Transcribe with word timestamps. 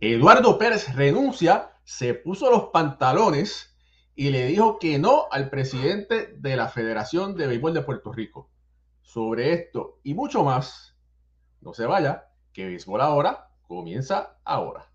Eduardo 0.00 0.58
Pérez 0.58 0.94
renuncia, 0.94 1.70
se 1.84 2.12
puso 2.12 2.50
los 2.50 2.64
pantalones 2.66 3.74
y 4.14 4.28
le 4.28 4.46
dijo 4.46 4.78
que 4.78 4.98
no 4.98 5.24
al 5.30 5.48
presidente 5.48 6.34
de 6.36 6.56
la 6.56 6.68
Federación 6.68 7.34
de 7.34 7.46
Béisbol 7.46 7.72
de 7.72 7.80
Puerto 7.80 8.12
Rico. 8.12 8.50
Sobre 9.00 9.54
esto 9.54 10.00
y 10.02 10.12
mucho 10.12 10.44
más, 10.44 10.98
no 11.62 11.72
se 11.72 11.86
vaya, 11.86 12.28
que 12.52 12.66
Béisbol 12.66 13.00
ahora 13.00 13.48
comienza 13.66 14.38
ahora. 14.44 14.92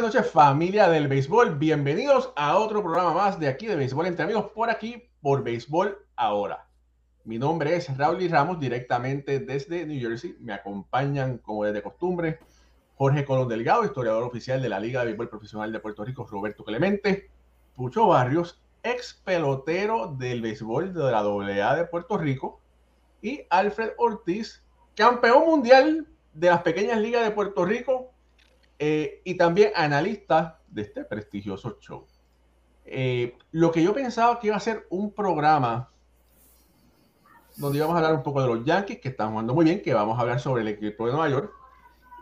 Buenas 0.00 0.14
noches 0.14 0.30
familia 0.30 0.88
del 0.88 1.08
béisbol, 1.08 1.58
bienvenidos 1.58 2.32
a 2.36 2.56
otro 2.56 2.84
programa 2.84 3.14
más 3.14 3.40
de 3.40 3.48
aquí 3.48 3.66
de 3.66 3.74
Béisbol 3.74 4.06
entre 4.06 4.22
amigos, 4.22 4.52
por 4.54 4.70
aquí, 4.70 5.10
por 5.20 5.42
Béisbol 5.42 6.06
Ahora. 6.14 6.68
Mi 7.24 7.36
nombre 7.36 7.74
es 7.74 7.96
Raúl 7.96 8.22
y 8.22 8.28
Ramos, 8.28 8.60
directamente 8.60 9.40
desde 9.40 9.84
New 9.84 10.00
Jersey. 10.00 10.36
Me 10.38 10.52
acompañan, 10.52 11.38
como 11.38 11.64
desde 11.64 11.82
costumbre, 11.82 12.38
Jorge 12.94 13.24
Colón 13.24 13.48
Delgado, 13.48 13.84
historiador 13.84 14.22
oficial 14.22 14.62
de 14.62 14.68
la 14.68 14.78
Liga 14.78 15.00
de 15.00 15.06
Béisbol 15.06 15.30
Profesional 15.30 15.72
de 15.72 15.80
Puerto 15.80 16.04
Rico, 16.04 16.24
Roberto 16.30 16.62
Clemente, 16.62 17.28
Pucho 17.74 18.06
Barrios, 18.06 18.62
ex 18.84 19.20
pelotero 19.24 20.14
del 20.16 20.42
béisbol 20.42 20.94
de 20.94 21.10
la 21.10 21.18
AA 21.18 21.74
de 21.74 21.84
Puerto 21.86 22.16
Rico, 22.18 22.60
y 23.20 23.40
Alfred 23.50 23.94
Ortiz, 23.98 24.62
campeón 24.94 25.44
mundial 25.44 26.06
de 26.34 26.50
las 26.50 26.62
pequeñas 26.62 27.00
ligas 27.00 27.24
de 27.24 27.32
Puerto 27.32 27.64
Rico 27.64 28.12
eh, 28.78 29.22
y 29.24 29.36
también 29.36 29.72
analista 29.74 30.60
de 30.68 30.82
este 30.82 31.04
prestigioso 31.04 31.78
show. 31.80 32.06
Eh, 32.84 33.36
lo 33.52 33.70
que 33.70 33.82
yo 33.82 33.92
pensaba 33.92 34.38
que 34.38 34.46
iba 34.46 34.56
a 34.56 34.60
ser 34.60 34.86
un 34.90 35.12
programa 35.12 35.90
donde 37.56 37.78
íbamos 37.78 37.94
a 37.94 37.98
hablar 37.98 38.14
un 38.14 38.22
poco 38.22 38.40
de 38.40 38.48
los 38.48 38.64
Yankees, 38.64 39.00
que 39.00 39.08
están 39.08 39.30
jugando 39.30 39.54
muy 39.54 39.64
bien, 39.64 39.82
que 39.82 39.92
vamos 39.92 40.16
a 40.16 40.22
hablar 40.22 40.40
sobre 40.40 40.62
el 40.62 40.68
equipo 40.68 41.06
de 41.06 41.12
Nueva 41.12 41.28
York, 41.28 41.52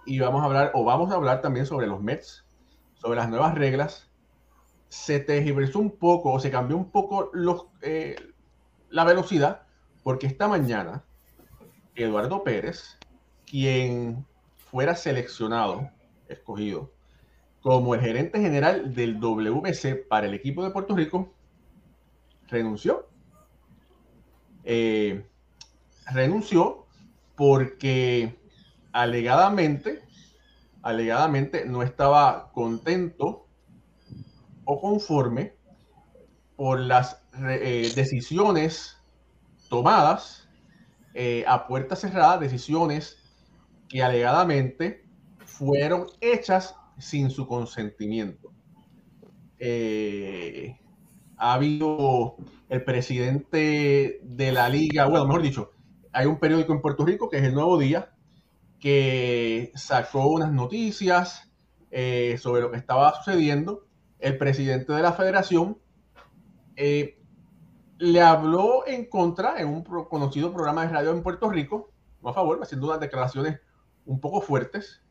y 0.06 0.18
vamos 0.18 0.42
a 0.42 0.46
hablar, 0.46 0.70
o 0.74 0.82
vamos 0.82 1.12
a 1.12 1.14
hablar 1.14 1.42
también 1.42 1.66
sobre 1.66 1.86
los 1.86 2.00
Mets, 2.00 2.44
sobre 2.94 3.16
las 3.16 3.28
nuevas 3.28 3.54
reglas. 3.54 4.10
Se 4.88 5.20
tergiversó 5.20 5.78
un 5.78 5.90
poco, 5.90 6.32
o 6.32 6.40
se 6.40 6.50
cambió 6.50 6.76
un 6.76 6.90
poco 6.90 7.30
los, 7.34 7.66
eh, 7.82 8.16
la 8.88 9.04
velocidad, 9.04 9.62
porque 10.02 10.26
esta 10.26 10.48
mañana 10.48 11.04
Eduardo 11.94 12.42
Pérez, 12.42 12.98
quien 13.44 14.26
fuera 14.56 14.94
seleccionado 14.94 15.90
escogido 16.28 16.92
como 17.62 17.94
el 17.94 18.00
gerente 18.00 18.40
general 18.40 18.94
del 18.94 19.18
WBC 19.18 20.06
para 20.08 20.26
el 20.26 20.34
equipo 20.34 20.62
de 20.62 20.70
Puerto 20.70 20.94
Rico, 20.94 21.34
renunció. 22.46 23.08
Eh, 24.62 25.26
renunció 26.12 26.86
porque 27.34 28.38
alegadamente, 28.92 30.02
alegadamente 30.82 31.64
no 31.64 31.82
estaba 31.82 32.52
contento 32.52 33.46
o 34.64 34.80
conforme 34.80 35.54
por 36.56 36.80
las 36.80 37.20
eh, 37.48 37.92
decisiones 37.94 38.96
tomadas 39.68 40.48
eh, 41.14 41.44
a 41.46 41.66
puerta 41.66 41.96
cerrada, 41.96 42.38
decisiones 42.38 43.18
que 43.88 44.02
alegadamente 44.02 45.05
fueron 45.58 46.06
hechas 46.20 46.74
sin 46.98 47.30
su 47.30 47.46
consentimiento. 47.46 48.52
Eh, 49.58 50.78
ha 51.36 51.54
habido 51.54 52.36
el 52.68 52.84
presidente 52.84 54.20
de 54.22 54.52
la 54.52 54.68
liga, 54.68 55.06
bueno, 55.06 55.26
mejor 55.26 55.42
dicho, 55.42 55.70
hay 56.12 56.26
un 56.26 56.38
periódico 56.38 56.72
en 56.72 56.80
Puerto 56.80 57.04
Rico 57.04 57.28
que 57.28 57.38
es 57.38 57.44
el 57.44 57.54
Nuevo 57.54 57.78
Día, 57.78 58.12
que 58.80 59.72
sacó 59.74 60.28
unas 60.28 60.52
noticias 60.52 61.50
eh, 61.90 62.36
sobre 62.38 62.62
lo 62.62 62.70
que 62.70 62.76
estaba 62.76 63.14
sucediendo. 63.14 63.86
El 64.18 64.38
presidente 64.38 64.92
de 64.92 65.02
la 65.02 65.12
federación 65.12 65.78
eh, 66.74 67.18
le 67.98 68.20
habló 68.20 68.86
en 68.86 69.08
contra 69.08 69.58
en 69.60 69.68
un 69.68 69.82
conocido 69.82 70.52
programa 70.52 70.86
de 70.86 70.92
radio 70.92 71.10
en 71.12 71.22
Puerto 71.22 71.48
Rico, 71.48 71.90
no 72.22 72.30
a 72.30 72.34
favor, 72.34 72.58
haciendo 72.62 72.88
unas 72.88 73.00
declaraciones 73.00 73.60
un 74.04 74.20
poco 74.20 74.40
fuertes. 74.40 75.02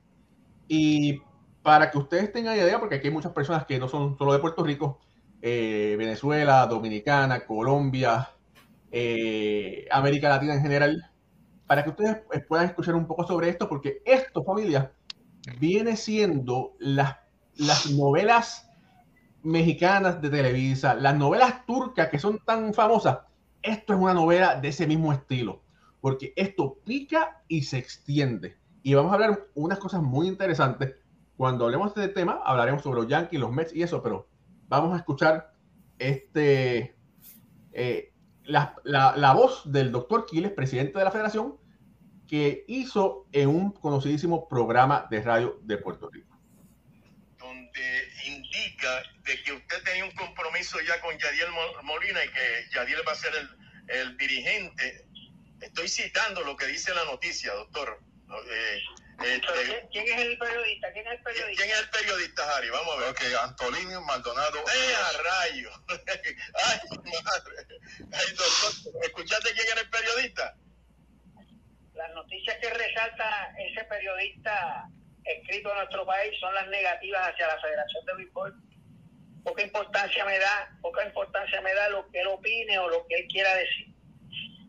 Y 0.68 1.22
para 1.62 1.90
que 1.92 1.98
ustedes 1.98 2.32
tengan 2.32 2.56
idea, 2.56 2.80
porque 2.80 2.96
aquí 2.96 3.08
hay 3.08 3.14
muchas 3.14 3.32
personas 3.32 3.66
que 3.66 3.80
no 3.80 3.88
son 3.88 4.18
solo 4.18 4.34
de 4.34 4.40
Puerto 4.40 4.64
Rico, 4.64 5.00
eh, 5.42 5.96
Venezuela, 5.98 6.66
Dominicana, 6.68 7.46
Colombia, 7.46 8.30
eh, 8.92 9.88
América 9.92 10.30
Latina 10.30 10.56
en 10.56 10.62
general, 10.62 11.12
para 11.68 11.84
que 11.84 11.90
ustedes 11.90 12.18
puedan 12.48 12.68
escuchar 12.68 12.96
un 12.96 13.08
poco 13.08 13.26
sobre 13.28 13.50
esto, 13.50 13.68
porque 13.68 14.02
esto, 14.06 14.44
familia, 14.44 14.92
viene 15.60 15.96
siendo 15.98 16.76
las, 16.80 17.18
las 17.56 17.92
novelas 17.92 18.70
mexicanas 19.44 20.22
de 20.22 20.30
Televisa, 20.30 20.96
las 20.96 21.16
novelas 21.16 21.66
turcas 21.66 22.10
que 22.10 22.20
son 22.20 22.40
tan 22.46 22.74
famosas. 22.74 23.20
Esto 23.62 23.94
es 23.94 24.00
una 24.00 24.14
novela 24.14 24.60
de 24.60 24.70
ese 24.70 24.88
mismo 24.88 25.14
estilo, 25.14 25.64
porque 26.02 26.34
esto 26.36 26.78
pica 26.84 27.42
y 27.48 27.64
se 27.64 27.78
extiende. 27.78 28.58
Y 28.86 28.94
vamos 28.94 29.12
a 29.12 29.16
hablar 29.16 29.48
unas 29.56 29.80
cosas 29.80 30.04
muy 30.04 30.28
interesantes. 30.28 30.94
Cuando 31.38 31.66
hablemos 31.66 31.96
de 31.96 32.04
este 32.04 32.14
tema, 32.14 32.40
hablaremos 32.46 32.84
sobre 32.84 33.02
los 33.02 33.10
Yankees, 33.10 33.40
los 33.40 33.52
Mets 33.52 33.74
y 33.74 33.82
eso, 33.82 34.04
pero 34.04 34.30
vamos 34.68 34.94
a 34.94 34.98
escuchar 34.98 35.56
este, 35.98 36.96
eh, 37.74 38.14
la, 38.44 39.34
voz 39.36 39.64
del 39.72 39.92
doctor 39.92 40.28
Quiles, 40.28 40.52
presidente 40.52 41.00
de 41.00 41.04
la 41.04 41.10
federación, 41.10 41.58
que 42.28 42.64
hizo 42.68 43.26
en 43.32 43.50
un 43.50 43.72
conocidísimo 43.72 44.48
programa 44.48 45.08
de 45.10 45.24
radio 45.24 45.60
de 45.64 45.78
Puerto 45.80 46.12
Rico. 46.12 46.40
Donde 47.40 48.08
indica 48.28 49.02
de 49.24 49.42
que 49.42 49.54
usted 49.54 49.84
tenía 49.84 50.06
un 50.06 50.12
compromiso 50.12 50.78
ya 50.88 51.02
con 51.02 51.18
Yadiel 51.18 51.50
Molina 51.82 52.24
y 52.24 52.28
que 52.28 52.76
Yadiel 52.76 53.02
va 53.08 53.14
a 53.14 53.16
ser 53.16 53.34
el 53.88 54.16
dirigente. 54.16 55.08
Estoy 55.60 55.88
citando 55.88 56.44
lo 56.44 56.56
que 56.56 56.68
dice 56.68 56.94
la 56.94 57.06
noticia, 57.06 57.52
doctor. 57.52 58.00
Este, 59.24 59.88
¿quién, 59.92 60.08
es 60.08 60.26
el 60.26 60.38
periodista? 60.38 60.92
¿Quién 60.92 61.08
es 61.08 61.14
el 61.14 61.24
periodista? 61.24 61.64
¿Quién 61.64 61.76
es 61.76 61.82
el 61.82 61.90
periodista, 61.90 62.56
Harry? 62.56 62.70
Vamos 62.70 62.96
a 62.96 63.00
ver. 63.00 63.10
Ok, 63.10 63.22
Antolino 63.44 64.02
Maldonado. 64.02 64.60
¡Eh, 64.60 64.96
a 64.96 65.42
rayo! 65.42 65.70
¡Ay, 65.88 66.80
madre! 66.92 67.80
Ay, 68.12 68.36
doctor, 68.36 69.04
¿escuchaste 69.04 69.54
quién 69.54 69.68
era 69.72 69.82
el 69.82 69.90
periodista? 69.90 70.56
Las 71.94 72.14
noticias 72.14 72.58
que 72.60 72.70
resalta 72.72 73.56
ese 73.58 73.84
periodista 73.86 74.90
escrito 75.24 75.70
en 75.70 75.78
nuestro 75.78 76.06
país 76.06 76.38
son 76.40 76.54
las 76.54 76.68
negativas 76.68 77.30
hacia 77.30 77.48
la 77.48 77.62
Federación 77.62 78.06
de 78.06 78.14
Béisbol. 78.16 78.62
Poca 79.44 79.62
importancia 79.62 80.26
me 80.26 80.40
da, 80.40 80.78
poca 80.82 81.06
importancia 81.06 81.62
me 81.62 81.74
da 81.74 81.90
lo 81.90 82.10
que 82.10 82.20
él 82.20 82.28
opine 82.28 82.78
o 82.80 82.90
lo 82.90 83.06
que 83.08 83.16
él 83.16 83.28
quiera 83.28 83.56
decir. 83.56 83.88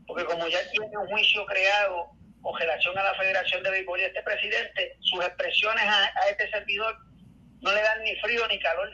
Porque 0.06 0.24
como 0.24 0.46
ya 0.46 0.70
tiene 0.70 0.96
un 0.96 1.08
juicio 1.08 1.44
creado 1.46 2.15
con 2.46 2.60
relación 2.60 2.96
a 2.96 3.02
la 3.02 3.14
Federación 3.16 3.60
de 3.64 3.70
Béisbol 3.70 4.00
y 4.00 4.04
este 4.04 4.22
presidente, 4.22 4.96
sus 5.00 5.24
expresiones 5.24 5.84
a, 5.84 6.08
este 6.30 6.48
servidor 6.48 6.96
no 7.60 7.72
le 7.72 7.82
dan 7.82 8.00
ni 8.04 8.14
frío 8.20 8.46
ni 8.46 8.60
calor. 8.60 8.88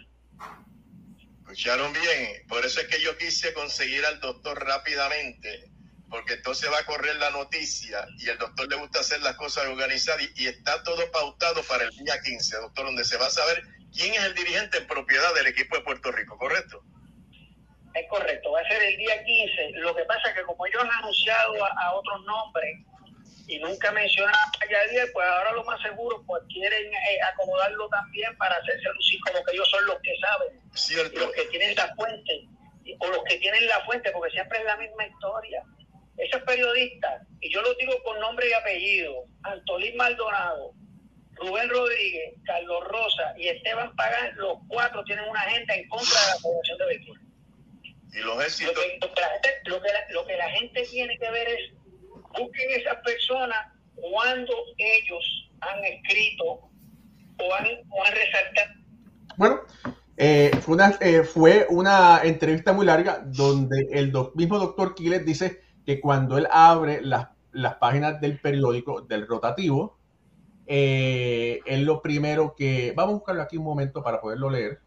Escucharon 1.42 1.92
bien, 1.92 2.46
por 2.48 2.64
eso 2.64 2.80
es 2.80 2.86
que 2.86 3.02
yo 3.02 3.18
quise 3.18 3.52
conseguir 3.52 4.06
al 4.06 4.20
doctor 4.20 4.58
rápidamente, 4.66 5.70
porque 6.08 6.34
entonces 6.34 6.72
va 6.72 6.78
a 6.78 6.86
correr 6.86 7.14
la 7.16 7.28
noticia 7.28 8.06
y 8.16 8.30
el 8.30 8.38
doctor 8.38 8.70
le 8.70 8.76
gusta 8.76 9.00
hacer 9.00 9.20
las 9.20 9.36
cosas 9.36 9.66
organizadas 9.66 10.22
y, 10.22 10.44
y 10.44 10.46
está 10.46 10.82
todo 10.82 11.10
pautado 11.12 11.62
para 11.64 11.84
el 11.84 11.90
día 11.90 12.18
15, 12.22 12.56
doctor, 12.56 12.86
donde 12.86 13.04
se 13.04 13.18
va 13.18 13.26
a 13.26 13.30
saber 13.30 13.62
quién 13.94 14.14
es 14.14 14.24
el 14.24 14.34
dirigente 14.34 14.78
en 14.78 14.86
propiedad 14.86 15.34
del 15.34 15.48
equipo 15.48 15.76
de 15.76 15.82
Puerto 15.82 16.10
Rico, 16.10 16.38
¿correcto? 16.38 16.82
Es 17.92 18.08
correcto, 18.08 18.50
va 18.50 18.60
a 18.60 18.68
ser 18.68 18.82
el 18.82 18.96
día 18.96 19.22
15. 19.22 19.72
Lo 19.72 19.94
que 19.94 20.04
pasa 20.04 20.30
es 20.30 20.36
que 20.36 20.42
como 20.44 20.66
ellos 20.66 20.82
han 20.82 20.90
anunciado 20.90 21.52
a 21.66 21.92
otros 21.92 22.24
nombres, 22.24 22.78
y 23.52 23.58
nunca 23.58 23.92
mencionan 23.92 24.34
a 24.34 24.66
Yadier, 24.70 25.12
pues 25.12 25.28
ahora 25.28 25.52
lo 25.52 25.62
más 25.64 25.80
seguro, 25.82 26.22
pues 26.26 26.42
quieren 26.48 26.86
eh, 26.86 27.18
acomodarlo 27.34 27.86
también 27.90 28.34
para 28.38 28.56
hacerse 28.56 28.88
lucir 28.94 29.20
como 29.26 29.44
que 29.44 29.52
ellos 29.52 29.68
son 29.68 29.84
los 29.84 30.00
que 30.00 30.14
saben, 30.18 30.60
Cierto. 30.72 31.20
los 31.20 31.32
que 31.32 31.44
tienen 31.46 31.74
la 31.76 31.94
fuente, 31.94 32.48
o 32.98 33.08
los 33.08 33.22
que 33.24 33.36
tienen 33.36 33.66
la 33.66 33.84
fuente, 33.84 34.10
porque 34.10 34.30
siempre 34.32 34.58
es 34.58 34.64
la 34.64 34.78
misma 34.78 35.06
historia. 35.06 35.62
Esos 36.16 36.40
periodistas, 36.44 37.26
y 37.42 37.52
yo 37.52 37.60
lo 37.60 37.74
digo 37.74 37.92
con 38.04 38.18
nombre 38.20 38.48
y 38.48 38.52
apellido, 38.54 39.26
Antolín 39.42 39.96
Maldonado, 39.96 40.72
Rubén 41.32 41.68
Rodríguez, 41.68 42.34
Carlos 42.46 42.84
Rosa 42.84 43.34
y 43.36 43.48
Esteban 43.48 43.94
Pagán, 43.96 44.34
los 44.36 44.58
cuatro 44.68 45.04
tienen 45.04 45.28
una 45.28 45.40
agenda 45.40 45.74
en 45.74 45.86
contra 45.90 46.18
de 46.20 46.26
la 46.28 46.36
Federación 46.38 46.78
de 46.78 46.86
Béisbol. 46.86 47.20
Y 48.14 48.18
los 48.18 48.36
Lo 48.36 48.42
éxitos, 48.42 48.74
que, 48.74 48.98
lo 49.00 49.12
que 49.12 49.20
la 49.20 49.28
gente, 49.28 49.48
lo, 49.64 49.82
que 49.82 49.88
la, 49.92 50.06
lo 50.10 50.26
que 50.26 50.36
la 50.38 50.50
gente 50.50 50.82
tiene 50.84 51.18
que 51.18 51.30
ver 51.30 51.48
es, 51.48 51.81
busquen 52.38 52.70
esas 52.80 52.96
personas 53.04 53.58
cuando 53.94 54.52
ellos 54.78 55.50
han 55.60 55.84
escrito 55.84 56.44
o 56.44 57.54
han, 57.54 57.66
o 57.90 58.04
han 58.04 58.12
resaltado 58.14 58.74
Bueno, 59.36 59.60
eh, 60.16 60.50
fue, 60.60 60.74
una, 60.74 60.96
eh, 61.00 61.22
fue 61.22 61.66
una 61.70 62.20
entrevista 62.22 62.72
muy 62.72 62.86
larga 62.86 63.22
donde 63.24 63.88
el 63.92 64.12
doc- 64.12 64.34
mismo 64.34 64.58
doctor 64.58 64.94
Quiles 64.94 65.24
dice 65.24 65.60
que 65.84 66.00
cuando 66.00 66.38
él 66.38 66.46
abre 66.50 67.00
las, 67.02 67.28
las 67.52 67.74
páginas 67.76 68.20
del 68.20 68.40
periódico, 68.40 69.02
del 69.02 69.26
rotativo, 69.26 69.98
eh, 70.66 71.60
es 71.66 71.80
lo 71.80 72.00
primero 72.00 72.54
que... 72.56 72.92
Vamos 72.96 73.10
a 73.14 73.16
buscarlo 73.16 73.42
aquí 73.42 73.56
un 73.56 73.64
momento 73.64 74.02
para 74.02 74.20
poderlo 74.20 74.48
leer. 74.48 74.80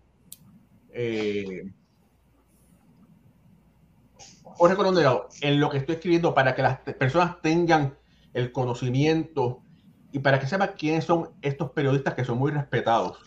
Eh, 0.94 1.64
Jorge 4.58 4.76
Delgado, 4.76 5.30
en 5.42 5.60
lo 5.60 5.70
que 5.70 5.78
estoy 5.78 5.96
escribiendo 5.96 6.34
para 6.34 6.56
que 6.56 6.62
las 6.62 6.80
personas 6.80 7.42
tengan 7.42 7.98
el 8.34 8.52
conocimiento 8.52 9.62
y 10.12 10.20
para 10.20 10.40
que 10.40 10.48
sepan 10.48 10.72
quiénes 10.78 11.04
son 11.04 11.30
estos 11.42 11.72
periodistas 11.72 12.14
que 12.14 12.24
son 12.24 12.38
muy 12.38 12.52
respetados. 12.52 13.18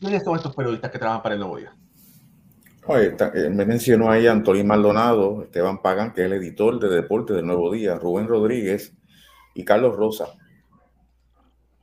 ¿Quiénes 0.00 0.24
son 0.24 0.36
estos 0.36 0.54
periodistas 0.54 0.90
que 0.90 0.98
trabajan 0.98 1.22
para 1.22 1.34
el 1.34 1.40
Nuevo 1.40 1.56
Día? 1.56 1.72
Oye, 2.86 3.14
eh, 3.34 3.50
me 3.50 3.64
mencionó 3.64 4.10
ahí 4.10 4.26
Antolín 4.26 4.66
Maldonado, 4.66 5.44
Esteban 5.44 5.80
Pagan, 5.80 6.12
que 6.12 6.22
es 6.22 6.26
el 6.26 6.32
editor 6.32 6.80
de 6.80 6.88
deporte 6.88 7.32
del 7.32 7.46
Nuevo 7.46 7.70
Día, 7.70 7.96
Rubén 7.96 8.26
Rodríguez 8.26 8.92
y 9.54 9.64
Carlos 9.64 9.96
Rosa. 9.96 10.26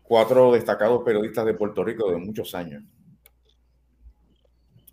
Cuatro 0.03 0.51
destacados 0.51 1.03
periodistas 1.03 1.45
de 1.45 1.53
Puerto 1.53 1.83
Rico 1.83 2.11
de 2.11 2.17
muchos 2.17 2.53
años. 2.55 2.83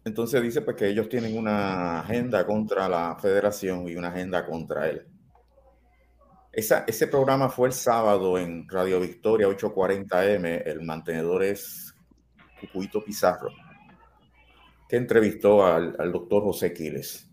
Entonces 0.04 0.42
dice 0.42 0.60
pues, 0.62 0.76
que 0.76 0.88
ellos 0.88 1.08
tienen 1.08 1.36
una 1.38 2.00
agenda 2.00 2.44
contra 2.46 2.88
la 2.88 3.16
federación 3.20 3.88
y 3.88 3.96
una 3.96 4.08
agenda 4.08 4.44
contra 4.46 4.88
él. 4.88 5.06
Esa, 6.52 6.84
ese 6.86 7.06
programa 7.08 7.48
fue 7.48 7.68
el 7.68 7.74
sábado 7.74 8.38
en 8.38 8.68
Radio 8.68 9.00
Victoria 9.00 9.48
840M. 9.48 10.62
El 10.66 10.82
mantenedor 10.82 11.42
es 11.42 11.94
Cucuito 12.60 13.02
Pizarro 13.04 13.50
que 14.88 14.96
entrevistó 14.96 15.64
al, 15.64 15.96
al 15.98 16.12
doctor 16.12 16.42
José 16.42 16.72
Quiles. 16.74 17.26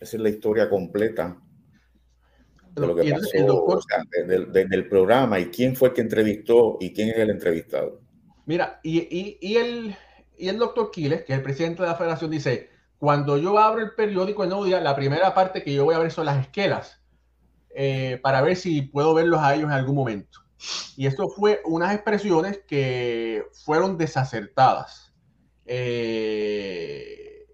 Esa 0.00 0.16
es 0.16 0.22
la 0.22 0.28
historia 0.28 0.68
completa 0.68 1.40
de 2.74 2.86
lo 2.86 2.94
que 2.96 3.02
pasó 3.02 3.14
entonces 3.14 3.34
el 3.40 3.46
doctor, 3.46 3.78
o 3.78 3.82
sea, 3.82 4.02
desde, 4.10 4.34
el- 4.34 4.52
desde 4.52 4.74
el 4.76 4.88
programa 4.88 5.38
y 5.38 5.46
quién 5.46 5.76
fue 5.76 5.88
el 5.90 5.94
que 5.94 6.00
entrevistó 6.00 6.78
y 6.80 6.92
quién 6.92 7.10
es 7.10 7.16
el 7.18 7.30
entrevistado. 7.30 8.00
mira, 8.46 8.80
y, 8.82 8.98
y, 8.98 9.38
y 9.40 9.56
el, 9.56 9.94
y 10.40 10.48
el 10.48 10.58
doctor 10.58 10.90
Quiles, 10.90 11.24
que 11.24 11.32
es 11.32 11.38
el 11.38 11.44
presidente 11.44 11.82
de 11.82 11.88
la 11.88 11.94
federación, 11.94 12.30
dice, 12.30 12.70
cuando 12.98 13.36
yo 13.36 13.58
abro 13.58 13.82
el 13.82 13.94
periódico 13.94 14.42
el 14.42 14.48
Nuevo 14.48 14.64
Día, 14.64 14.80
la 14.80 14.96
primera 14.96 15.34
parte 15.34 15.62
que 15.62 15.74
yo 15.74 15.84
voy 15.84 15.94
a 15.94 15.98
ver 15.98 16.10
son 16.10 16.26
las 16.26 16.38
esquelas, 16.38 17.00
eh, 17.74 18.18
para 18.22 18.40
ver 18.42 18.56
si 18.56 18.82
puedo 18.82 19.14
verlos 19.14 19.40
a 19.40 19.54
ellos 19.54 19.66
en 19.66 19.72
algún 19.72 19.96
momento. 19.96 20.40
Y 20.96 21.06
eso 21.06 21.28
fue 21.28 21.60
unas 21.64 21.94
expresiones 21.94 22.60
que 22.66 23.44
fueron 23.64 23.96
desacertadas. 23.96 25.12
Eh, 25.66 27.46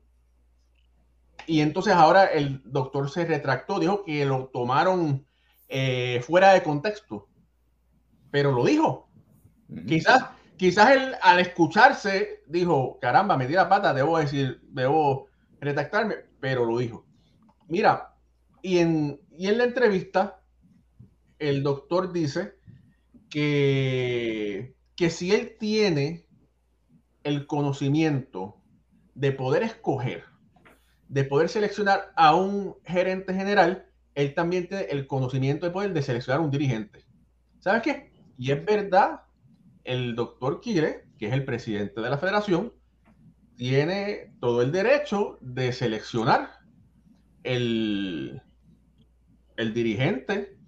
y 1.47 1.61
entonces 1.61 1.95
ahora 1.95 2.25
el 2.25 2.63
doctor 2.65 3.11
se 3.11 3.25
retractó, 3.25 3.79
dijo 3.79 4.05
que 4.05 4.25
lo 4.25 4.49
tomaron 4.53 5.27
eh, 5.69 6.23
fuera 6.27 6.53
de 6.53 6.63
contexto, 6.63 7.29
pero 8.31 8.53
lo 8.53 8.65
dijo. 8.65 9.09
Quizás, 9.87 10.25
quizás 10.57 10.91
él 10.91 11.15
al 11.23 11.41
escucharse 11.41 12.43
dijo, 12.47 12.99
caramba, 13.01 13.37
me 13.37 13.47
di 13.47 13.55
la 13.55 13.69
pata, 13.69 13.95
debo 13.95 14.19
decir, 14.19 14.61
debo 14.69 15.29
retractarme, 15.61 16.17
pero 16.41 16.65
lo 16.65 16.79
dijo. 16.79 17.07
Mira, 17.69 18.15
y 18.63 18.79
en, 18.79 19.21
y 19.37 19.49
en 19.49 19.59
la 19.59 19.65
entrevista, 19.65 20.41
el 21.39 21.63
doctor 21.63 22.13
dice 22.13 22.55
que, 23.31 24.75
que 24.95 25.11
si 25.11 25.33
él 25.33 25.57
tiene 25.59 26.27
el 27.25 27.47
conocimiento 27.47 28.57
de 29.15 29.33
poder 29.33 29.63
escoger, 29.63 30.25
de 31.09 31.25
poder 31.25 31.49
seleccionar 31.49 32.13
a 32.17 32.35
un 32.35 32.77
gerente 32.85 33.35
general, 33.35 33.87
él 34.15 34.35
también 34.35 34.69
tiene 34.69 34.85
el 34.85 35.07
conocimiento 35.07 35.67
de 35.67 35.73
poder 35.73 35.93
de 35.93 36.03
seleccionar 36.03 36.41
un 36.41 36.51
dirigente. 36.51 37.05
¿Sabes 37.61 37.83
qué? 37.83 38.13
Y 38.39 38.53
es 38.53 38.65
verdad, 38.65 39.23
el 39.87 40.15
doctor 40.15 40.61
Quire, 40.61 41.09
que 41.19 41.29
es 41.29 41.33
el 41.33 41.45
presidente 41.45 42.01
de 42.01 42.11
la 42.11 42.19
federación, 42.19 42.73
tiene 43.57 44.35
todo 44.41 44.63
el 44.63 44.73
derecho 44.73 45.39
de 45.41 45.73
seleccionar 45.73 46.51
el, 47.43 48.43
dirigente 49.57 50.59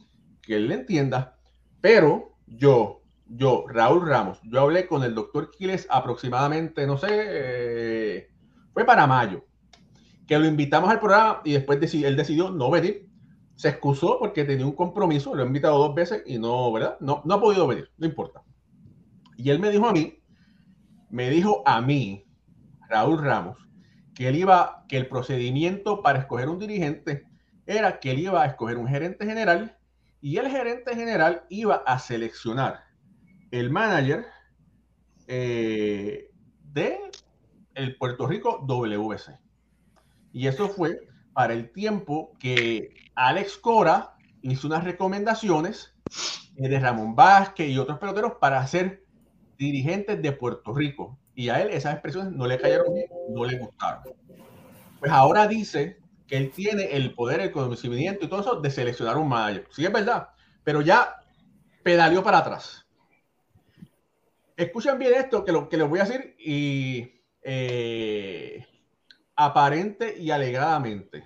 que 0.43 0.57
él 0.57 0.69
le 0.69 0.75
entienda, 0.75 1.39
pero 1.81 2.39
yo, 2.47 3.03
yo, 3.27 3.67
Raúl 3.69 4.09
Ramos, 4.09 4.41
yo 4.45 4.61
hablé 4.61 4.87
con 4.87 5.03
el 5.03 5.15
doctor 5.15 5.51
Quiles 5.51 5.87
aproximadamente, 5.91 6.87
no 6.87 6.97
sé, 6.97 7.09
eh, 7.11 8.29
fue 8.73 8.85
para 8.85 9.07
mayo, 9.07 9.45
que 10.27 10.39
lo 10.39 10.47
invitamos 10.47 10.91
al 10.91 11.01
programa 11.01 11.43
y 11.45 11.53
después 11.53 11.79
él 11.95 12.17
decidió 12.17 12.51
no 12.51 12.71
venir. 12.71 13.09
Se 13.57 13.71
excusó 13.71 14.19
porque 14.21 14.45
tenía 14.45 14.67
un 14.67 14.77
compromiso, 14.77 15.35
lo 15.35 15.43
he 15.43 15.47
invitado 15.47 15.79
dos 15.79 15.95
veces 15.95 16.23
y 16.27 16.39
no, 16.39 16.71
¿verdad? 16.71 16.97
No, 17.01 17.23
no 17.25 17.35
ha 17.35 17.41
podido 17.41 17.67
venir, 17.67 17.91
no 17.97 18.07
importa. 18.07 18.45
Y 19.39 19.51
él 19.51 19.61
me 19.61 19.71
dijo 19.71 19.87
a 19.87 19.93
mí, 19.93 20.21
me 21.11 21.31
dijo 21.31 21.63
a 21.65 21.81
mí, 21.81 22.27
Raúl 22.89 23.23
Ramos, 23.23 23.57
que 24.15 24.27
él 24.27 24.35
iba, 24.35 24.85
que 24.89 24.97
el 24.97 25.07
procedimiento 25.07 26.03
para 26.03 26.19
escoger 26.19 26.49
un 26.49 26.59
dirigente 26.59 27.25
era 27.65 28.01
que 28.01 28.11
él 28.11 28.19
iba 28.19 28.43
a 28.43 28.47
escoger 28.47 28.77
un 28.79 28.89
gerente 28.89 29.25
general 29.25 29.79
y 30.21 30.39
el 30.39 30.49
gerente 30.51 30.97
general 30.97 31.45
iba 31.51 31.77
a 31.77 32.01
seleccionar 32.01 32.81
el 33.53 33.71
manager 33.71 34.27
eh, 35.29 36.31
de 36.65 36.99
el 37.75 37.97
Puerto 37.97 38.27
Rico 38.27 38.65
WC. 38.67 39.39
Y 40.33 40.49
eso 40.49 40.69
fue 40.69 40.99
para 41.33 41.53
el 41.53 41.71
tiempo 41.71 42.33
que 42.41 42.93
Alex 43.15 43.57
Cora 43.57 44.17
hizo 44.43 44.67
unas 44.67 44.83
recomendaciones 44.83 45.95
eh, 46.57 46.69
de 46.69 46.81
Ramón 46.81 47.15
Vázquez 47.15 47.69
y 47.69 47.79
otros 47.79 48.01
peloteros 48.01 48.33
para 48.41 48.67
ser 48.67 49.07
dirigentes 49.59 50.23
de 50.23 50.33
Puerto 50.33 50.75
Rico. 50.75 51.19
Y 51.35 51.49
a 51.49 51.61
él 51.61 51.71
esas 51.71 51.93
expresiones 51.93 52.33
no 52.33 52.47
le 52.47 52.59
cayeron 52.59 52.95
bien, 52.95 53.07
no 53.31 53.45
le 53.45 53.59
gustaron. 53.59 54.15
Pues 54.99 55.13
ahora 55.13 55.47
dice 55.47 55.99
que 56.27 56.37
él 56.37 56.51
tiene 56.51 56.97
el 56.97 57.15
poder, 57.15 57.41
el 57.41 57.53
conocimiento 57.53 58.25
y 58.25 58.29
todo 58.29 58.41
eso 58.41 58.61
de 58.61 58.71
seleccionar 58.71 59.17
un 59.17 59.29
manager. 59.29 59.67
Sí, 59.71 59.85
es 59.85 59.93
verdad, 59.93 60.29
pero 60.65 60.81
ya 60.81 61.17
pedaleó 61.83 62.23
para 62.23 62.39
atrás. 62.39 62.87
Escuchen 64.57 64.99
bien 64.99 65.15
esto 65.15 65.45
que, 65.45 65.53
lo, 65.53 65.69
que 65.69 65.77
les 65.77 65.89
voy 65.89 66.01
a 66.01 66.05
decir 66.05 66.35
y 66.39 67.23
eh, 67.43 68.67
aparente 69.37 70.19
y 70.19 70.31
alegadamente 70.31 71.25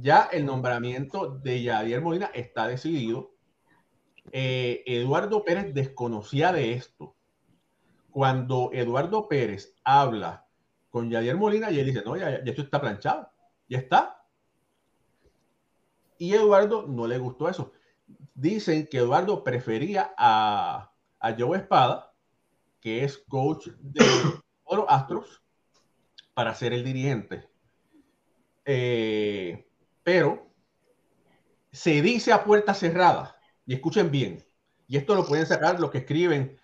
ya 0.00 0.28
el 0.32 0.44
nombramiento 0.44 1.28
de 1.28 1.62
Yadier 1.62 2.00
Molina 2.00 2.30
está 2.34 2.66
decidido. 2.68 3.35
Eh, 4.32 4.82
Eduardo 4.86 5.44
Pérez 5.44 5.72
desconocía 5.72 6.52
de 6.52 6.74
esto. 6.74 7.14
Cuando 8.10 8.70
Eduardo 8.72 9.28
Pérez 9.28 9.74
habla 9.84 10.46
con 10.90 11.10
Yadier 11.10 11.36
Molina 11.36 11.70
y 11.70 11.78
él 11.78 11.86
dice, 11.86 12.02
no, 12.04 12.16
ya, 12.16 12.42
ya 12.42 12.50
esto 12.50 12.62
está 12.62 12.80
planchado, 12.80 13.30
ya 13.68 13.78
está. 13.78 14.24
Y 16.18 16.32
Eduardo 16.32 16.86
no 16.86 17.06
le 17.06 17.18
gustó 17.18 17.48
eso. 17.48 17.72
Dicen 18.34 18.86
que 18.86 18.98
Eduardo 18.98 19.44
prefería 19.44 20.14
a, 20.16 20.92
Joe 21.38 21.58
Espada, 21.58 22.12
que 22.80 23.04
es 23.04 23.18
coach 23.18 23.68
de 23.80 24.04
los 24.70 24.84
Astros, 24.88 25.42
para 26.34 26.54
ser 26.54 26.72
el 26.72 26.84
dirigente. 26.84 27.48
Eh, 28.64 29.68
pero 30.02 30.50
se 31.72 32.00
dice 32.00 32.32
a 32.32 32.44
puerta 32.44 32.74
cerrada, 32.74 33.35
y 33.66 33.74
escuchen 33.74 34.10
bien, 34.10 34.44
y 34.88 34.96
esto 34.96 35.14
lo 35.14 35.26
pueden 35.26 35.46
sacar 35.46 35.78
los 35.80 35.90
que 35.90 35.98
escriben, 35.98 36.58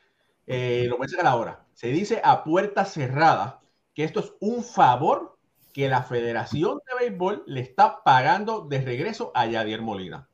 eh, 0.46 0.86
lo 0.88 0.96
pueden 0.96 1.10
sacar 1.10 1.26
ahora, 1.26 1.66
se 1.74 1.88
dice 1.88 2.20
a 2.24 2.44
puerta 2.44 2.84
cerrada 2.84 3.60
que 3.94 4.04
esto 4.04 4.20
es 4.20 4.32
un 4.40 4.64
favor 4.64 5.36
que 5.72 5.88
la 5.88 6.02
Federación 6.02 6.80
de 6.86 7.06
Béisbol 7.06 7.44
le 7.46 7.60
está 7.60 8.02
pagando 8.04 8.62
de 8.62 8.80
regreso 8.80 9.32
a 9.34 9.46
Yadier 9.46 9.80
Molina. 9.80 10.28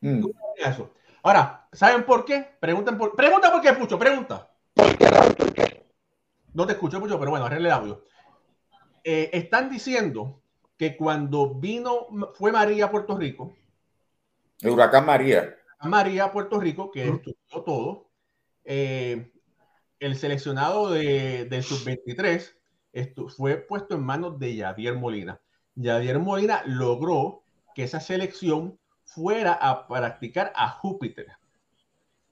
Mm. 0.00 0.26
Eso. 0.56 0.90
Ahora, 1.22 1.68
¿saben 1.72 2.04
por 2.04 2.24
qué? 2.24 2.56
Pregunten 2.60 2.98
por, 2.98 3.14
pregunta 3.14 3.50
por 3.50 3.60
qué, 3.60 3.72
Pucho, 3.72 3.98
pregunta. 3.98 4.50
No 6.54 6.66
te 6.66 6.72
escucho, 6.72 7.00
Pucho, 7.00 7.18
pero 7.18 7.30
bueno, 7.30 7.46
arregle 7.46 7.68
el 7.68 7.74
audio. 7.74 8.04
Eh, 9.04 9.30
están 9.32 9.70
diciendo 9.70 10.40
que 10.76 10.96
cuando 10.96 11.54
vino, 11.54 12.08
fue 12.34 12.52
María 12.52 12.86
a 12.86 12.90
Puerto 12.90 13.16
Rico. 13.16 13.54
El 14.60 14.70
huracán 14.70 15.06
María. 15.06 15.54
María 15.82 16.32
Puerto 16.32 16.58
Rico, 16.58 16.90
que 16.90 17.08
estudió 17.08 17.62
todo. 17.64 18.10
Eh, 18.64 19.32
el 20.00 20.16
seleccionado 20.16 20.90
de, 20.90 21.44
del 21.46 21.62
sub-23 21.62 22.54
fue 23.36 23.56
puesto 23.56 23.94
en 23.94 24.02
manos 24.02 24.38
de 24.38 24.56
Yadier 24.56 24.94
Molina. 24.94 25.40
Yadier 25.74 26.18
Molina 26.18 26.62
logró 26.66 27.42
que 27.74 27.84
esa 27.84 28.00
selección 28.00 28.78
fuera 29.04 29.52
a 29.52 29.86
practicar 29.86 30.52
a 30.54 30.68
Júpiter 30.68 31.28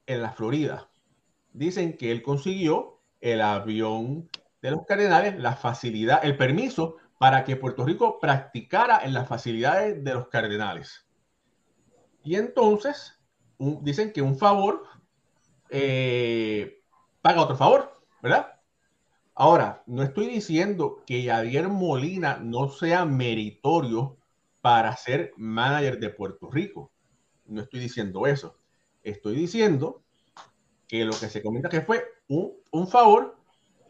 en 0.06 0.22
la 0.22 0.32
Florida. 0.32 0.88
Dicen 1.52 1.96
que 1.96 2.10
él 2.10 2.22
consiguió 2.22 3.00
el 3.20 3.40
avión 3.40 4.28
de 4.60 4.72
los 4.72 4.84
Cardenales, 4.86 5.38
la 5.38 5.56
facilidad, 5.56 6.24
el 6.24 6.36
permiso 6.36 6.96
para 7.18 7.44
que 7.44 7.56
Puerto 7.56 7.84
Rico 7.84 8.18
practicara 8.20 9.00
en 9.04 9.14
las 9.14 9.28
facilidades 9.28 10.02
de 10.02 10.14
los 10.14 10.28
Cardenales. 10.28 11.05
Y 12.26 12.34
entonces 12.34 13.16
dicen 13.82 14.12
que 14.12 14.20
un 14.20 14.36
favor 14.36 14.82
eh, 15.70 16.82
paga 17.22 17.42
otro 17.42 17.54
favor, 17.54 17.92
¿verdad? 18.20 18.60
Ahora, 19.32 19.84
no 19.86 20.02
estoy 20.02 20.26
diciendo 20.26 21.04
que 21.06 21.22
Yadier 21.22 21.68
Molina 21.68 22.38
no 22.38 22.68
sea 22.68 23.04
meritorio 23.04 24.16
para 24.60 24.96
ser 24.96 25.34
manager 25.36 26.00
de 26.00 26.10
Puerto 26.10 26.50
Rico. 26.50 26.90
No 27.44 27.62
estoy 27.62 27.78
diciendo 27.78 28.26
eso. 28.26 28.58
Estoy 29.04 29.36
diciendo 29.36 30.02
que 30.88 31.04
lo 31.04 31.12
que 31.12 31.28
se 31.28 31.44
comenta 31.44 31.68
que 31.68 31.82
fue 31.82 32.04
un, 32.26 32.54
un 32.72 32.88
favor 32.88 33.38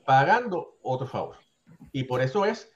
pagando 0.05 0.77
otro 0.83 1.07
favor. 1.07 1.37
Y 1.91 2.05
por 2.05 2.21
eso 2.21 2.45
es 2.45 2.71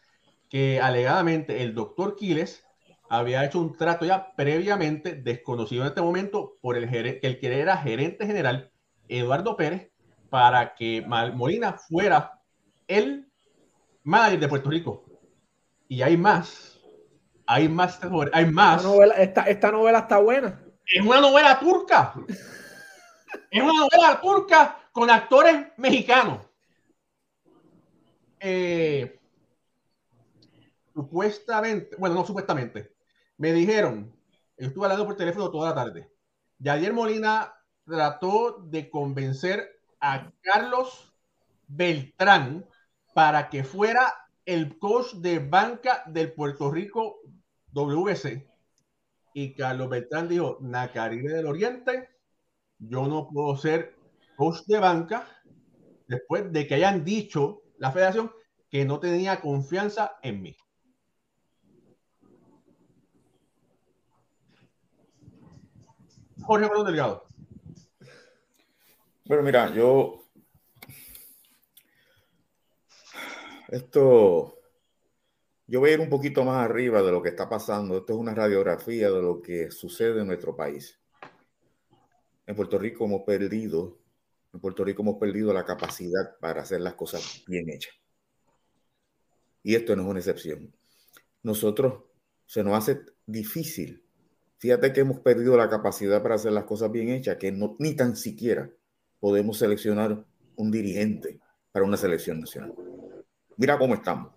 que 0.48 0.80
alegadamente 0.80 1.62
el 1.62 1.74
doctor 1.74 2.16
Quiles 2.16 2.64
había 3.10 3.44
hecho 3.44 3.60
un 3.60 3.76
trato 3.76 4.04
ya 4.04 4.32
previamente 4.36 5.16
desconocido 5.16 5.82
en 5.82 5.88
este 5.88 6.00
momento 6.00 6.56
por 6.62 6.76
el, 6.76 6.88
que 6.88 7.18
el 7.26 7.40
que 7.40 7.60
era 7.60 7.76
gerente 7.76 8.24
general, 8.24 8.70
Eduardo 9.08 9.56
Pérez, 9.56 9.90
para 10.30 10.76
que 10.76 11.04
Molina 11.04 11.72
fuera 11.72 12.40
el 12.86 13.28
manager 14.04 14.38
de 14.38 14.48
Puerto 14.48 14.70
Rico. 14.70 15.04
Y 15.88 16.02
hay 16.02 16.16
más. 16.16 16.78
Hay 17.46 17.68
más. 17.68 17.98
Hay 18.32 18.46
más. 18.46 18.84
Esta 19.16 19.42
esta, 19.42 19.72
novela 19.72 19.98
está 19.98 20.18
buena. 20.18 20.62
Es 20.86 21.04
una 21.04 21.20
novela 21.20 21.58
turca. 21.58 22.14
es 23.50 23.60
una 23.60 23.72
novela 23.72 24.20
turca 24.20 24.78
con 24.92 25.10
actores 25.10 25.66
mexicanos. 25.76 26.46
Eh, 28.38 29.18
supuestamente, 30.94 31.96
bueno, 31.96 32.14
no 32.14 32.24
supuestamente, 32.24 32.99
me 33.40 33.54
dijeron, 33.54 34.14
estuve 34.58 34.84
hablando 34.84 35.06
por 35.06 35.16
teléfono 35.16 35.50
toda 35.50 35.70
la 35.70 35.74
tarde. 35.74 36.12
Yadier 36.58 36.92
Molina 36.92 37.54
trató 37.86 38.58
de 38.68 38.90
convencer 38.90 39.80
a 39.98 40.30
Carlos 40.42 41.14
Beltrán 41.66 42.66
para 43.14 43.48
que 43.48 43.64
fuera 43.64 44.12
el 44.44 44.78
coach 44.78 45.14
de 45.14 45.38
banca 45.38 46.02
del 46.06 46.34
Puerto 46.34 46.70
Rico 46.70 47.20
WC. 47.72 48.46
Y 49.32 49.54
Carlos 49.54 49.88
Beltrán 49.88 50.28
dijo, 50.28 50.58
Nacaribe 50.60 51.32
del 51.32 51.46
Oriente, 51.46 52.10
yo 52.78 53.08
no 53.08 53.26
puedo 53.26 53.56
ser 53.56 53.96
coach 54.36 54.66
de 54.66 54.80
banca 54.80 55.26
después 56.08 56.52
de 56.52 56.66
que 56.66 56.74
hayan 56.74 57.06
dicho 57.06 57.62
la 57.78 57.90
federación 57.90 58.30
que 58.68 58.84
no 58.84 59.00
tenía 59.00 59.40
confianza 59.40 60.18
en 60.20 60.42
mí. 60.42 60.56
Jorge 66.50 66.66
Manuel 66.66 66.86
Delgado. 66.86 67.26
Bueno, 69.24 69.44
mira, 69.44 69.72
yo. 69.72 70.24
Esto. 73.68 74.58
Yo 75.68 75.78
voy 75.78 75.90
a 75.90 75.92
ir 75.92 76.00
un 76.00 76.08
poquito 76.08 76.42
más 76.42 76.64
arriba 76.64 77.02
de 77.02 77.12
lo 77.12 77.22
que 77.22 77.28
está 77.28 77.48
pasando. 77.48 77.98
Esto 77.98 78.14
es 78.14 78.18
una 78.18 78.34
radiografía 78.34 79.12
de 79.12 79.22
lo 79.22 79.40
que 79.40 79.70
sucede 79.70 80.22
en 80.22 80.26
nuestro 80.26 80.56
país. 80.56 80.98
En 82.48 82.56
Puerto 82.56 82.80
Rico 82.80 83.04
hemos 83.04 83.22
perdido, 83.22 84.00
en 84.52 84.58
Puerto 84.58 84.82
Rico 84.82 85.02
hemos 85.02 85.18
perdido 85.18 85.52
la 85.52 85.64
capacidad 85.64 86.36
para 86.40 86.62
hacer 86.62 86.80
las 86.80 86.94
cosas 86.94 87.44
bien 87.46 87.70
hechas. 87.70 87.94
Y 89.62 89.76
esto 89.76 89.94
no 89.94 90.02
es 90.02 90.08
una 90.08 90.18
excepción. 90.18 90.74
Nosotros 91.44 92.06
se 92.44 92.64
nos 92.64 92.74
hace 92.74 93.02
difícil 93.24 94.09
Fíjate 94.60 94.92
que 94.92 95.00
hemos 95.00 95.20
perdido 95.20 95.56
la 95.56 95.70
capacidad 95.70 96.22
para 96.22 96.34
hacer 96.34 96.52
las 96.52 96.64
cosas 96.64 96.92
bien 96.92 97.08
hechas, 97.08 97.38
que 97.38 97.50
ni 97.50 97.96
tan 97.96 98.14
siquiera 98.14 98.70
podemos 99.18 99.56
seleccionar 99.56 100.22
un 100.54 100.70
dirigente 100.70 101.40
para 101.72 101.86
una 101.86 101.96
selección 101.96 102.40
nacional. 102.40 102.74
Mira 103.56 103.78
cómo 103.78 103.94
estamos. 103.94 104.34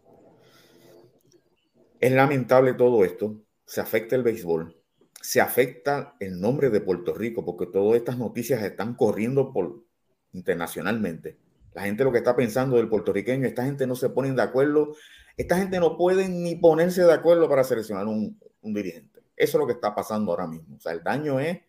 Es 1.99 2.09
lamentable 2.13 2.73
todo 2.73 3.03
esto. 3.03 3.41
Se 3.65 3.81
afecta 3.81 4.15
el 4.15 4.23
béisbol, 4.23 4.73
se 5.21 5.41
afecta 5.41 6.15
el 6.21 6.39
nombre 6.39 6.69
de 6.69 6.79
Puerto 6.79 7.13
Rico, 7.13 7.43
porque 7.43 7.65
todas 7.65 7.97
estas 7.97 8.17
noticias 8.17 8.63
están 8.63 8.95
corriendo 8.95 9.51
por, 9.51 9.83
internacionalmente. 10.31 11.37
La 11.73 11.81
gente 11.81 12.05
lo 12.05 12.13
que 12.13 12.19
está 12.19 12.33
pensando 12.33 12.77
del 12.77 12.87
puertorriqueño, 12.87 13.45
esta 13.45 13.65
gente 13.65 13.85
no 13.85 13.97
se 13.97 14.09
pone 14.09 14.31
de 14.31 14.41
acuerdo, 14.41 14.95
esta 15.35 15.57
gente 15.57 15.81
no 15.81 15.97
puede 15.97 16.29
ni 16.29 16.55
ponerse 16.55 17.03
de 17.03 17.11
acuerdo 17.11 17.49
para 17.49 17.65
seleccionar 17.65 18.07
un 18.07 18.73
dirigente. 18.73 19.12
Eso 19.35 19.57
es 19.57 19.59
lo 19.59 19.67
que 19.67 19.73
está 19.73 19.93
pasando 19.93 20.31
ahora 20.31 20.47
mismo. 20.47 20.75
O 20.77 20.79
sea, 20.79 20.91
el 20.91 21.03
daño 21.03 21.39
es 21.39 21.59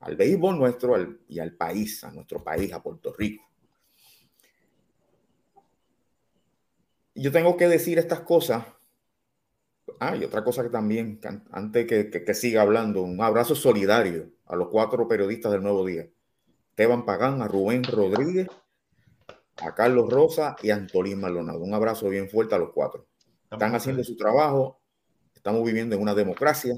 al 0.00 0.16
béisbol 0.16 0.58
nuestro 0.58 0.94
y 1.28 1.38
al 1.38 1.56
país, 1.56 2.04
a 2.04 2.10
nuestro 2.10 2.42
país, 2.42 2.72
a 2.72 2.82
Puerto 2.82 3.12
Rico. 3.16 3.44
Yo 7.14 7.32
tengo 7.32 7.56
que 7.56 7.66
decir 7.66 7.98
estas 7.98 8.20
cosas. 8.20 8.64
Ah, 10.00 10.14
y 10.14 10.24
otra 10.24 10.44
cosa 10.44 10.62
que 10.62 10.68
también, 10.68 11.18
antes 11.50 11.86
que, 11.86 12.10
que, 12.10 12.34
siga 12.34 12.60
hablando, 12.60 13.02
un 13.02 13.20
abrazo 13.22 13.54
solidario 13.54 14.30
a 14.44 14.56
los 14.56 14.68
cuatro 14.68 15.08
periodistas 15.08 15.52
del 15.52 15.62
Nuevo 15.62 15.86
Día. 15.86 16.10
Esteban 16.70 17.06
Pagán, 17.06 17.40
a 17.40 17.48
Rubén 17.48 17.82
Rodríguez, 17.84 18.48
a 19.56 19.74
Carlos 19.74 20.10
Rosa 20.10 20.56
y 20.62 20.70
a 20.70 20.74
Antolín 20.74 21.20
Maldonado. 21.20 21.60
Un 21.60 21.72
abrazo 21.72 22.10
bien 22.10 22.28
fuerte 22.28 22.54
a 22.54 22.58
los 22.58 22.72
cuatro. 22.72 23.06
Están 23.50 23.74
haciendo 23.74 24.04
su 24.04 24.16
trabajo 24.16 24.82
Estamos 25.46 25.64
viviendo 25.64 25.94
en 25.94 26.02
una 26.02 26.12
democracia 26.12 26.74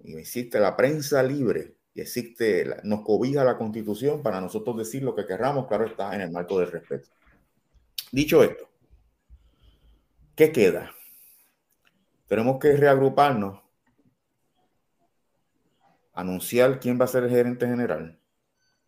y 0.00 0.16
existe 0.16 0.58
la 0.58 0.76
prensa 0.76 1.22
libre 1.22 1.76
y 1.94 2.00
existe, 2.00 2.78
nos 2.82 3.02
cobija 3.02 3.44
la 3.44 3.56
constitución 3.56 4.24
para 4.24 4.40
nosotros 4.40 4.78
decir 4.78 5.04
lo 5.04 5.14
que 5.14 5.24
querramos, 5.24 5.68
claro 5.68 5.86
está, 5.86 6.12
en 6.16 6.22
el 6.22 6.32
marco 6.32 6.58
del 6.58 6.72
respeto. 6.72 7.10
Dicho 8.10 8.42
esto, 8.42 8.68
¿qué 10.34 10.50
queda? 10.50 10.92
Tenemos 12.26 12.58
que 12.58 12.76
reagruparnos, 12.76 13.62
anunciar 16.12 16.80
quién 16.80 17.00
va 17.00 17.04
a 17.04 17.06
ser 17.06 17.22
el 17.22 17.30
gerente 17.30 17.68
general, 17.68 18.18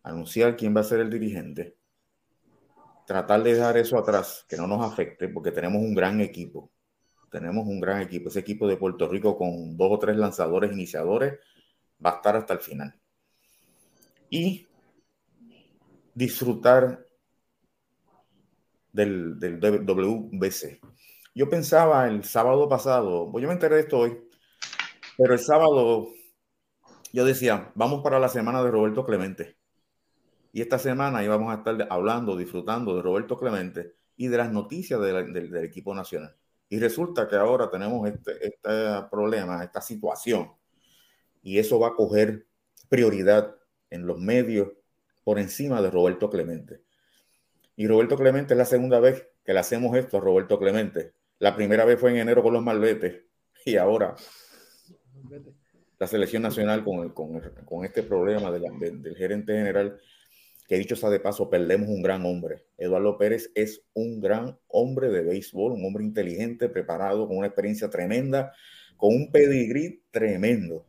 anunciar 0.03 0.57
quién 0.57 0.75
va 0.75 0.81
a 0.81 0.83
ser 0.83 0.99
el 0.99 1.09
dirigente, 1.09 1.77
tratar 3.05 3.43
de 3.43 3.53
dejar 3.53 3.77
eso 3.77 3.97
atrás, 3.97 4.45
que 4.49 4.57
no 4.57 4.67
nos 4.67 4.85
afecte, 4.85 5.29
porque 5.29 5.53
tenemos 5.53 5.81
un 5.81 5.95
gran 5.95 6.19
equipo 6.19 6.69
tenemos 7.29 7.67
un 7.67 7.79
gran 7.79 8.01
equipo. 8.01 8.29
Ese 8.29 8.39
equipo 8.39 8.67
de 8.67 8.77
Puerto 8.77 9.07
Rico 9.07 9.37
con 9.37 9.77
dos 9.77 9.91
o 9.91 9.99
tres 9.99 10.17
lanzadores 10.17 10.71
iniciadores 10.71 11.39
va 12.03 12.11
a 12.11 12.15
estar 12.15 12.35
hasta 12.35 12.53
el 12.53 12.59
final. 12.59 12.95
Y 14.29 14.67
disfrutar 16.13 17.05
del, 18.91 19.37
WBC. 19.39 20.79
Yo 21.35 21.49
pensaba 21.49 22.07
el 22.07 22.23
sábado 22.23 22.67
pasado, 22.67 23.29
pues 23.31 23.43
yo 23.43 23.47
me 23.47 23.53
enteré 23.53 23.75
de 23.75 23.81
esto 23.81 23.99
hoy, 23.99 24.17
pero 25.15 25.33
el 25.33 25.39
sábado 25.39 26.09
yo 27.13 27.23
decía, 27.23 27.71
vamos 27.75 28.01
para 28.03 28.19
la 28.19 28.29
semana 28.29 28.63
de 28.63 28.71
Roberto 28.71 29.05
Clemente. 29.05 29.57
Y 30.51 30.61
esta 30.61 30.79
semana 30.79 31.23
íbamos 31.23 31.53
a 31.53 31.57
estar 31.57 31.87
hablando, 31.91 32.35
disfrutando 32.35 32.95
de 32.95 33.03
Roberto 33.03 33.37
Clemente 33.37 33.93
y 34.15 34.27
de 34.27 34.37
las 34.37 34.51
noticias 34.51 34.99
del 34.99 35.63
equipo 35.63 35.93
nacional. 35.93 36.35
Y 36.69 36.79
resulta 36.79 37.27
que 37.27 37.35
ahora 37.35 37.69
tenemos 37.69 38.07
este, 38.09 38.45
este 38.45 38.69
problema, 39.09 39.63
esta 39.63 39.81
situación, 39.81 40.51
y 41.41 41.59
eso 41.59 41.79
va 41.79 41.89
a 41.89 41.95
coger 41.95 42.45
prioridad 42.89 43.55
en 43.89 44.05
los 44.05 44.19
medios 44.19 44.69
por 45.23 45.39
encima 45.39 45.81
de 45.81 45.91
Roberto 45.91 46.29
Clemente. 46.29 46.81
Y 47.75 47.87
Roberto 47.87 48.17
Clemente 48.17 48.53
es 48.53 48.57
la 48.57 48.65
segunda 48.65 48.99
vez 48.99 49.27
que 49.45 49.53
le 49.53 49.59
hacemos 49.59 49.95
esto 49.95 50.17
a 50.17 50.21
Roberto 50.21 50.59
Clemente. 50.59 51.13
La 51.39 51.55
primera 51.55 51.85
vez 51.85 51.99
fue 51.99 52.11
en 52.11 52.17
enero 52.17 52.43
con 52.43 52.53
los 52.53 52.63
malvetes 52.63 53.23
y 53.65 53.77
ahora 53.77 54.15
la 55.99 56.07
selección 56.07 56.43
nacional 56.43 56.83
con, 56.83 57.09
con, 57.09 57.39
con 57.65 57.85
este 57.85 58.03
problema 58.03 58.51
del 58.51 59.15
gerente 59.15 59.53
general, 59.53 59.99
que 60.67 60.77
dicho 60.77 60.95
sea 60.95 61.09
de 61.09 61.19
paso, 61.19 61.49
perdemos 61.49 61.89
un 61.89 62.01
gran 62.01 62.25
hombre. 62.25 62.65
Eduardo 62.77 63.17
Pérez 63.17 63.51
es 63.55 63.83
un 63.93 64.19
gran 64.19 64.59
hombre 64.67 65.09
de 65.09 65.23
béisbol, 65.23 65.71
un 65.71 65.85
hombre 65.85 66.03
inteligente, 66.03 66.69
preparado, 66.69 67.27
con 67.27 67.37
una 67.37 67.47
experiencia 67.47 67.89
tremenda, 67.89 68.51
con 68.97 69.15
un 69.15 69.31
pedigrí 69.31 70.03
tremendo. 70.11 70.85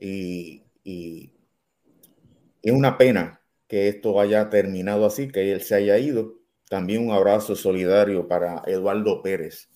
Y, 0.00 0.64
y 0.82 1.34
es 2.62 2.72
una 2.72 2.96
pena 2.96 3.42
que 3.68 3.88
esto 3.88 4.18
haya 4.20 4.48
terminado 4.50 5.06
así, 5.06 5.28
que 5.28 5.52
él 5.52 5.60
se 5.60 5.74
haya 5.74 5.98
ido. 5.98 6.38
También 6.68 7.06
un 7.06 7.12
abrazo 7.12 7.54
solidario 7.54 8.28
para 8.28 8.62
Eduardo 8.66 9.22
Pérez. 9.22 9.68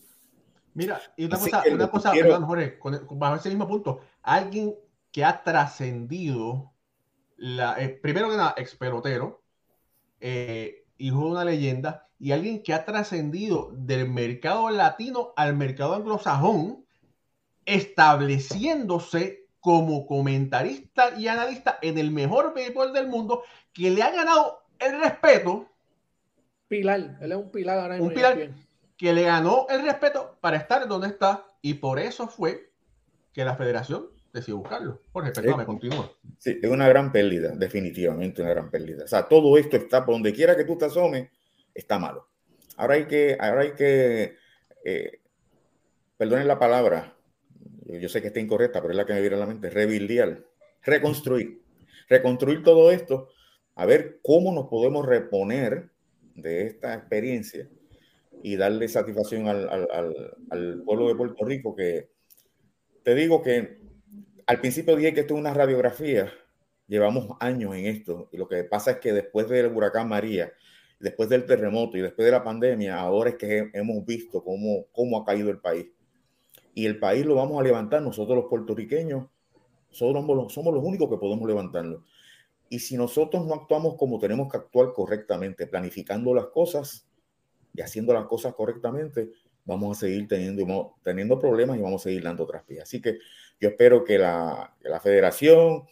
Mira, 0.72 1.00
y 1.16 1.24
una 1.24 1.38
cosa, 1.38 1.62
una 1.72 1.90
cosa 1.90 2.12
perdón, 2.12 2.44
Jorge, 2.44 2.78
bajo 3.12 3.36
ese 3.36 3.48
mismo 3.48 3.66
punto, 3.66 4.00
alguien 4.22 4.74
que 5.10 5.24
ha 5.24 5.42
trascendido, 5.42 6.74
la, 7.36 7.80
eh, 7.80 7.88
primero 7.88 8.30
que 8.30 8.36
nada, 8.36 8.54
ex 8.56 8.74
pelotero, 8.74 9.42
eh, 10.20 10.84
hijo 10.98 11.24
de 11.24 11.30
una 11.30 11.44
leyenda, 11.44 12.08
y 12.18 12.32
alguien 12.32 12.62
que 12.62 12.72
ha 12.72 12.84
trascendido 12.84 13.70
del 13.72 14.08
mercado 14.08 14.70
latino 14.70 15.32
al 15.36 15.54
mercado 15.54 15.94
anglosajón, 15.94 16.84
estableciéndose 17.66 19.46
como 19.60 20.06
comentarista 20.06 21.18
y 21.18 21.28
analista 21.28 21.78
en 21.82 21.98
el 21.98 22.10
mejor 22.10 22.54
béisbol 22.54 22.92
del 22.92 23.08
mundo, 23.08 23.42
que 23.72 23.90
le 23.90 24.02
ha 24.02 24.10
ganado 24.10 24.62
el 24.78 25.00
respeto. 25.00 25.68
Pilar, 26.68 27.18
él 27.20 27.32
es 27.32 27.38
un 27.38 27.50
pilar 27.50 27.78
ahora 27.78 28.00
Un 28.00 28.14
pilar 28.14 28.50
que 28.96 29.12
le 29.12 29.22
ganó 29.22 29.66
el 29.68 29.82
respeto 29.82 30.38
para 30.40 30.56
estar 30.56 30.88
donde 30.88 31.08
está, 31.08 31.44
y 31.60 31.74
por 31.74 31.98
eso 31.98 32.28
fue 32.28 32.70
que 33.32 33.44
la 33.44 33.56
federación 33.56 34.15
decidió 34.40 34.58
buscarlo. 34.58 35.02
Jorge, 35.12 35.32
perdóname, 35.32 35.64
continúa. 35.64 36.12
Sí, 36.38 36.58
es 36.62 36.70
una 36.70 36.88
gran 36.88 37.12
pérdida, 37.12 37.50
definitivamente 37.56 38.42
una 38.42 38.50
gran 38.50 38.70
pérdida. 38.70 39.04
O 39.04 39.08
sea, 39.08 39.28
todo 39.28 39.56
esto 39.58 39.76
está, 39.76 40.04
por 40.04 40.14
donde 40.14 40.32
quiera 40.32 40.56
que 40.56 40.64
tú 40.64 40.76
te 40.76 40.84
asomes, 40.84 41.28
está 41.74 41.98
malo. 41.98 42.28
Ahora 42.76 42.94
hay 42.94 43.06
que, 43.06 43.36
ahora 43.40 43.62
hay 43.62 43.72
que, 43.72 44.36
eh, 44.84 45.20
perdonen 46.16 46.46
la 46.46 46.58
palabra, 46.58 47.16
yo 47.86 48.08
sé 48.08 48.20
que 48.20 48.28
está 48.28 48.40
incorrecta, 48.40 48.80
pero 48.80 48.92
es 48.92 48.96
la 48.96 49.06
que 49.06 49.14
me 49.14 49.20
viene 49.20 49.36
a 49.36 49.40
la 49.40 49.46
mente, 49.46 49.70
rebuildear, 49.70 50.44
reconstruir, 50.82 51.62
reconstruir 52.08 52.62
todo 52.62 52.90
esto, 52.90 53.28
a 53.74 53.86
ver 53.86 54.20
cómo 54.22 54.52
nos 54.52 54.68
podemos 54.68 55.06
reponer 55.06 55.90
de 56.34 56.66
esta 56.66 56.94
experiencia 56.94 57.68
y 58.42 58.56
darle 58.56 58.88
satisfacción 58.88 59.48
al, 59.48 59.68
al, 59.68 60.36
al, 60.50 60.82
pueblo 60.84 61.08
de 61.08 61.14
Puerto 61.14 61.44
Rico, 61.44 61.74
que 61.74 62.10
te 63.02 63.14
digo 63.14 63.42
que 63.42 63.85
al 64.46 64.60
principio 64.60 64.96
dije 64.96 65.14
que 65.14 65.20
esto 65.20 65.34
es 65.34 65.40
una 65.40 65.54
radiografía, 65.54 66.32
llevamos 66.86 67.36
años 67.40 67.74
en 67.74 67.86
esto, 67.86 68.28
y 68.32 68.36
lo 68.36 68.48
que 68.48 68.64
pasa 68.64 68.92
es 68.92 68.96
que 68.98 69.12
después 69.12 69.48
del 69.48 69.66
huracán 69.66 70.08
María, 70.08 70.52
después 71.00 71.28
del 71.28 71.46
terremoto 71.46 71.96
y 71.96 72.00
después 72.00 72.24
de 72.24 72.32
la 72.32 72.44
pandemia, 72.44 72.98
ahora 72.98 73.30
es 73.30 73.36
que 73.36 73.70
hemos 73.72 74.04
visto 74.06 74.42
cómo, 74.42 74.86
cómo 74.92 75.20
ha 75.20 75.24
caído 75.24 75.50
el 75.50 75.58
país 75.58 75.86
y 76.76 76.84
el 76.84 76.98
país 76.98 77.24
lo 77.24 77.34
vamos 77.34 77.58
a 77.58 77.62
levantar 77.62 78.02
nosotros 78.02 78.36
los 78.36 78.46
puertorriqueños. 78.50 79.28
Somos, 79.90 80.52
somos 80.52 80.74
los 80.74 80.84
únicos 80.84 81.08
que 81.08 81.16
podemos 81.16 81.48
levantarlo. 81.48 82.04
Y 82.68 82.80
si 82.80 82.98
nosotros 82.98 83.46
no 83.46 83.54
actuamos 83.54 83.96
como 83.96 84.18
tenemos 84.18 84.52
que 84.52 84.58
actuar 84.58 84.92
correctamente, 84.92 85.66
planificando 85.66 86.34
las 86.34 86.48
cosas 86.48 87.08
y 87.72 87.80
haciendo 87.80 88.12
las 88.12 88.26
cosas 88.26 88.54
correctamente, 88.54 89.30
vamos 89.64 89.96
a 89.96 90.00
seguir 90.00 90.28
teniendo, 90.28 90.96
teniendo 91.02 91.38
problemas 91.38 91.78
y 91.78 91.80
vamos 91.80 92.02
a 92.02 92.10
seguir 92.10 92.22
dando 92.22 92.46
traspiés. 92.46 92.82
Así 92.82 93.00
que 93.00 93.20
yo 93.60 93.68
espero 93.68 94.04
que 94.04 94.18
la, 94.18 94.74
la 94.82 95.00
federación, 95.00 95.84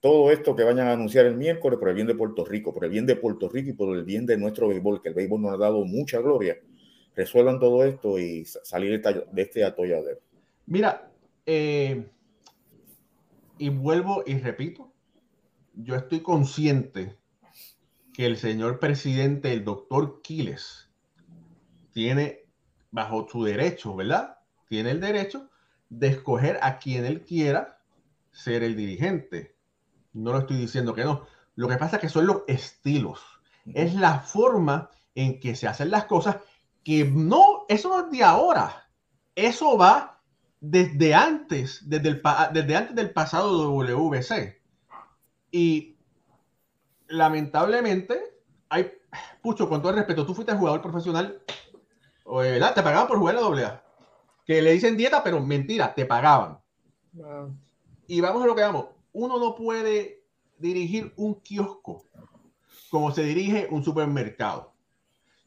todo 0.00 0.32
esto 0.32 0.56
que 0.56 0.64
vayan 0.64 0.88
a 0.88 0.92
anunciar 0.92 1.26
el 1.26 1.36
miércoles 1.36 1.78
por 1.78 1.88
el 1.88 1.94
bien 1.94 2.08
de 2.08 2.14
Puerto 2.14 2.44
Rico, 2.44 2.74
por 2.74 2.84
el 2.84 2.90
bien 2.90 3.06
de 3.06 3.14
Puerto 3.14 3.48
Rico 3.48 3.70
y 3.70 3.72
por 3.74 3.96
el 3.96 4.02
bien 4.02 4.26
de 4.26 4.36
nuestro 4.36 4.68
béisbol, 4.68 5.00
que 5.00 5.10
el 5.10 5.14
béisbol 5.14 5.40
nos 5.40 5.54
ha 5.54 5.56
dado 5.56 5.84
mucha 5.84 6.18
gloria, 6.18 6.58
resuelvan 7.14 7.60
todo 7.60 7.84
esto 7.84 8.18
y 8.18 8.44
salir 8.44 9.00
de 9.00 9.42
este 9.42 9.64
atolladero. 9.64 10.18
Mira, 10.66 11.08
eh, 11.46 12.10
y 13.58 13.68
vuelvo 13.68 14.24
y 14.26 14.38
repito, 14.38 14.92
yo 15.74 15.94
estoy 15.94 16.20
consciente 16.20 17.16
que 18.12 18.26
el 18.26 18.36
señor 18.36 18.80
presidente, 18.80 19.52
el 19.52 19.64
doctor 19.64 20.20
Quiles, 20.20 20.90
tiene 21.92 22.40
bajo 22.90 23.28
su 23.30 23.44
derecho, 23.44 23.94
¿verdad? 23.94 24.38
Tiene 24.68 24.90
el 24.90 25.00
derecho 25.00 25.48
de 25.92 26.08
escoger 26.08 26.58
a 26.62 26.78
quien 26.78 27.04
él 27.04 27.22
quiera 27.22 27.78
ser 28.30 28.62
el 28.62 28.76
dirigente. 28.76 29.54
No 30.12 30.32
lo 30.32 30.40
estoy 30.40 30.56
diciendo 30.56 30.94
que 30.94 31.04
no. 31.04 31.26
Lo 31.54 31.68
que 31.68 31.76
pasa 31.76 31.96
es 31.96 32.02
que 32.02 32.08
son 32.08 32.26
los 32.26 32.42
estilos. 32.46 33.20
Es 33.74 33.94
la 33.94 34.20
forma 34.20 34.90
en 35.14 35.38
que 35.38 35.54
se 35.54 35.68
hacen 35.68 35.90
las 35.90 36.06
cosas 36.06 36.36
que 36.82 37.04
no, 37.04 37.66
eso 37.68 37.90
no 37.90 38.06
es 38.06 38.10
de 38.10 38.24
ahora, 38.24 38.88
eso 39.36 39.78
va 39.78 40.20
desde 40.60 41.14
antes, 41.14 41.88
desde, 41.88 42.08
el, 42.08 42.22
desde 42.52 42.76
antes 42.76 42.96
del 42.96 43.10
pasado 43.10 43.70
WBC. 43.70 44.60
Y 45.52 45.96
lamentablemente, 47.06 48.40
hay, 48.68 48.90
Pucho, 49.42 49.68
con 49.68 49.80
todo 49.80 49.90
el 49.90 49.98
respeto, 49.98 50.24
tú 50.24 50.34
fuiste 50.34 50.54
jugador 50.54 50.80
profesional, 50.80 51.42
¿verdad? 52.26 52.74
Te 52.74 52.82
pagaban 52.82 53.06
por 53.06 53.18
jugar 53.18 53.34
la 53.34 53.42
AA. 53.42 53.81
Que 54.52 54.60
le 54.60 54.72
dicen 54.72 54.98
dieta, 54.98 55.24
pero 55.24 55.40
mentira, 55.40 55.94
te 55.94 56.04
pagaban. 56.04 56.58
Y 58.06 58.20
vamos 58.20 58.42
a 58.42 58.46
lo 58.46 58.54
que 58.54 58.60
vamos. 58.60 58.88
Uno 59.14 59.38
no 59.38 59.54
puede 59.54 60.26
dirigir 60.58 61.10
un 61.16 61.36
kiosco 61.36 62.04
como 62.90 63.10
se 63.12 63.22
dirige 63.22 63.66
un 63.70 63.82
supermercado. 63.82 64.74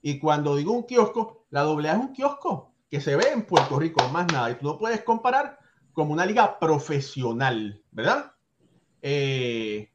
Y 0.02 0.18
cuando 0.18 0.56
digo 0.56 0.72
un 0.72 0.88
kiosco, 0.88 1.46
la 1.52 1.62
AA 1.62 1.92
es 1.92 1.98
un 2.00 2.14
kiosco 2.14 2.74
que 2.90 3.00
se 3.00 3.16
ve 3.16 3.26
en 3.32 3.46
Puerto 3.46 3.78
Rico, 3.78 4.04
más 4.10 4.26
nada. 4.34 4.50
Y 4.50 4.56
tú 4.56 4.66
no 4.66 4.80
puedes 4.80 5.04
comparar 5.04 5.60
como 5.94 6.12
una 6.12 6.26
liga 6.26 6.58
profesional, 6.58 7.84
¿verdad? 7.92 8.34
Eh, 9.04 9.92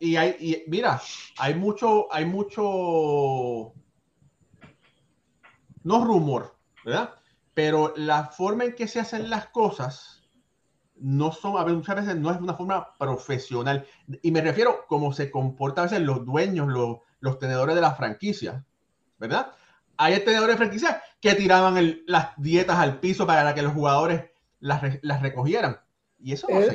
y 0.00 0.16
hay, 0.16 0.34
y 0.40 0.64
mira, 0.70 0.98
hay 1.36 1.54
mucho, 1.56 2.10
hay 2.10 2.24
mucho, 2.24 3.74
no 5.82 6.04
rumor, 6.06 6.56
¿verdad? 6.86 7.17
Pero 7.58 7.92
la 7.96 8.26
forma 8.26 8.66
en 8.66 8.74
que 8.76 8.86
se 8.86 9.00
hacen 9.00 9.30
las 9.30 9.48
cosas 9.48 10.22
no 10.94 11.32
son, 11.32 11.56
a 11.56 11.64
veces, 11.64 11.76
muchas 11.76 11.96
veces 11.96 12.14
no 12.14 12.30
es 12.30 12.40
una 12.40 12.54
forma 12.54 12.96
profesional. 12.96 13.84
Y 14.22 14.30
me 14.30 14.40
refiero 14.42 14.84
como 14.86 15.12
se 15.12 15.28
comportan 15.28 15.82
a 15.82 15.88
veces 15.88 16.06
los 16.06 16.24
dueños, 16.24 16.68
los, 16.68 16.98
los 17.18 17.40
tenedores 17.40 17.74
de 17.74 17.80
la 17.80 17.96
franquicia. 17.96 18.64
¿verdad? 19.18 19.48
Hay 19.96 20.20
tenedores 20.20 20.54
de 20.54 20.56
franquicia 20.56 21.02
que 21.20 21.34
tiraban 21.34 22.04
las 22.06 22.28
dietas 22.36 22.78
al 22.78 23.00
piso 23.00 23.26
para 23.26 23.52
que 23.52 23.62
los 23.62 23.72
jugadores 23.72 24.22
las, 24.60 25.20
recogieran. 25.20 25.80
Y 26.20 26.34
eso 26.34 26.46
es, 26.50 26.72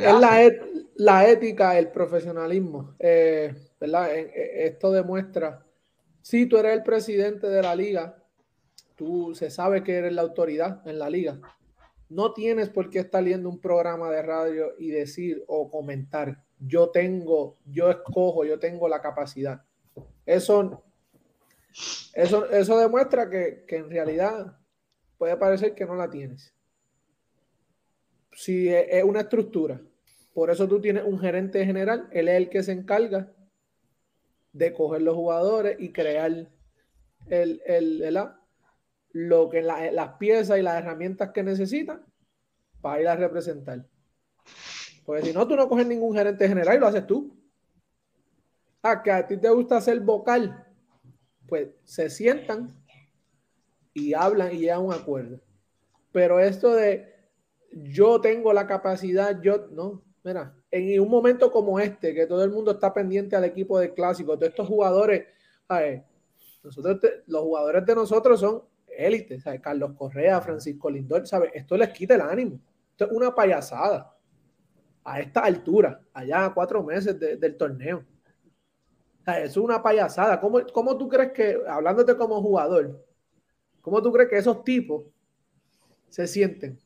La, 0.98 1.30
ética, 1.30 1.80
el 1.80 1.92
profesionalismo, 1.92 2.94
eh, 3.00 3.56
¿verdad? 3.80 4.10
Esto 4.14 4.92
demuestra, 4.92 5.66
si 6.22 6.46
tú 6.46 6.58
eres 6.58 6.74
el 6.74 6.84
presidente 6.84 7.48
de 7.48 7.62
la 7.62 7.74
liga, 7.74 8.18
se 9.34 9.50
sabe 9.50 9.84
que 9.84 9.96
eres 9.96 10.14
la 10.14 10.22
autoridad 10.22 10.88
en 10.88 11.00
la 11.00 11.10
liga. 11.10 11.40
No 12.10 12.34
tienes 12.34 12.70
por 12.70 12.90
qué 12.90 13.00
estar 13.00 13.24
viendo 13.24 13.50
un 13.50 13.60
programa 13.60 14.10
de 14.10 14.22
radio 14.22 14.74
y 14.78 14.90
decir 14.92 15.44
o 15.48 15.70
comentar, 15.70 16.44
yo 16.60 16.90
tengo, 16.90 17.58
yo 17.66 17.90
escojo, 17.90 18.46
yo 18.46 18.60
tengo 18.60 18.88
la 18.88 19.02
capacidad. 19.02 19.64
Eso 20.26 20.84
eso, 22.14 22.50
eso 22.52 22.78
demuestra 22.78 23.30
que, 23.30 23.66
en 23.68 23.90
realidad 23.90 24.58
puede 25.18 25.36
parecer 25.38 25.74
que 25.74 25.86
no 25.86 25.96
la 25.96 26.10
tienes. 26.10 26.54
Si 28.34 28.70
es, 28.70 29.04
una 29.04 29.22
estructura, 29.22 29.82
por 30.34 30.50
eso 30.50 30.68
tú 30.68 30.80
tienes 30.82 31.04
un 31.04 31.20
gerente 31.20 31.66
general, 31.66 32.08
él 32.12 32.28
es 32.28 32.36
el 32.36 32.50
que 32.50 32.64
se 32.64 32.72
encarga 32.72 33.32
de 34.52 34.74
coger 34.74 35.02
los 35.02 35.16
jugadores 35.16 35.78
y 35.80 35.92
crear 35.92 36.32
el, 37.28 37.62
el, 37.66 38.18
lo 39.14 39.50
que 39.50 39.62
las 39.62 40.10
piezas 40.18 40.60
y 40.60 40.62
las 40.62 40.76
herramientas 40.76 41.32
que 41.32 41.44
necesitan 41.44 42.06
para 42.82 43.02
ir 43.02 43.08
a 43.08 43.16
representar. 43.16 43.86
Porque 45.06 45.28
si 45.28 45.34
no, 45.34 45.48
tú 45.48 45.56
no 45.56 45.70
coges 45.70 45.88
ningún 45.88 46.16
gerente 46.16 46.48
general 46.48 46.76
y 46.76 46.80
lo 46.80 46.88
haces 46.88 47.08
tú. 47.08 47.38
Ah, 48.82 49.02
que 49.02 49.12
a 49.12 49.26
ti 49.26 49.38
te 49.38 49.50
gusta 49.50 49.80
ser 49.80 50.02
vocal 50.02 50.64
pues 51.54 51.70
se 51.84 52.10
sientan 52.10 52.72
y 53.94 54.14
hablan 54.14 54.56
y 54.56 54.60
llegan 54.60 54.78
a 54.78 54.80
un 54.80 54.94
acuerdo. 54.94 55.40
Pero 56.12 56.40
esto 56.40 56.74
de 56.74 57.14
yo 57.72 58.22
tengo 58.22 58.54
la 58.54 58.66
capacidad, 58.66 59.40
yo 59.42 59.68
no, 59.72 60.04
mira, 60.24 60.56
en 60.72 61.00
un 61.00 61.10
momento 61.10 61.52
como 61.52 61.80
este, 61.80 62.14
que 62.14 62.26
todo 62.26 62.44
el 62.44 62.52
mundo 62.52 62.72
está 62.72 62.94
pendiente 62.94 63.36
al 63.36 63.44
equipo 63.44 63.80
de 63.80 63.94
clásico, 63.94 64.36
todos 64.36 64.50
estos 64.50 64.68
jugadores, 64.68 65.28
nosotros 66.64 67.00
los 67.28 67.42
jugadores 67.44 67.86
de 67.86 67.96
nosotros 67.96 68.40
son 68.40 68.64
élites, 68.98 69.44
Carlos 69.62 69.94
Correa, 69.98 70.42
Francisco 70.42 70.90
Lindor, 70.90 71.28
¿sabes? 71.28 71.52
Esto 71.54 71.78
les 71.78 71.90
quita 71.90 72.16
el 72.16 72.22
ánimo. 72.22 72.60
Esto 72.92 73.06
es 73.06 73.12
una 73.12 73.34
payasada. 73.34 74.10
a 75.06 75.20
esta 75.20 75.42
altura, 75.42 76.02
allá 76.14 76.46
a 76.46 76.54
cuatro 76.54 76.82
meses 76.82 77.20
del 77.20 77.58
torneo. 77.58 78.06
eso 79.26 79.44
es 79.44 79.58
una 79.58 79.84
payasada. 79.84 80.40
¿Cómo, 80.40 80.62
¿Cómo, 80.72 80.98
tú 80.98 81.10
crees 81.10 81.32
que, 81.34 81.60
hablándote 81.68 82.16
como 82.16 82.42
jugador, 82.42 83.06
cómo 83.82 84.02
tú 84.02 84.14
crees 84.14 84.30
que 84.30 84.38
esos 84.38 84.64
tipos 84.64 85.06
se 86.08 86.26
sienten? 86.26 86.80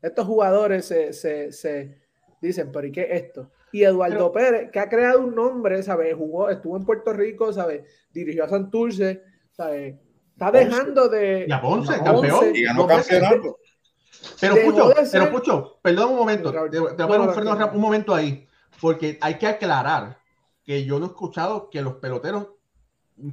Estos 0.00 0.26
jugadores 0.26 0.84
se, 0.84 1.12
se, 1.12 1.50
se 1.50 1.98
dicen, 2.40 2.70
pero 2.70 2.86
¿y 2.86 2.92
qué 2.92 3.02
es 3.02 3.22
esto? 3.24 3.50
Y 3.72 3.82
Eduardo 3.82 4.30
Pérez, 4.30 4.70
que 4.70 4.78
ha 4.78 4.88
creado 4.88 5.20
un 5.20 5.34
nombre, 5.34 5.82
¿sabes? 5.82 6.14
Jugó, 6.14 6.48
estuvo 6.48 6.76
en 6.76 6.84
Puerto 6.84 7.12
Rico, 7.12 7.52
¿sabes? 7.52 7.82
Dirigió 8.12 8.44
a 8.44 8.48
Santurce, 8.48 9.24
¿sabes? 9.50 9.96
Está 10.34 10.50
dejando 10.50 11.08
de. 11.08 11.46
Y 11.48 11.52
a 11.52 11.60
Ponce, 11.60 12.02
campeón. 12.02 12.54
Y 12.54 12.64
ganó 12.64 12.86
campeonato. 12.86 13.58
Pero 14.40 14.56
Pucho, 14.64 14.92
pero 15.12 15.30
Pucho, 15.30 15.78
perdón 15.82 16.12
un 16.12 16.16
momento, 16.16 16.50
te, 16.70 16.78
voy 16.78 16.92
a 16.92 17.06
poner 17.06 17.46
un, 17.46 17.62
un 17.74 17.80
momento 17.80 18.14
ahí, 18.14 18.46
porque 18.80 19.18
hay 19.20 19.34
que 19.34 19.46
aclarar 19.46 20.18
que 20.64 20.84
yo 20.84 20.98
no 20.98 21.06
he 21.06 21.08
escuchado 21.08 21.68
que 21.68 21.82
los 21.82 21.96
peloteros 21.96 22.48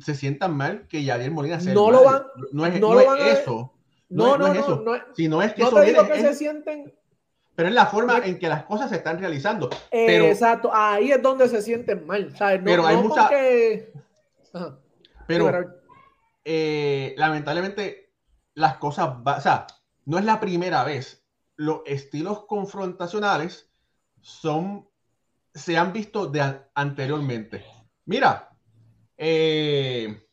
se 0.01 0.15
sientan 0.15 0.55
mal 0.55 0.87
que 0.87 1.03
Yadier 1.03 1.31
Molina 1.31 1.59
se 1.61 1.73
No 1.73 1.89
lo 1.91 2.03
van, 2.03 2.23
no 2.51 2.65
es, 2.65 2.79
no, 2.79 2.93
no 2.93 3.15
es 3.15 3.39
eso. 3.39 3.73
No, 4.09 4.37
no, 4.37 4.47
no, 4.47 4.53
es 4.53 4.59
eso. 4.59 4.83
No, 4.85 4.93
sino 5.13 5.41
es 5.41 5.53
que 5.53 5.61
no 5.61 5.67
eso 5.69 5.77
te 5.77 5.85
digo 5.85 6.05
que 6.05 6.13
es, 6.13 6.21
se 6.21 6.35
sienten 6.35 6.93
pero 7.55 7.69
es 7.69 7.75
la 7.75 7.85
forma 7.85 8.19
en 8.19 8.39
que 8.39 8.47
las 8.47 8.63
cosas 8.63 8.89
se 8.89 8.95
están 8.95 9.19
realizando. 9.19 9.69
Pero, 9.91 10.25
Exacto, 10.25 10.71
ahí 10.73 11.11
es 11.11 11.21
donde 11.21 11.47
se 11.47 11.61
sienten 11.61 12.05
mal. 12.07 12.35
¿sabes? 12.35 12.61
pero 12.63 12.85
hay 12.85 12.97
mucha. 12.97 13.23
Porque... 13.23 13.91
Pero, 15.27 15.80
eh, 16.45 17.13
lamentablemente, 17.17 18.13
las 18.53 18.77
cosas. 18.77 19.17
O 19.25 19.41
sea, 19.41 19.67
no 20.05 20.17
es 20.17 20.25
la 20.25 20.39
primera 20.39 20.83
vez. 20.83 21.25
Los 21.55 21.81
estilos 21.85 22.45
confrontacionales 22.45 23.69
son. 24.21 24.87
Se 25.53 25.77
han 25.77 25.91
visto 25.91 26.27
de 26.27 26.61
anteriormente. 26.73 27.65
Mira, 28.05 28.49
eh, 29.17 30.25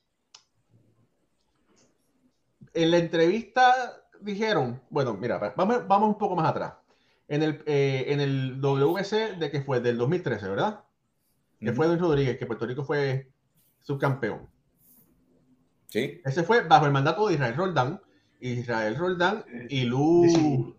en 2.73 2.91
la 2.91 2.99
entrevista 2.99 4.05
dijeron, 4.21 4.81
bueno, 4.91 5.15
mira, 5.15 5.39
vamos, 5.57 5.87
vamos 5.87 6.09
un 6.09 6.19
poco 6.19 6.37
más 6.37 6.49
atrás 6.49 6.75
en 7.29 7.43
el, 7.43 7.63
eh, 7.67 8.07
en 8.09 8.21
el 8.21 8.61
WC 8.61 9.37
de 9.37 9.51
que 9.51 9.63
fue 9.63 9.81
del 9.81 9.99
2013, 9.99 10.49
¿verdad? 10.49 10.85
Que 11.61 11.73
fue 11.73 11.87
Luis 11.87 12.01
Rodríguez, 12.01 12.39
que 12.39 12.47
Puerto 12.47 12.67
Rico 12.67 12.85
fue 12.85 13.31
subcampeón. 13.83 14.49
Sí. 15.89 16.21
Ese 16.25 16.43
fue 16.43 16.63
bajo 16.63 16.87
el 16.87 16.93
mandato 16.93 17.29
de 17.29 17.35
Israel 17.35 17.57
Roldán. 17.57 18.01
Israel 18.41 18.97
Roldán 18.97 19.45
y 19.69 19.83
Lu, 19.83 20.77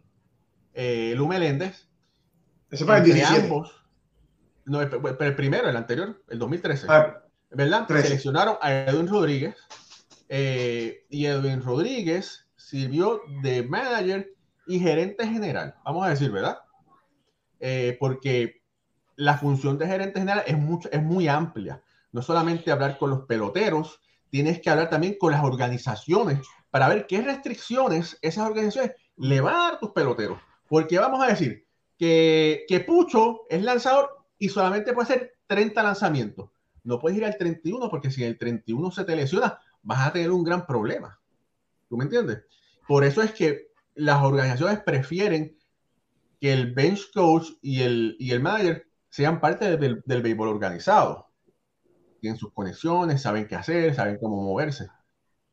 eh, 0.74 1.14
Lu 1.16 1.28
Meléndez. 1.28 1.88
Ese 2.72 2.86
fue 2.86 2.98
el 2.98 3.04
17. 3.04 3.44
Ambos, 3.44 3.80
no, 4.70 4.88
pero 4.88 5.26
el 5.26 5.36
primero, 5.36 5.68
el 5.68 5.76
anterior, 5.76 6.24
el 6.30 6.38
2013. 6.38 6.86
Ah, 6.90 7.24
¿Verdad? 7.50 7.88
13. 7.88 8.08
Seleccionaron 8.08 8.58
a 8.62 8.72
Edwin 8.72 9.08
Rodríguez. 9.08 9.56
Eh, 10.30 11.06
y 11.10 11.26
Edwin 11.26 11.64
Rodríguez 11.64 12.48
sirvió 12.56 13.22
de 13.42 13.64
manager 13.64 14.32
y 14.68 14.80
gerente 14.80 15.26
general, 15.26 15.74
vamos 15.84 16.06
a 16.06 16.10
decir, 16.12 16.30
¿verdad? 16.30 16.60
Eh, 17.60 17.98
porque 18.00 18.62
la 19.16 19.40
función 19.40 19.80
de 19.80 19.88
gerente 19.88 20.20
general 20.20 20.44
es, 20.46 20.56
mucho, 20.56 20.88
es 20.92 21.02
muy 21.02 21.28
amplia. 21.28 21.82
No 22.12 22.22
solamente 22.22 22.72
hablar 22.72 23.00
con 23.00 23.10
los 23.10 23.22
peloteros, 23.22 24.00
tienes 24.30 24.62
que 24.62 24.70
hablar 24.70 24.90
también 24.90 25.18
con 25.20 25.32
las 25.32 25.44
organizaciones 25.44 26.40
para 26.70 26.88
ver 26.88 27.08
qué 27.08 27.22
restricciones 27.22 28.18
esas 28.22 28.48
organizaciones 28.48 28.94
le 29.18 29.42
van 29.42 29.56
a 29.56 29.58
dar 29.60 29.74
a 29.76 29.80
tus 29.80 29.92
peloteros. 29.92 30.40
Porque 30.68 31.00
vamos 31.00 31.24
a 31.24 31.28
decir 31.28 31.66
que, 31.98 32.66
que 32.68 32.80
Pucho 32.80 33.42
es 33.50 33.64
lanzador 33.64 34.26
y 34.38 34.50
solamente 34.50 34.94
puede 34.94 35.14
hacer 35.14 35.34
30 35.48 35.84
lanzamientos. 35.84 36.50
No 36.84 37.00
puedes 37.00 37.18
ir 37.18 37.26
al 37.26 37.38
31 37.38 37.90
porque 37.90 38.12
si 38.12 38.24
el 38.24 38.38
31 38.38 38.92
se 38.92 39.04
te 39.04 39.16
lesiona, 39.16 39.60
vas 39.82 40.08
a 40.08 40.14
tener 40.14 40.32
un 40.32 40.44
gran 40.44 40.66
problema. 40.66 41.20
¿Tú 41.90 41.98
me 41.98 42.06
entiendes? 42.06 42.44
Por 42.88 43.04
eso 43.04 43.22
es 43.22 43.32
que 43.32 43.70
las 43.96 44.24
organizaciones 44.24 44.80
prefieren 44.80 45.58
que 46.40 46.54
el 46.54 46.74
bench 46.74 47.12
coach 47.14 47.50
y 47.62 47.82
el, 47.82 48.16
y 48.20 48.32
el 48.32 48.40
manager 48.40 48.88
sean 49.10 49.42
parte 49.42 49.76
del, 49.78 50.02
del 50.06 50.22
béisbol 50.22 50.48
organizado. 50.48 51.29
Tienen 52.20 52.38
sus 52.38 52.54
conexiones, 52.54 53.22
saben 53.22 53.48
qué 53.48 53.56
hacer, 53.56 53.96
saben 53.96 54.18
cómo 54.20 54.42
moverse. 54.42 54.88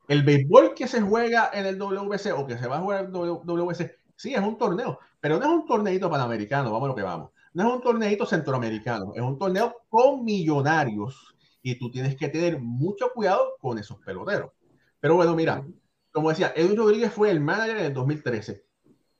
El 0.08 0.22
béisbol 0.22 0.74
que 0.74 0.86
se 0.86 1.00
juega 1.00 1.50
en 1.52 1.66
el 1.66 1.78
WC 1.78 2.32
o 2.32 2.46
que 2.46 2.58
se 2.58 2.66
va 2.66 2.76
a 2.76 2.80
jugar 2.80 3.04
en 3.04 3.14
el 3.14 3.86
sí, 4.16 4.34
es 4.34 4.40
un 4.40 4.56
torneo, 4.56 4.98
pero 5.20 5.38
no 5.38 5.44
es 5.44 5.50
un 5.50 5.66
torneito 5.66 6.10
panamericano, 6.10 6.70
vamos 6.70 6.86
a 6.86 6.88
lo 6.88 6.94
que 6.94 7.02
vamos. 7.02 7.30
No 7.52 7.68
es 7.68 7.74
un 7.74 7.82
torneito 7.82 8.26
centroamericano, 8.26 9.12
es 9.14 9.22
un 9.22 9.38
torneo 9.38 9.74
con 9.88 10.24
millonarios 10.24 11.34
y 11.62 11.78
tú 11.78 11.90
tienes 11.90 12.16
que 12.16 12.28
tener 12.28 12.60
mucho 12.60 13.10
cuidado 13.12 13.56
con 13.60 13.78
esos 13.78 13.98
peloteros. 13.98 14.52
Pero 15.00 15.16
bueno, 15.16 15.34
mira, 15.34 15.64
como 16.12 16.30
decía, 16.30 16.52
Edwin 16.54 16.76
Rodríguez 16.76 17.12
fue 17.12 17.30
el 17.30 17.40
manager 17.40 17.78
en 17.78 17.84
el 17.86 17.94
2013. 17.94 18.64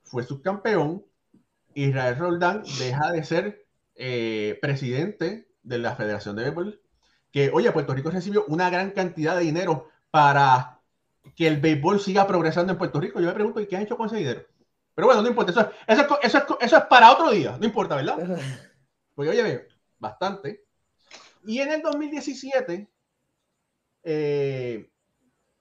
Fue 0.04 0.22
subcampeón. 0.22 1.04
Israel 1.74 2.16
Roldán 2.16 2.62
deja 2.78 3.12
de 3.12 3.24
ser 3.24 3.66
eh, 3.96 4.58
presidente 4.62 5.48
de 5.62 5.78
la 5.78 5.96
Federación 5.96 6.36
de 6.36 6.44
Béisbol. 6.44 6.80
Que, 7.36 7.50
oye, 7.52 7.70
Puerto 7.70 7.92
Rico 7.92 8.10
recibió 8.10 8.46
una 8.46 8.70
gran 8.70 8.92
cantidad 8.92 9.36
de 9.36 9.42
dinero 9.42 9.90
para 10.10 10.80
que 11.34 11.46
el 11.46 11.60
béisbol 11.60 12.00
siga 12.00 12.26
progresando 12.26 12.72
en 12.72 12.78
Puerto 12.78 12.98
Rico. 12.98 13.20
Yo 13.20 13.26
me 13.26 13.34
pregunto, 13.34 13.60
¿y 13.60 13.66
qué 13.66 13.76
han 13.76 13.82
hecho 13.82 13.98
con 13.98 14.06
ese 14.06 14.16
dinero? 14.16 14.46
Pero 14.94 15.08
bueno, 15.08 15.20
no 15.20 15.28
importa, 15.28 15.50
eso, 15.52 15.70
eso, 15.86 16.18
eso, 16.22 16.58
eso 16.58 16.76
es 16.78 16.84
para 16.84 17.12
otro 17.12 17.30
día, 17.30 17.58
no 17.60 17.66
importa, 17.66 17.96
¿verdad? 17.96 18.16
Pues 19.14 19.28
oye, 19.28 19.68
bastante. 19.98 20.64
Y 21.44 21.58
en 21.58 21.72
el 21.72 21.82
2017, 21.82 22.88
eh, 24.04 24.90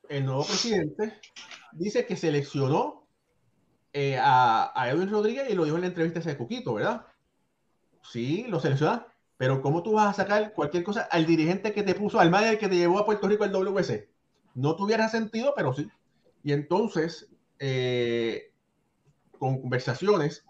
el 0.07 0.25
nuevo 0.25 0.45
presidente 0.45 1.19
dice 1.73 2.05
que 2.05 2.15
seleccionó 2.15 3.05
eh, 3.91 4.17
a, 4.17 4.71
a, 4.73 4.89
Edwin 4.91 5.09
Rodríguez 5.09 5.49
y 5.49 5.55
lo 5.55 5.65
dijo 5.65 5.75
en 5.75 5.81
la 5.81 5.87
entrevista 5.87 6.19
ese 6.19 6.37
Cuquito, 6.37 6.75
¿verdad? 6.75 7.05
Sí, 8.01 8.45
lo 8.47 8.61
selecciona, 8.61 9.05
pero 9.37 9.61
¿cómo 9.61 9.83
tú 9.83 9.93
vas 9.93 10.07
a 10.07 10.23
sacar 10.23 10.53
cualquier 10.53 10.83
cosa 10.83 11.01
al 11.11 11.25
dirigente 11.25 11.73
que 11.73 11.83
te 11.83 11.95
puso, 11.95 12.19
al 12.19 12.29
manager 12.29 12.57
que 12.57 12.69
te 12.69 12.77
llevó 12.77 12.99
a 12.99 13.05
Puerto 13.05 13.27
Rico 13.27 13.43
al 13.43 13.51
WC? 13.51 14.09
No 14.53 14.75
tuviera 14.75 15.09
sentido, 15.09 15.53
pero 15.55 15.73
sí. 15.73 15.89
Y 16.43 16.53
entonces, 16.53 17.27
eh, 17.59 18.53
con 19.37 19.61
conversaciones, 19.61 20.45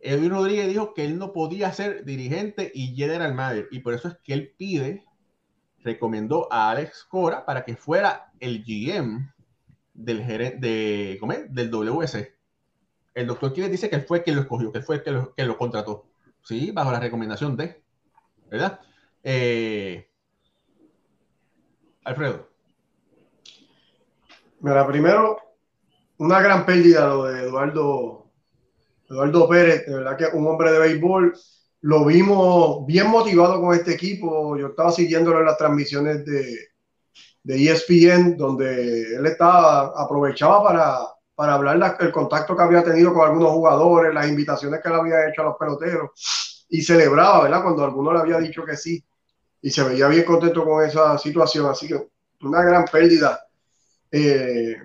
Edwin 0.00 0.30
Rodríguez 0.30 0.68
dijo 0.68 0.94
que 0.94 1.04
él 1.04 1.18
no 1.18 1.32
podía 1.32 1.72
ser 1.72 2.04
dirigente 2.04 2.72
y 2.74 2.94
general 2.96 3.34
manager, 3.34 3.68
y 3.70 3.78
por 3.80 3.94
eso 3.94 4.08
es 4.08 4.16
que 4.24 4.34
él 4.34 4.54
pide 4.56 5.04
recomendó 5.84 6.50
a 6.50 6.70
Alex 6.70 7.04
Cora 7.04 7.44
para 7.44 7.64
que 7.64 7.76
fuera 7.76 8.32
el 8.40 8.64
GM 8.64 9.32
del 9.92 10.26
de, 10.60 11.18
¿cómo 11.20 11.34
del 11.48 11.70
WC. 11.70 12.34
El 13.14 13.26
doctor 13.28 13.52
Quiles 13.52 13.70
dice 13.70 13.88
que 13.88 13.96
él 13.96 14.02
fue 14.02 14.24
quien 14.24 14.36
lo 14.36 14.42
escogió, 14.42 14.72
que 14.72 14.80
fue 14.80 14.96
el 14.96 15.02
que 15.36 15.44
lo 15.44 15.58
contrató. 15.58 16.06
Sí, 16.42 16.72
bajo 16.72 16.90
la 16.90 17.00
recomendación 17.00 17.56
de, 17.56 17.83
¿verdad? 18.54 18.80
Eh, 19.24 20.08
Alfredo. 22.04 22.48
Mira, 24.60 24.86
primero, 24.86 25.38
una 26.18 26.40
gran 26.40 26.64
pérdida 26.64 27.08
lo 27.08 27.24
de 27.24 27.42
Eduardo, 27.42 28.30
Eduardo 29.10 29.48
Pérez, 29.48 29.86
de 29.86 29.96
verdad 29.96 30.16
que 30.16 30.36
un 30.36 30.46
hombre 30.46 30.70
de 30.70 30.78
béisbol 30.78 31.36
lo 31.80 32.04
vimos 32.04 32.86
bien 32.86 33.08
motivado 33.08 33.60
con 33.60 33.74
este 33.74 33.94
equipo. 33.94 34.56
Yo 34.56 34.68
estaba 34.68 34.92
siguiéndolo 34.92 35.40
en 35.40 35.46
las 35.46 35.58
transmisiones 35.58 36.24
de, 36.24 36.68
ESPN, 37.44 38.36
donde 38.36 39.16
él 39.16 39.26
estaba, 39.26 39.92
aprovechaba 39.96 40.62
para, 40.62 40.98
para 41.34 41.54
hablar 41.54 41.98
del 41.98 42.12
contacto 42.12 42.56
que 42.56 42.62
había 42.62 42.84
tenido 42.84 43.12
con 43.12 43.26
algunos 43.28 43.50
jugadores, 43.50 44.14
las 44.14 44.28
invitaciones 44.28 44.80
que 44.80 44.88
le 44.88 44.94
había 44.94 45.28
hecho 45.28 45.42
a 45.42 45.46
los 45.46 45.56
peloteros, 45.58 46.53
y 46.68 46.82
celebraba, 46.82 47.42
¿verdad? 47.44 47.62
Cuando 47.62 47.84
alguno 47.84 48.12
le 48.12 48.20
había 48.20 48.38
dicho 48.38 48.64
que 48.64 48.76
sí, 48.76 49.04
y 49.62 49.70
se 49.70 49.82
veía 49.82 50.08
bien 50.08 50.24
contento 50.24 50.64
con 50.64 50.84
esa 50.84 51.16
situación. 51.18 51.66
Así 51.66 51.88
que 51.88 52.08
una 52.42 52.62
gran 52.62 52.84
pérdida. 52.84 53.46
Eh, 54.10 54.76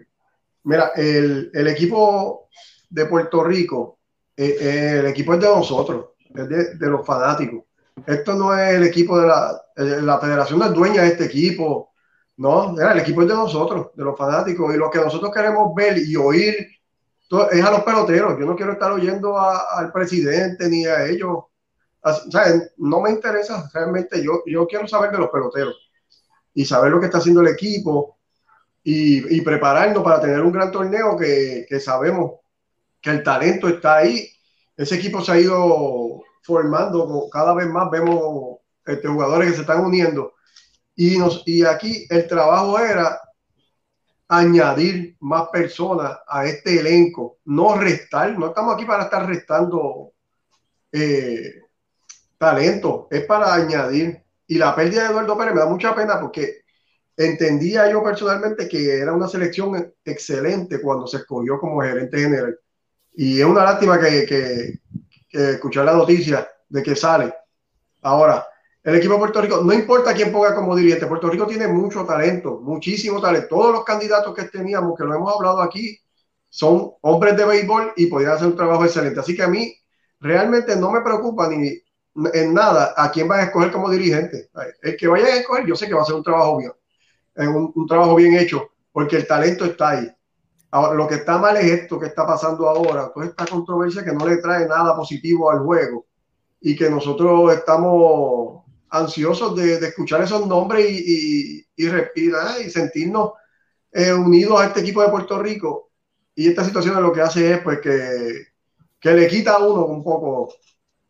mira, 0.64 0.92
el, 0.96 1.52
el, 1.54 1.68
equipo 1.68 2.48
de 2.90 3.06
Puerto 3.06 3.44
Rico, 3.44 4.00
eh, 4.36 4.58
eh, 4.60 4.98
el 5.00 5.08
equipo 5.08 5.34
es 5.34 5.40
de 5.40 5.48
nosotros 5.48 6.10
es 6.36 6.80
de, 6.80 6.88
los 6.88 7.06
fanáticos. 7.06 7.64
Esto 8.06 8.36
no 8.36 8.58
es 8.58 8.76
el 8.76 8.84
equipo 8.84 9.20
de 9.20 9.28
la, 9.28 9.62
la 9.76 10.20
federación, 10.20 10.60
no 10.60 10.66
es 10.66 10.74
dueña 10.74 11.02
de 11.02 11.10
este 11.10 11.26
equipo, 11.26 11.92
no, 12.38 12.80
el 12.80 13.00
equipo 13.00 13.24
es 13.24 13.28
de 13.28 13.34
nosotros, 13.34 13.88
de 13.96 14.04
los 14.04 14.18
fanáticos, 14.18 14.74
y 14.74 14.78
lo 14.78 14.90
que 14.90 15.00
nosotros 15.00 15.32
queremos 15.34 15.74
ver 15.76 15.98
y 15.98 16.16
oír 16.16 16.56
es 17.52 17.64
a 17.64 17.72
los 17.72 17.84
peloteros. 17.84 18.40
Yo 18.40 18.46
no 18.46 18.56
quiero 18.56 18.74
estar 18.74 18.92
oyendo 18.92 19.38
al 19.38 19.92
presidente 19.92 20.70
ni 20.70 20.86
a 20.86 21.06
ellos. 21.06 21.46
No 22.78 23.02
me 23.02 23.12
interesa 23.12 23.70
realmente. 23.74 24.24
Yo, 24.24 24.44
yo 24.46 24.68
quiero 24.68 24.88
saber 24.88 25.12
de 25.12 25.18
los 25.18 25.30
peloteros 25.30 25.76
y 26.54 26.66
saber 26.66 26.92
lo 26.92 27.00
que 27.00 27.08
está 27.08 27.20
haciendo 27.20 27.42
el 27.42 27.48
equipo 27.48 28.18
y, 28.84 29.38
y 29.38 29.42
prepararnos 29.42 30.04
para 30.04 30.22
tener 30.22 30.42
un 30.42 30.52
gran 30.52 30.72
torneo 30.72 31.18
que, 31.18 31.66
que 31.68 31.80
sabemos 31.80 32.40
que 33.02 33.12
el 33.12 33.24
talento 33.24 33.68
está 33.68 33.98
ahí 33.98 34.30
ese 34.80 34.96
equipo 34.96 35.22
se 35.22 35.34
ha 35.34 35.38
ido 35.38 36.24
formando, 36.42 37.28
cada 37.30 37.54
vez 37.54 37.68
más 37.68 37.92
vemos 37.92 38.60
este, 38.86 39.10
jugadores 39.10 39.50
que 39.50 39.56
se 39.56 39.62
están 39.62 39.84
uniendo. 39.84 40.36
Y, 40.96 41.18
nos, 41.18 41.44
y 41.46 41.66
aquí 41.66 42.08
el 42.10 42.26
trabajo 42.30 42.80
era 42.80 43.20
añadir 44.30 45.18
más 45.20 45.50
personas 45.50 46.20
a 46.26 46.46
este 46.46 46.80
elenco, 46.80 47.40
no 47.44 47.76
restar, 47.76 48.40
no 48.40 48.48
estamos 48.48 48.74
aquí 48.74 48.86
para 48.86 49.04
estar 49.04 49.28
restando 49.28 50.14
eh, 50.94 51.64
talento, 52.40 53.08
es 53.12 53.26
para 53.26 53.54
añadir. 53.54 54.24
Y 54.48 54.58
la 54.58 54.76
pérdida 54.76 55.04
de 55.04 55.10
Eduardo 55.10 55.38
Pérez 55.38 55.54
me 55.54 55.60
da 55.60 55.68
mucha 55.68 55.94
pena 55.94 56.20
porque 56.20 56.62
entendía 57.16 57.92
yo 57.92 58.04
personalmente 58.04 58.68
que 58.68 58.98
era 58.98 59.14
una 59.14 59.28
selección 59.28 59.94
excelente 60.04 60.82
cuando 60.82 61.06
se 61.06 61.18
escogió 61.18 61.60
como 61.60 61.82
gerente 61.82 62.18
general. 62.18 62.58
Y 63.14 63.40
es 63.40 63.46
una 63.46 63.64
lástima 63.64 64.00
que, 64.00 64.26
que, 64.26 64.80
escuchar 65.52 65.86
la 65.86 65.94
noticia 65.94 66.48
de 66.70 66.82
que 66.82 66.96
sale. 66.96 67.34
Ahora, 68.02 68.48
el 68.84 68.96
equipo 68.96 69.14
de 69.14 69.20
Puerto 69.20 69.42
Rico, 69.42 69.62
no 69.64 69.74
importa 69.74 70.14
quién 70.14 70.32
ponga 70.32 70.56
como 70.56 70.76
dirigente, 70.76 71.06
Puerto 71.06 71.30
Rico 71.30 71.46
tiene 71.46 71.68
mucho 71.68 72.06
talento, 72.06 72.62
muchísimo 72.62 73.22
talento. 73.22 73.50
Todos 73.50 73.74
los 73.74 73.84
candidatos 73.84 74.34
que 74.34 74.46
teníamos, 74.46 74.98
que 74.98 75.04
lo 75.04 75.14
hemos 75.14 75.36
hablado 75.36 75.62
aquí, 75.62 76.00
son 76.50 76.94
hombres 77.02 77.36
de 77.38 77.46
béisbol 77.46 77.94
y 77.98 78.08
podrían 78.08 78.34
hacer 78.34 78.48
un 78.48 78.56
trabajo 78.56 78.86
excelente. 78.86 79.20
Así 79.20 79.36
que 79.36 79.44
a 79.44 79.48
mí 79.48 79.76
realmente 80.20 80.76
no 80.76 80.92
me 80.92 81.02
preocupa 81.02 81.50
ni 81.50 81.78
en 82.34 82.54
nada 82.54 82.94
a 82.96 83.12
quién 83.12 83.28
van 83.28 83.40
a 83.42 83.44
escoger 83.44 83.72
como 83.72 83.90
dirigente. 83.90 84.50
El 84.82 84.98
que 84.98 85.08
vaya 85.08 85.26
a 85.26 85.38
escoger, 85.38 85.66
yo 85.66 85.76
sé 85.76 85.88
que 85.88 85.94
va 85.94 86.02
a 86.02 86.06
ser 86.06 86.16
un 86.16 86.24
trabajo 86.24 86.58
bien, 86.58 86.72
un, 87.36 87.88
trabajo 87.88 88.16
bien 88.16 88.36
hecho, 88.36 88.72
porque 88.92 89.18
el 89.18 89.28
talento 89.28 89.66
está 89.66 89.90
ahí. 89.90 90.12
Ahora, 90.72 90.94
lo 90.94 91.08
que 91.08 91.16
está 91.16 91.38
mal 91.38 91.58
es 91.58 91.66
esto 91.66 92.00
que 92.00 92.08
está 92.08 92.26
pasando 92.26 92.68
ahora, 92.68 93.12
toda 93.14 93.26
esta 93.26 93.46
controversia 93.46 94.04
que 94.04 94.14
no 94.14 94.28
le 94.28 94.38
trae 94.38 94.68
nada 94.68 94.96
positivo 94.96 95.50
al 95.50 95.60
juego 95.60 96.06
y 96.62 96.76
que 96.76 96.90
nosotros 96.90 97.54
estamos 97.54 98.64
ansiosos 98.90 99.56
de, 99.56 99.76
escuchar 99.76 100.22
esos 100.22 100.46
nombres 100.46 100.90
y, 100.90 101.66
y, 101.76 101.86
y, 101.86 102.70
sentirnos 102.70 103.32
eh, 103.92 104.14
unidos 104.14 104.60
a 104.60 104.66
este 104.66 104.82
equipo 104.82 105.02
de 105.02 105.10
Puerto 105.10 105.42
Rico. 105.42 105.90
Y 106.36 106.48
esta 106.48 106.64
situación 106.64 107.02
lo 107.02 107.12
que 107.12 107.22
hace 107.22 107.54
es 107.54 107.62
pues 107.62 107.80
que, 107.80 108.48
que 109.00 109.14
le 109.14 109.28
quita 109.28 109.54
a 109.54 109.60
uno 109.60 109.86
un 109.86 110.04
poco 110.04 110.54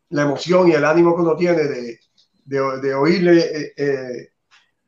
la 0.09 0.23
emoción 0.23 0.67
y 0.67 0.73
el 0.73 0.85
ánimo 0.85 1.15
que 1.15 1.21
uno 1.21 1.35
tiene 1.35 1.63
de, 1.63 1.99
de, 2.45 2.93
oírle 2.93 3.37
eh, 3.39 3.73
eh, 3.77 4.29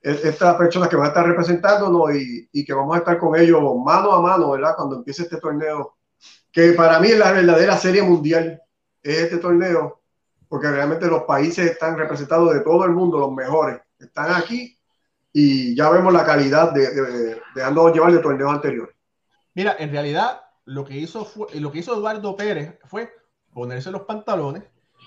estas 0.01 0.55
personas 0.55 0.89
que 0.89 0.95
van 0.95 1.05
a 1.05 1.09
estar 1.09 1.25
representándonos 1.25 2.15
y, 2.15 2.65
que 2.65 2.73
vamos 2.73 2.95
a 2.95 2.99
estar 2.99 3.17
con 3.19 3.39
ellos 3.39 3.61
mano 3.83 4.13
a 4.13 4.21
mano, 4.21 4.51
¿verdad? 4.51 4.75
Cuando 4.75 4.95
empiece 4.97 5.23
este 5.23 5.37
torneo, 5.37 5.97
que 6.51 6.73
para 6.73 6.99
mí 6.99 7.09
es 7.09 7.19
la 7.19 7.31
verdadera 7.31 7.77
serie 7.77 8.01
mundial, 8.01 8.61
es 9.01 9.17
este 9.17 9.37
torneo, 9.37 10.01
porque 10.47 10.71
realmente 10.71 11.07
los 11.07 11.23
países 11.23 11.69
están 11.69 11.97
representados 11.97 12.53
de 12.53 12.61
todo 12.61 12.83
el 12.85 12.91
mundo, 12.91 13.19
los 13.19 13.31
mejores, 13.31 13.79
están 13.99 14.33
aquí 14.33 14.77
y 15.31 15.75
ya 15.75 15.89
vemos 15.89 16.11
la 16.11 16.25
calidad 16.25 16.71
de, 16.71 16.89
de, 16.93 17.41
de 17.55 17.91
llevar 17.93 18.11
de 18.11 18.19
torneos 18.19 18.51
anteriores. 18.51 18.95
Mira, 19.53 19.75
en 19.79 19.91
realidad 19.91 20.41
lo 20.65 20.83
que 20.83 20.97
hizo 20.97 21.25
fue, 21.25 21.47
lo 21.59 21.71
que 21.71 21.79
hizo 21.79 21.93
Eduardo 21.93 22.35
Pérez 22.35 22.79
fue 22.85 23.13
ponerse 23.53 23.91
los 23.91 24.01
pantalones 24.01 24.63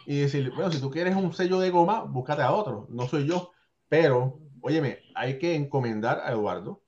y 0.07 0.21
decir, 0.21 0.51
bueno, 0.51 0.71
si 0.71 0.81
tú 0.81 0.90
quieres 0.90 1.17
un 1.17 1.33
sello 1.33 1.59
de 1.59 1.71
goma, 1.71 2.05
búscate 2.05 2.43
a 2.43 2.53
otro, 2.53 2.87
no 2.90 3.09
soy 3.09 3.27
yo, 3.27 3.53
pero, 3.88 4.38
óyeme, 4.61 4.99
hay 5.14 5.38
que 5.38 5.55
encomendar 5.55 6.21
a 6.25 6.33
Eduardo 6.33 6.83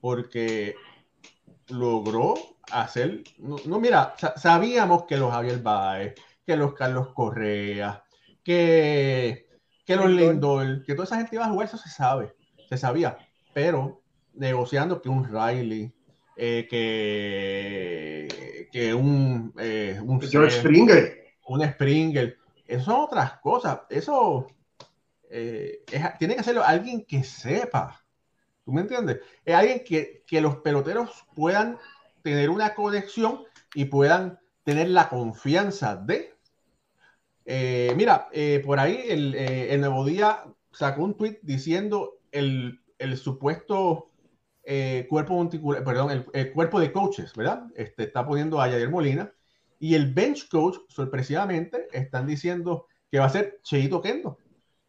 porque 0.00 0.74
logró 1.68 2.34
hacer, 2.70 3.22
no, 3.38 3.80
mira, 3.80 4.14
sabíamos 4.36 5.04
que 5.04 5.16
los 5.16 5.32
Javier 5.32 5.62
Baez, 5.62 6.14
que 6.44 6.56
los 6.56 6.74
Carlos 6.74 7.08
Correa, 7.14 8.04
que, 8.42 9.46
que 9.84 9.96
los 9.96 10.10
Lindor, 10.10 10.84
que 10.84 10.94
toda 10.94 11.04
esa 11.04 11.16
gente 11.16 11.36
iba 11.36 11.46
a 11.46 11.50
jugar, 11.50 11.68
eso 11.68 11.78
se 11.78 11.88
sabe, 11.88 12.34
se 12.68 12.76
sabía, 12.76 13.16
pero 13.54 14.02
negociando 14.34 15.00
que 15.00 15.08
un 15.08 15.24
Riley, 15.24 15.92
eh, 16.36 16.66
que, 16.68 18.68
que 18.72 18.94
un, 18.94 19.52
eh, 19.58 20.00
un 20.02 20.20
George 20.20 20.58
Springer, 20.58 21.22
un 21.46 21.62
Springer, 21.62 22.41
eso 22.66 22.84
son 22.84 23.00
otras 23.00 23.38
cosas. 23.40 23.80
Eso 23.90 24.46
eh, 25.30 25.84
tiene 26.18 26.34
que 26.34 26.40
hacerlo 26.40 26.62
alguien 26.62 27.04
que 27.04 27.24
sepa. 27.24 28.04
¿Tú 28.64 28.72
me 28.72 28.82
entiendes? 28.82 29.20
Es 29.44 29.54
alguien 29.54 29.82
que, 29.84 30.24
que 30.26 30.40
los 30.40 30.56
peloteros 30.58 31.26
puedan 31.34 31.78
tener 32.22 32.50
una 32.50 32.74
conexión 32.74 33.44
y 33.74 33.86
puedan 33.86 34.38
tener 34.64 34.88
la 34.88 35.08
confianza 35.08 35.96
de. 35.96 36.34
Eh, 37.44 37.92
mira, 37.96 38.28
eh, 38.32 38.62
por 38.64 38.78
ahí 38.78 39.04
el, 39.08 39.34
el, 39.34 39.80
Nuevo 39.80 40.04
Día 40.04 40.44
sacó 40.70 41.02
un 41.02 41.16
tweet 41.16 41.40
diciendo 41.42 42.20
el, 42.30 42.80
el 42.98 43.16
supuesto 43.16 44.10
cuerpo 45.08 45.50
perdón, 45.84 46.24
el, 46.32 46.52
cuerpo 46.52 46.78
de 46.78 46.92
coaches, 46.92 47.32
¿verdad? 47.34 47.66
Este, 47.74 48.04
está 48.04 48.24
poniendo 48.24 48.60
a 48.60 48.68
Yadir 48.68 48.90
Molina 48.90 49.32
y 49.82 49.96
el 49.96 50.14
bench 50.14 50.48
coach, 50.48 50.76
sorpresivamente, 50.86 51.88
están 51.90 52.24
diciendo 52.24 52.86
que 53.10 53.18
va 53.18 53.24
a 53.24 53.30
ser 53.30 53.58
Cheito 53.64 54.00
Kendo. 54.00 54.38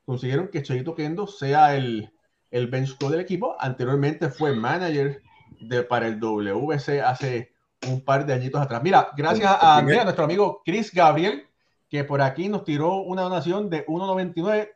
Consiguieron 0.06 0.50
que 0.50 0.62
Cheito 0.62 0.94
Kendo 0.94 1.26
sea 1.26 1.76
el, 1.76 2.14
el 2.52 2.68
bench 2.68 2.96
coach 3.00 3.10
del 3.10 3.22
equipo. 3.22 3.56
Anteriormente 3.60 4.30
fue 4.30 4.54
manager 4.56 5.24
de, 5.62 5.82
para 5.82 6.06
el 6.06 6.20
WC 6.20 7.02
hace 7.02 7.54
un 7.88 8.06
par 8.06 8.28
de 8.28 8.34
añitos 8.34 8.62
atrás. 8.62 8.84
Mira, 8.84 9.10
gracias 9.18 9.58
a, 9.60 9.82
nuestro 9.82 10.26
amigo 10.26 10.62
Chris 10.64 10.94
Gabriel, 10.94 11.48
que 11.90 12.04
por 12.04 12.22
aquí 12.22 12.48
nos 12.48 12.64
tiró 12.64 12.98
una 12.98 13.24
donación 13.24 13.72
de 13.72 13.88
1.99. 13.88 14.70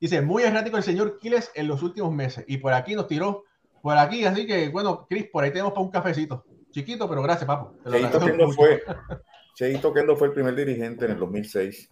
Dice, 0.00 0.20
muy 0.20 0.42
errático 0.42 0.78
el 0.78 0.82
señor 0.82 1.16
Quiles 1.20 1.52
en 1.54 1.68
los 1.68 1.80
últimos 1.84 2.12
meses. 2.12 2.44
Y 2.48 2.56
por 2.56 2.72
aquí 2.72 2.96
nos 2.96 3.06
tiró, 3.06 3.44
por 3.82 3.96
aquí, 3.96 4.24
así 4.24 4.48
que, 4.48 4.68
bueno, 4.68 5.06
Chris, 5.08 5.28
por 5.30 5.44
ahí 5.44 5.52
tenemos 5.52 5.74
para 5.74 5.84
un 5.84 5.92
cafecito. 5.92 6.44
Chiquito, 6.72 7.08
pero 7.08 7.22
gracias, 7.22 7.46
papo. 7.46 7.72
Cheito 7.88 8.18
Kendo 8.18 8.50
fue, 8.50 8.82
Cheito 9.54 9.92
Kendo 9.92 10.16
fue 10.16 10.28
el 10.28 10.32
primer 10.32 10.54
dirigente 10.54 11.04
en 11.04 11.12
el 11.12 11.18
2006. 11.18 11.88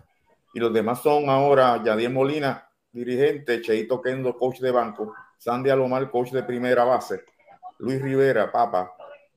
Y 0.54 0.60
los 0.60 0.72
demás 0.72 1.02
son 1.02 1.28
ahora 1.28 1.82
Yadier 1.84 2.10
Molina, 2.10 2.68
dirigente, 2.90 3.60
Cheito 3.60 4.00
Kendo, 4.00 4.36
coach 4.36 4.60
de 4.60 4.70
banco, 4.70 5.14
Sandy 5.38 5.70
Alomar, 5.70 6.10
coach 6.10 6.32
de 6.32 6.42
primera 6.42 6.84
base, 6.84 7.22
Luis 7.78 8.00
Rivera, 8.00 8.50
Papa 8.50 8.92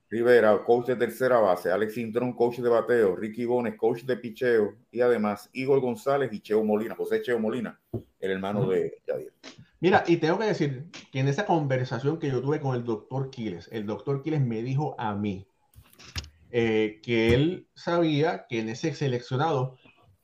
Rivera, 0.09 0.61
coach 0.65 0.87
de 0.87 0.97
tercera 0.97 1.39
base, 1.39 1.71
Alex 1.71 1.93
Cintrón, 1.93 2.33
coach 2.33 2.57
de 2.57 2.67
bateo, 2.67 3.15
Ricky 3.15 3.45
Bones, 3.45 3.77
coach 3.77 4.03
de 4.03 4.17
picheo, 4.17 4.75
y 4.91 4.99
además 4.99 5.49
Igor 5.53 5.79
González 5.79 6.33
y 6.33 6.41
Cheo 6.41 6.65
Molina, 6.65 6.95
José 6.95 7.21
Cheo 7.21 7.39
Molina, 7.39 7.79
el 8.19 8.31
hermano 8.31 8.67
de 8.67 9.01
Yadier. 9.07 9.33
Mira, 9.79 10.03
y 10.05 10.17
tengo 10.17 10.37
que 10.37 10.45
decir 10.45 10.85
que 11.11 11.21
en 11.21 11.27
esa 11.27 11.45
conversación 11.45 12.19
que 12.19 12.29
yo 12.29 12.41
tuve 12.41 12.59
con 12.59 12.75
el 12.75 12.83
doctor 12.83 13.29
Quiles, 13.29 13.69
el 13.71 13.85
doctor 13.85 14.21
Quiles 14.21 14.41
me 14.41 14.61
dijo 14.61 14.95
a 14.99 15.15
mí, 15.15 15.47
eh, 16.51 16.99
que 17.01 17.33
él 17.33 17.69
sabía 17.73 18.45
que 18.49 18.59
en 18.59 18.67
ese 18.67 18.93
seleccionado 18.93 19.77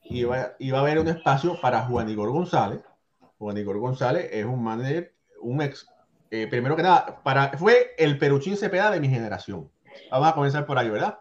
iba, 0.04 0.54
iba 0.58 0.78
a 0.78 0.80
haber 0.82 0.98
un 0.98 1.08
espacio 1.08 1.58
para 1.60 1.82
Juan 1.82 2.08
Igor 2.10 2.30
González. 2.30 2.80
Juan 3.38 3.56
Igor 3.56 3.78
González 3.78 4.28
es 4.30 4.44
un 4.44 4.62
manager, 4.62 5.14
un 5.40 5.62
ex, 5.62 5.86
eh, 6.30 6.46
primero 6.48 6.76
que 6.76 6.82
nada, 6.82 7.22
para, 7.22 7.56
fue 7.56 7.94
el 7.96 8.18
Peruchín 8.18 8.56
Cepeda 8.56 8.90
de 8.90 9.00
mi 9.00 9.08
generación. 9.08 9.70
Vamos 10.10 10.28
a 10.28 10.34
comenzar 10.34 10.66
por 10.66 10.78
ahí, 10.78 10.90
¿verdad? 10.90 11.20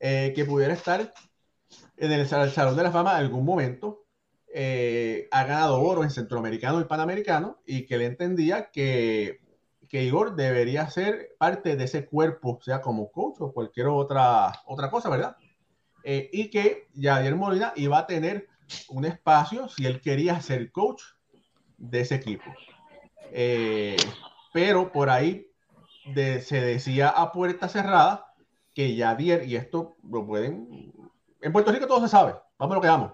Eh, 0.00 0.32
que 0.34 0.44
pudiera 0.44 0.72
estar 0.72 1.12
en 1.98 2.12
el 2.12 2.26
Salón 2.26 2.76
de 2.76 2.82
la 2.82 2.92
Fama 2.92 3.12
en 3.12 3.18
algún 3.18 3.44
momento. 3.44 4.04
ha 5.32 5.44
ganado 5.44 5.82
oro 5.82 6.02
en 6.02 6.10
centroamericano 6.10 6.80
y 6.80 6.84
panamericano 6.84 7.60
y 7.66 7.84
que 7.84 7.98
le 7.98 8.06
entendía 8.06 8.70
que 8.70 9.40
que 9.88 10.02
Igor 10.02 10.36
debería 10.36 10.88
ser 10.90 11.34
parte 11.38 11.76
de 11.76 11.84
ese 11.84 12.06
cuerpo, 12.06 12.58
sea 12.62 12.80
como 12.80 13.10
coach 13.10 13.36
o 13.40 13.52
cualquier 13.52 13.88
otra, 13.88 14.52
otra 14.66 14.90
cosa, 14.90 15.08
¿verdad? 15.08 15.36
Eh, 16.02 16.30
y 16.32 16.50
que 16.50 16.88
Yadier 16.94 17.34
Molina 17.34 17.72
iba 17.76 17.98
a 17.98 18.06
tener 18.06 18.48
un 18.88 19.04
espacio 19.04 19.68
si 19.68 19.86
él 19.86 20.00
quería 20.00 20.40
ser 20.40 20.70
coach 20.72 21.02
de 21.76 22.00
ese 22.00 22.16
equipo. 22.16 22.44
Eh, 23.32 23.96
pero 24.52 24.92
por 24.92 25.10
ahí 25.10 25.50
se 26.14 26.60
decía 26.60 27.08
a 27.08 27.32
puerta 27.32 27.68
cerrada 27.68 28.32
que 28.72 28.94
Yadier, 28.94 29.44
y 29.48 29.56
esto 29.56 29.96
lo 30.08 30.26
pueden, 30.26 30.92
en 31.40 31.52
Puerto 31.52 31.72
Rico 31.72 31.86
todo 31.86 32.00
se 32.00 32.08
sabe, 32.08 32.34
vamos 32.58 32.74
a 32.74 32.76
lo 32.76 32.82
que 32.82 32.88
vamos. 32.88 33.12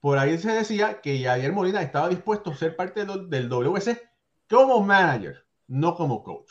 Por 0.00 0.16
ahí 0.18 0.38
se 0.38 0.50
decía 0.52 1.00
que 1.02 1.18
Yadier 1.18 1.52
Molina 1.52 1.82
estaba 1.82 2.08
dispuesto 2.08 2.50
a 2.50 2.56
ser 2.56 2.74
parte 2.74 3.04
del, 3.04 3.28
del 3.28 3.48
WC 3.50 4.00
como 4.48 4.80
manager 4.82 5.44
no 5.70 5.94
como 5.94 6.22
coach. 6.22 6.50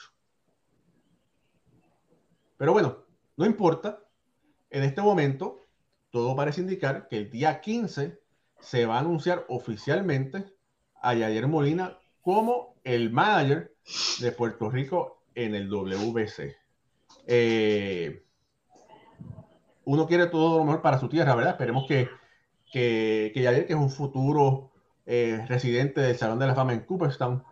Pero 2.57 2.73
bueno, 2.73 3.05
no 3.37 3.45
importa. 3.45 3.99
En 4.69 4.83
este 4.83 5.01
momento, 5.01 5.65
todo 6.09 6.35
parece 6.35 6.61
indicar 6.61 7.07
que 7.07 7.17
el 7.17 7.29
día 7.29 7.59
15 7.59 8.19
se 8.59 8.85
va 8.85 8.97
a 8.97 8.99
anunciar 8.99 9.45
oficialmente 9.49 10.45
a 11.01 11.13
Yayer 11.13 11.47
Molina 11.47 11.97
como 12.21 12.75
el 12.83 13.11
manager 13.11 13.75
de 14.19 14.31
Puerto 14.31 14.69
Rico 14.69 15.23
en 15.35 15.55
el 15.55 15.69
WBC. 15.69 16.55
Eh, 17.27 18.25
uno 19.85 20.07
quiere 20.07 20.27
todo 20.27 20.59
lo 20.59 20.65
mejor 20.65 20.81
para 20.81 20.99
su 20.99 21.09
tierra, 21.09 21.35
¿verdad? 21.35 21.53
Esperemos 21.53 21.87
que, 21.87 22.09
que, 22.71 23.31
que 23.33 23.41
que 23.41 23.73
es 23.73 23.79
un 23.79 23.89
futuro 23.89 24.71
eh, 25.05 25.43
residente 25.47 26.01
del 26.01 26.15
Salón 26.15 26.39
de 26.39 26.47
la 26.47 26.55
Fama 26.55 26.73
en 26.73 26.81
Cooperstown, 26.81 27.43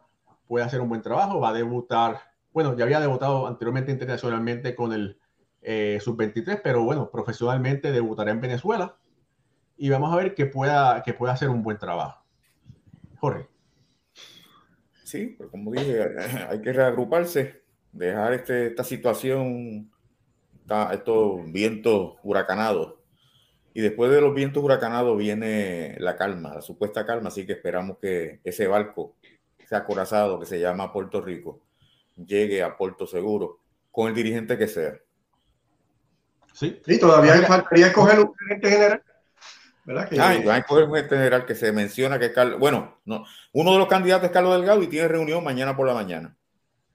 puede 0.47 0.65
hacer 0.65 0.81
un 0.81 0.89
buen 0.89 1.01
trabajo, 1.01 1.39
va 1.39 1.49
a 1.49 1.53
debutar, 1.53 2.21
bueno, 2.53 2.75
ya 2.75 2.85
había 2.85 2.99
debutado 2.99 3.47
anteriormente 3.47 3.91
internacionalmente 3.91 4.75
con 4.75 4.93
el 4.93 5.19
eh, 5.61 5.99
Sub-23, 6.01 6.61
pero 6.63 6.83
bueno, 6.83 7.09
profesionalmente 7.11 7.91
debutará 7.91 8.31
en 8.31 8.41
Venezuela 8.41 8.97
y 9.77 9.89
vamos 9.89 10.11
a 10.11 10.15
ver 10.15 10.33
que 10.33 10.45
pueda, 10.45 11.03
que 11.03 11.13
pueda 11.13 11.33
hacer 11.33 11.49
un 11.49 11.63
buen 11.63 11.77
trabajo. 11.77 12.25
Jorge. 13.19 13.47
Sí, 15.03 15.35
pero 15.37 15.49
como 15.49 15.71
dije, 15.71 16.05
hay 16.49 16.61
que 16.61 16.73
reagruparse, 16.73 17.61
dejar 17.91 18.33
este, 18.33 18.67
esta 18.67 18.83
situación, 18.83 19.91
estos 20.91 21.51
vientos 21.51 22.15
huracanados. 22.23 22.95
Y 23.73 23.81
después 23.81 24.11
de 24.11 24.21
los 24.21 24.33
vientos 24.33 24.63
huracanados 24.63 25.17
viene 25.17 25.95
la 25.99 26.15
calma, 26.15 26.55
la 26.55 26.61
supuesta 26.61 27.05
calma, 27.05 27.29
así 27.29 27.45
que 27.45 27.53
esperamos 27.53 27.99
que 27.99 28.41
ese 28.43 28.67
barco, 28.67 29.15
ese 29.67 29.75
acorazado 29.75 30.39
que 30.39 30.45
se 30.45 30.61
llama 30.61 30.93
Puerto 30.93 31.19
Rico, 31.19 31.59
llegue 32.15 32.63
a 32.63 32.77
Puerto 32.77 33.05
Seguro 33.05 33.59
con 33.91 34.07
el 34.07 34.15
dirigente 34.15 34.57
que 34.57 34.69
sea. 34.69 34.93
Sí, 36.53 36.81
sí 36.85 36.97
todavía 36.97 37.33
faltaría 37.45 37.87
escoger 37.87 38.17
un 38.21 38.33
gerente 38.33 38.69
general. 38.69 39.03
¿verdad? 39.83 40.07
Que... 40.07 40.19
Ah, 40.21 40.37
van 40.45 40.55
a 40.55 40.57
escoger 40.59 40.85
un 40.85 40.93
gerente 40.93 41.17
general 41.17 41.45
que 41.45 41.53
se 41.53 41.73
menciona 41.73 42.17
que 42.17 42.27
es 42.27 42.31
Carlos. 42.31 42.61
Bueno, 42.61 43.01
no, 43.03 43.25
uno 43.51 43.73
de 43.73 43.77
los 43.77 43.89
candidatos 43.89 44.27
es 44.27 44.31
Carlos 44.31 44.55
Delgado 44.55 44.81
y 44.81 44.87
tiene 44.87 45.09
reunión 45.09 45.43
mañana 45.43 45.75
por 45.75 45.85
la 45.85 45.93
mañana. 45.93 46.37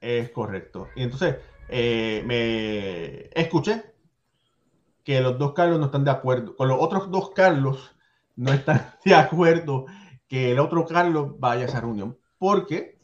Es 0.00 0.30
correcto. 0.30 0.88
Y 0.96 1.02
entonces, 1.02 1.36
eh, 1.68 2.22
me 2.24 3.28
escuché 3.38 3.84
que 5.04 5.20
los 5.20 5.38
dos 5.38 5.52
Carlos 5.52 5.78
no 5.78 5.86
están 5.86 6.04
de 6.04 6.10
acuerdo. 6.10 6.56
Con 6.56 6.68
los 6.68 6.78
otros 6.80 7.10
dos 7.10 7.32
Carlos 7.32 7.94
no 8.36 8.50
están 8.50 8.94
de 9.04 9.14
acuerdo 9.14 9.84
que 10.26 10.52
el 10.52 10.58
otro 10.58 10.86
Carlos 10.86 11.38
vaya 11.38 11.64
a 11.64 11.68
esa 11.68 11.82
reunión. 11.82 12.16
Porque 12.42 12.98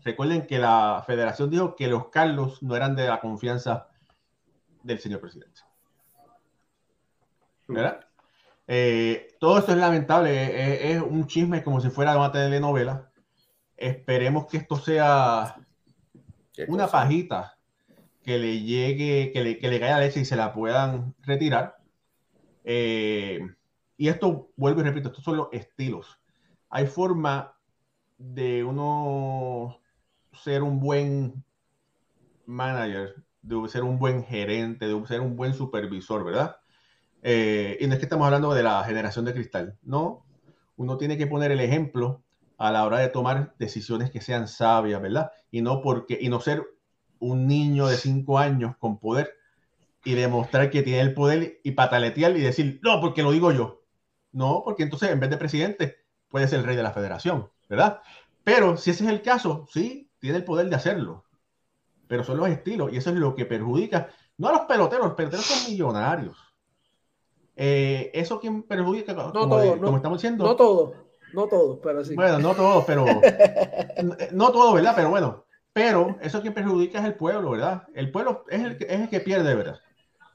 recuerden 0.00 0.44
que 0.44 0.58
la 0.58 1.04
federación 1.06 1.48
dijo 1.48 1.76
que 1.76 1.86
los 1.86 2.08
Carlos 2.08 2.60
no 2.60 2.74
eran 2.74 2.96
de 2.96 3.06
la 3.06 3.20
confianza 3.20 3.86
del 4.82 4.98
señor 4.98 5.20
presidente. 5.20 5.60
¿Verdad? 7.68 8.00
Eh, 8.66 9.36
todo 9.38 9.58
esto 9.58 9.70
es 9.70 9.78
lamentable, 9.78 10.90
es, 10.92 11.00
un 11.00 11.28
chisme 11.28 11.62
como 11.62 11.80
si 11.80 11.88
fuera 11.88 12.18
una 12.18 12.32
telenovela. 12.32 13.12
Esperemos 13.76 14.48
que 14.48 14.56
esto 14.56 14.74
sea 14.74 15.54
una 16.66 16.88
pajita 16.88 17.56
que 18.24 18.38
le 18.38 18.60
llegue, 18.60 19.30
que 19.32 19.40
le, 19.40 19.58
que 19.60 19.68
le 19.68 19.78
caiga 19.78 20.00
leche 20.00 20.18
y 20.18 20.24
se 20.24 20.34
la 20.34 20.52
puedan 20.52 21.14
retirar. 21.20 21.76
Eh, 22.64 23.38
y 23.96 24.08
esto, 24.08 24.50
vuelvo 24.56 24.80
y 24.80 24.82
repito, 24.82 25.10
estos 25.10 25.22
son 25.22 25.36
los 25.36 25.48
estilos. 25.52 26.18
Hay 26.70 26.88
forma 26.88 27.54
de 28.18 28.64
uno 28.64 29.80
ser 30.32 30.62
un 30.62 30.80
buen 30.80 31.44
manager 32.46 33.14
de 33.48 33.68
ser 33.68 33.82
un 33.82 33.98
buen 33.98 34.24
gerente, 34.24 34.86
de 34.86 35.06
ser 35.06 35.20
un 35.20 35.36
buen 35.36 35.54
supervisor, 35.54 36.24
¿verdad? 36.24 36.56
Eh, 37.22 37.76
y 37.80 37.86
no 37.86 37.94
es 37.94 37.98
que 37.98 38.04
estamos 38.04 38.26
hablando 38.26 38.52
de 38.54 38.62
la 38.62 38.84
generación 38.84 39.24
de 39.24 39.32
cristal, 39.32 39.78
no. 39.82 40.24
Uno 40.76 40.96
tiene 40.96 41.16
que 41.16 41.26
poner 41.26 41.50
el 41.50 41.60
ejemplo 41.60 42.22
a 42.58 42.70
la 42.70 42.84
hora 42.84 42.98
de 42.98 43.08
tomar 43.08 43.54
decisiones 43.58 44.10
que 44.10 44.20
sean 44.20 44.48
sabias, 44.48 45.00
¿verdad? 45.00 45.30
Y 45.50 45.62
no 45.62 45.80
porque 45.80 46.18
y 46.20 46.28
no 46.28 46.40
ser 46.40 46.64
un 47.18 47.46
niño 47.46 47.86
de 47.86 47.96
cinco 47.96 48.38
años 48.38 48.76
con 48.78 48.98
poder 48.98 49.34
y 50.04 50.14
demostrar 50.14 50.70
que 50.70 50.82
tiene 50.82 51.00
el 51.00 51.14
poder 51.14 51.60
y 51.64 51.72
pataletear 51.72 52.36
y 52.36 52.40
decir, 52.40 52.80
no, 52.82 53.00
porque 53.00 53.22
lo 53.22 53.32
digo 53.32 53.52
yo. 53.52 53.82
No, 54.30 54.62
porque 54.64 54.82
entonces 54.82 55.10
en 55.10 55.20
vez 55.20 55.30
de 55.30 55.38
presidente 55.38 55.96
puede 56.28 56.46
ser 56.48 56.60
el 56.60 56.66
rey 56.66 56.76
de 56.76 56.82
la 56.82 56.92
federación, 56.92 57.50
¿verdad? 57.68 58.00
Pero 58.44 58.76
si 58.76 58.90
ese 58.90 59.04
es 59.04 59.10
el 59.10 59.22
caso, 59.22 59.66
sí, 59.70 60.10
tiene 60.18 60.38
el 60.38 60.44
poder 60.44 60.68
de 60.68 60.76
hacerlo 60.76 61.24
pero 62.08 62.24
son 62.24 62.38
los 62.38 62.48
estilos 62.48 62.92
y 62.92 62.96
eso 62.96 63.10
es 63.10 63.16
lo 63.16 63.34
que 63.34 63.44
perjudica, 63.44 64.08
no 64.38 64.48
a 64.48 64.52
los 64.52 64.60
peloteros, 64.62 65.06
los 65.06 65.14
peloteros 65.14 65.44
son 65.44 65.70
millonarios. 65.70 66.36
Eh, 67.54 68.10
eso 68.14 68.40
quien 68.40 68.62
perjudica, 68.62 69.12
no 69.12 69.32
como, 69.32 69.56
todo, 69.56 69.78
como 69.78 69.96
estamos 69.96 70.18
diciendo. 70.18 70.44
No 70.44 70.56
todos, 70.56 70.96
no 71.34 71.46
todos, 71.46 71.78
pero 71.82 72.04
sí. 72.04 72.14
Bueno, 72.14 72.38
no 72.38 72.54
todos, 72.54 72.84
pero 72.86 73.04
no 74.32 74.52
todos, 74.52 74.74
¿verdad? 74.74 74.94
Pero 74.96 75.10
bueno, 75.10 75.44
pero 75.72 76.16
eso 76.22 76.40
quien 76.40 76.54
perjudica 76.54 77.00
es 77.00 77.04
el 77.04 77.14
pueblo, 77.14 77.50
¿verdad? 77.50 77.86
El 77.94 78.10
pueblo 78.10 78.44
es 78.48 78.62
el, 78.62 78.72
es 78.80 79.00
el 79.00 79.08
que 79.08 79.20
pierde, 79.20 79.54
¿verdad? 79.54 79.80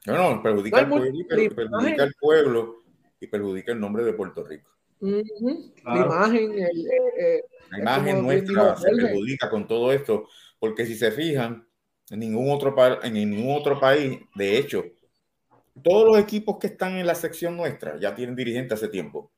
No, 0.05 0.35
no, 0.35 0.43
perjudica, 0.43 0.87
pueblo, 0.87 1.11
perjudica 1.55 2.03
el 2.03 2.13
pueblo 2.19 2.83
y 3.19 3.27
perjudica 3.27 3.71
el 3.71 3.79
nombre 3.79 4.03
de 4.03 4.13
Puerto 4.13 4.43
Rico. 4.43 4.69
La 5.03 5.97
imagen, 5.97 6.53
el, 6.53 6.87
eh, 7.19 7.43
la 7.71 7.79
imagen 7.79 8.23
nuestra 8.23 8.77
se 8.77 8.89
perjudica 8.89 9.49
con 9.49 9.67
todo 9.67 9.91
esto 9.91 10.27
porque 10.59 10.85
si 10.85 10.95
se 10.95 11.11
fijan, 11.11 11.67
en 12.09 12.19
ningún 12.19 12.49
otro, 12.51 12.75
en 13.03 13.13
ningún 13.13 13.55
otro 13.55 13.79
país, 13.79 14.19
de 14.35 14.57
hecho, 14.57 14.85
todos 15.81 16.05
los 16.05 16.17
equipos 16.17 16.57
que 16.59 16.67
están 16.67 16.95
en 16.97 17.07
la 17.07 17.15
sección 17.15 17.57
nuestra 17.57 17.99
ya 17.99 18.15
tienen 18.15 18.35
dirigente 18.35 18.73
hace 18.73 18.87
tiempo. 18.87 19.31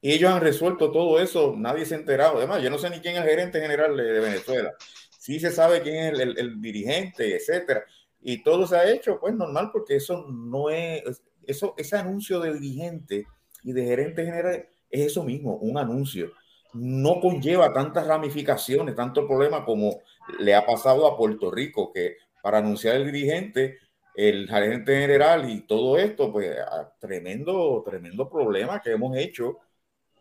Y 0.00 0.12
ellos 0.12 0.30
han 0.30 0.40
resuelto 0.40 0.90
todo 0.90 1.20
eso, 1.20 1.54
nadie 1.56 1.84
se 1.84 1.94
ha 1.94 1.98
enterado. 1.98 2.38
Además, 2.38 2.62
yo 2.62 2.70
no 2.70 2.78
sé 2.78 2.88
ni 2.88 3.00
quién 3.00 3.16
es 3.16 3.22
el 3.22 3.28
gerente 3.28 3.60
general 3.60 3.96
de, 3.96 4.20
Venezuela. 4.20 4.72
Sí 5.18 5.38
se 5.38 5.50
sabe 5.50 5.82
quién 5.82 6.14
es 6.14 6.18
el, 6.18 6.60
dirigente, 6.62 7.36
etcétera. 7.36 7.84
Y 8.22 8.42
todo 8.42 8.66
se 8.66 8.76
ha 8.76 8.90
hecho, 8.90 9.18
pues 9.20 9.34
normal, 9.34 9.70
porque 9.72 9.96
eso 9.96 10.26
no 10.30 10.70
es, 10.70 11.02
eso, 11.46 11.74
ese 11.76 11.96
anuncio 11.96 12.40
de 12.40 12.54
dirigente 12.54 13.26
y 13.62 13.72
de 13.72 13.84
gerente 13.84 14.24
general 14.24 14.66
es 14.90 15.06
eso 15.06 15.24
mismo, 15.24 15.56
un 15.56 15.78
anuncio 15.78 16.32
no 16.74 17.20
conlleva 17.20 17.72
tantas 17.72 18.06
ramificaciones, 18.06 18.94
tanto 18.94 19.26
problema 19.26 19.64
como 19.64 20.00
le 20.38 20.54
ha 20.54 20.64
pasado 20.64 21.06
a 21.06 21.16
Puerto 21.16 21.50
Rico, 21.50 21.92
que 21.92 22.16
para 22.42 22.58
anunciar 22.58 22.96
el 22.96 23.06
dirigente, 23.06 23.78
el 24.14 24.48
gerente 24.48 25.00
general 25.00 25.50
y 25.50 25.62
todo 25.62 25.98
esto, 25.98 26.32
pues 26.32 26.56
tremendo, 26.98 27.82
tremendo 27.84 28.28
problema 28.28 28.80
que 28.80 28.92
hemos 28.92 29.16
hecho 29.16 29.58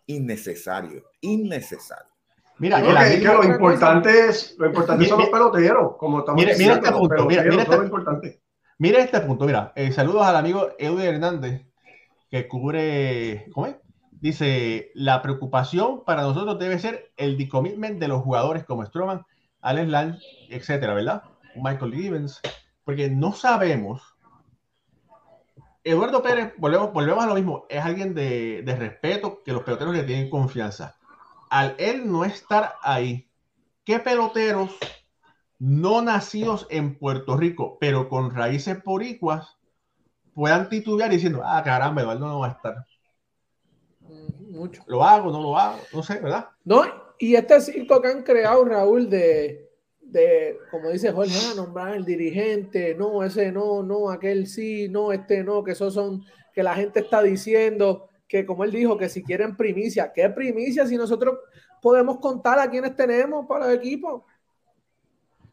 innecesario, 0.07 1.03
innecesario. 1.21 2.09
Mira, 2.57 2.81
que, 2.81 3.23
lo 3.23 3.43
importante 3.43 4.27
es, 4.27 4.55
lo 4.57 4.65
importante 4.65 5.05
son 5.05 5.19
los 5.19 5.29
peloteros, 5.29 5.95
como 5.95 6.19
estamos 6.19 6.41
mira, 6.41 6.51
diciendo, 6.53 6.75
este 6.75 6.91
punto, 6.91 7.25
mira, 7.25 7.43
mira 7.43 7.63
este, 7.63 7.75
importante. 7.75 8.41
mira 8.77 8.99
este 8.99 9.21
punto, 9.21 9.45
mira, 9.45 9.71
eh, 9.75 9.93
saludos 9.93 10.23
al 10.23 10.35
amigo 10.35 10.71
Eudy 10.77 11.05
Hernández, 11.05 11.61
que 12.29 12.47
cubre, 12.49 13.45
¿cómo 13.53 13.67
es? 13.67 13.75
Dice, 14.21 14.91
la 14.95 15.21
preocupación 15.21 16.03
para 16.03 16.23
nosotros 16.23 16.59
debe 16.59 16.77
ser 16.77 17.11
el 17.15 17.37
decommitment 17.37 17.99
de 17.99 18.09
los 18.09 18.21
jugadores 18.21 18.65
como 18.65 18.85
Stroman, 18.85 19.25
Alex 19.61 19.87
Lang, 19.87 20.17
etcétera, 20.49 20.93
¿verdad? 20.93 21.23
Michael 21.55 21.93
Givens, 21.93 22.41
porque 22.83 23.09
no 23.09 23.33
sabemos. 23.33 24.01
Eduardo 25.85 26.21
Pérez, 26.21 26.53
volvemos, 26.57 26.91
volvemos 26.91 27.23
a 27.23 27.27
lo 27.27 27.35
mismo, 27.35 27.65
es 27.69 27.83
alguien 27.83 28.13
de, 28.13 28.61
de 28.63 28.75
respeto, 28.75 29.41
que 29.43 29.53
los 29.53 29.63
peloteros 29.63 29.95
le 29.95 30.03
tienen 30.03 30.29
confianza. 30.29 30.97
Al 31.49 31.75
él 31.79 32.11
no 32.11 32.25
estar 32.25 32.73
ahí, 32.81 33.29
¿qué 33.85 33.99
peloteros 33.99 34.77
no 35.59 36.01
nacidos 36.01 36.67
en 36.69 36.97
Puerto 36.97 37.37
Rico, 37.37 37.77
pero 37.79 38.09
con 38.09 38.35
raíces 38.35 38.81
poricuas, 38.81 39.57
puedan 40.33 40.69
titubear 40.69 41.09
diciendo, 41.09 41.41
ah, 41.43 41.61
caramba, 41.63 42.01
Eduardo 42.01 42.27
no 42.27 42.39
va 42.39 42.47
a 42.47 42.51
estar? 42.51 42.85
Mucho. 44.49 44.83
¿Lo 44.87 45.03
hago, 45.03 45.31
no 45.31 45.41
lo 45.41 45.57
hago? 45.57 45.79
No 45.93 46.03
sé, 46.03 46.19
¿verdad? 46.19 46.49
No, 46.63 46.83
y 47.17 47.35
este 47.35 47.59
circo 47.61 48.01
que 48.01 48.07
han 48.07 48.23
creado, 48.23 48.65
Raúl, 48.65 49.09
de, 49.09 49.69
de 50.01 50.57
como 50.71 50.89
dice 50.89 51.11
Jorge, 51.11 51.33
ah, 51.51 51.53
nombrar 51.55 51.95
el 51.95 52.05
dirigente, 52.05 52.95
no, 52.95 53.23
ese 53.23 53.51
no, 53.51 53.83
no, 53.83 54.09
aquel 54.09 54.47
sí, 54.47 54.87
no, 54.89 55.11
este 55.11 55.43
no, 55.43 55.63
que 55.63 55.71
esos 55.71 55.93
son, 55.93 56.23
que 56.53 56.63
la 56.63 56.75
gente 56.75 57.01
está 57.01 57.21
diciendo 57.21 58.09
que, 58.27 58.45
como 58.45 58.63
él 58.63 58.71
dijo, 58.71 58.97
que 58.97 59.09
si 59.09 59.23
quieren 59.23 59.57
primicia, 59.57 60.13
¿qué 60.13 60.29
primicia 60.29 60.85
si 60.85 60.95
nosotros 60.97 61.39
podemos 61.81 62.19
contar 62.19 62.59
a 62.59 62.69
quienes 62.69 62.95
tenemos 62.95 63.45
para 63.47 63.71
el 63.71 63.79
equipo? 63.79 64.25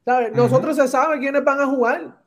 ¿Sabes? 0.05 0.33
Nosotros 0.33 0.77
se 0.77 0.87
sabe 0.87 1.19
quiénes 1.19 1.43
van 1.43 1.61
a 1.61 1.67
jugar. 1.67 2.23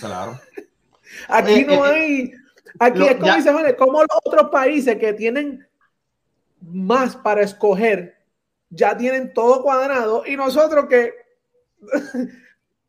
Claro. 0.00 0.40
Aquí 1.28 1.64
no 1.64 1.86
eh, 1.86 1.90
hay. 1.90 2.32
Aquí 2.78 3.06
es 3.06 3.16
como 3.16 3.34
dice 3.34 3.52
Jorge, 3.52 3.76
como 3.76 4.00
los 4.00 4.18
otros 4.24 4.50
países 4.50 4.96
que 4.96 5.12
tienen 5.12 5.66
más 6.60 7.16
para 7.16 7.42
escoger, 7.42 8.16
ya 8.68 8.96
tienen 8.96 9.32
todo 9.32 9.62
cuadrado 9.62 10.24
y 10.26 10.36
nosotros 10.36 10.86
que 10.86 11.14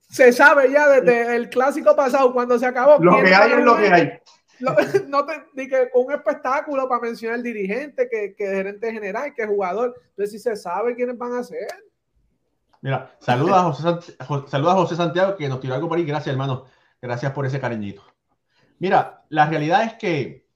se 0.09 0.33
sabe 0.33 0.71
ya 0.71 0.89
desde 0.89 1.35
el 1.35 1.49
clásico 1.49 1.95
pasado 1.95 2.33
cuando 2.33 2.59
se 2.59 2.65
acabó. 2.65 3.03
Lo 3.03 3.23
que 3.23 3.33
hay 3.33 3.51
es 3.51 3.63
lo 3.63 3.77
que 3.77 3.87
hay. 3.87 4.11
no 5.07 5.25
te 5.25 5.33
di 5.53 5.67
que 5.67 5.89
un 5.93 6.11
espectáculo 6.11 6.87
para 6.87 7.01
mencionar 7.01 7.37
el 7.37 7.43
dirigente, 7.43 8.07
que, 8.09 8.35
que 8.35 8.45
gerente 8.45 8.91
general, 8.91 9.33
que 9.33 9.47
jugador. 9.47 9.95
Entonces, 10.09 10.31
si 10.31 10.39
se 10.39 10.55
sabe 10.55 10.95
quiénes 10.95 11.17
van 11.17 11.33
a 11.33 11.43
ser. 11.43 11.67
Mira, 12.81 13.15
saluda 13.19 13.59
a 13.59 13.71
José, 13.71 14.13
saluda 14.47 14.71
a 14.71 14.75
José 14.75 14.95
Santiago 14.95 15.35
que 15.35 15.47
nos 15.47 15.59
tiró 15.59 15.75
algo 15.75 15.87
por 15.87 15.97
ahí. 15.97 16.05
Gracias, 16.05 16.31
hermano. 16.31 16.65
Gracias 17.01 17.31
por 17.31 17.45
ese 17.45 17.59
cariñito. 17.59 18.03
Mira, 18.79 19.23
la 19.29 19.47
realidad 19.47 19.83
es 19.83 19.93
que 19.95 20.47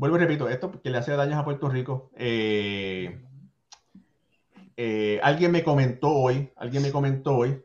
vuelvo 0.00 0.16
y 0.16 0.20
repito, 0.20 0.48
esto 0.48 0.80
que 0.82 0.88
le 0.88 0.96
hace 0.96 1.12
daños 1.12 1.38
a 1.38 1.44
Puerto 1.44 1.68
Rico. 1.68 2.10
Eh, 2.16 3.22
eh, 4.78 5.20
alguien 5.22 5.52
me 5.52 5.62
comentó 5.62 6.08
hoy, 6.08 6.50
alguien 6.56 6.82
me 6.82 6.90
comentó 6.90 7.36
hoy 7.36 7.62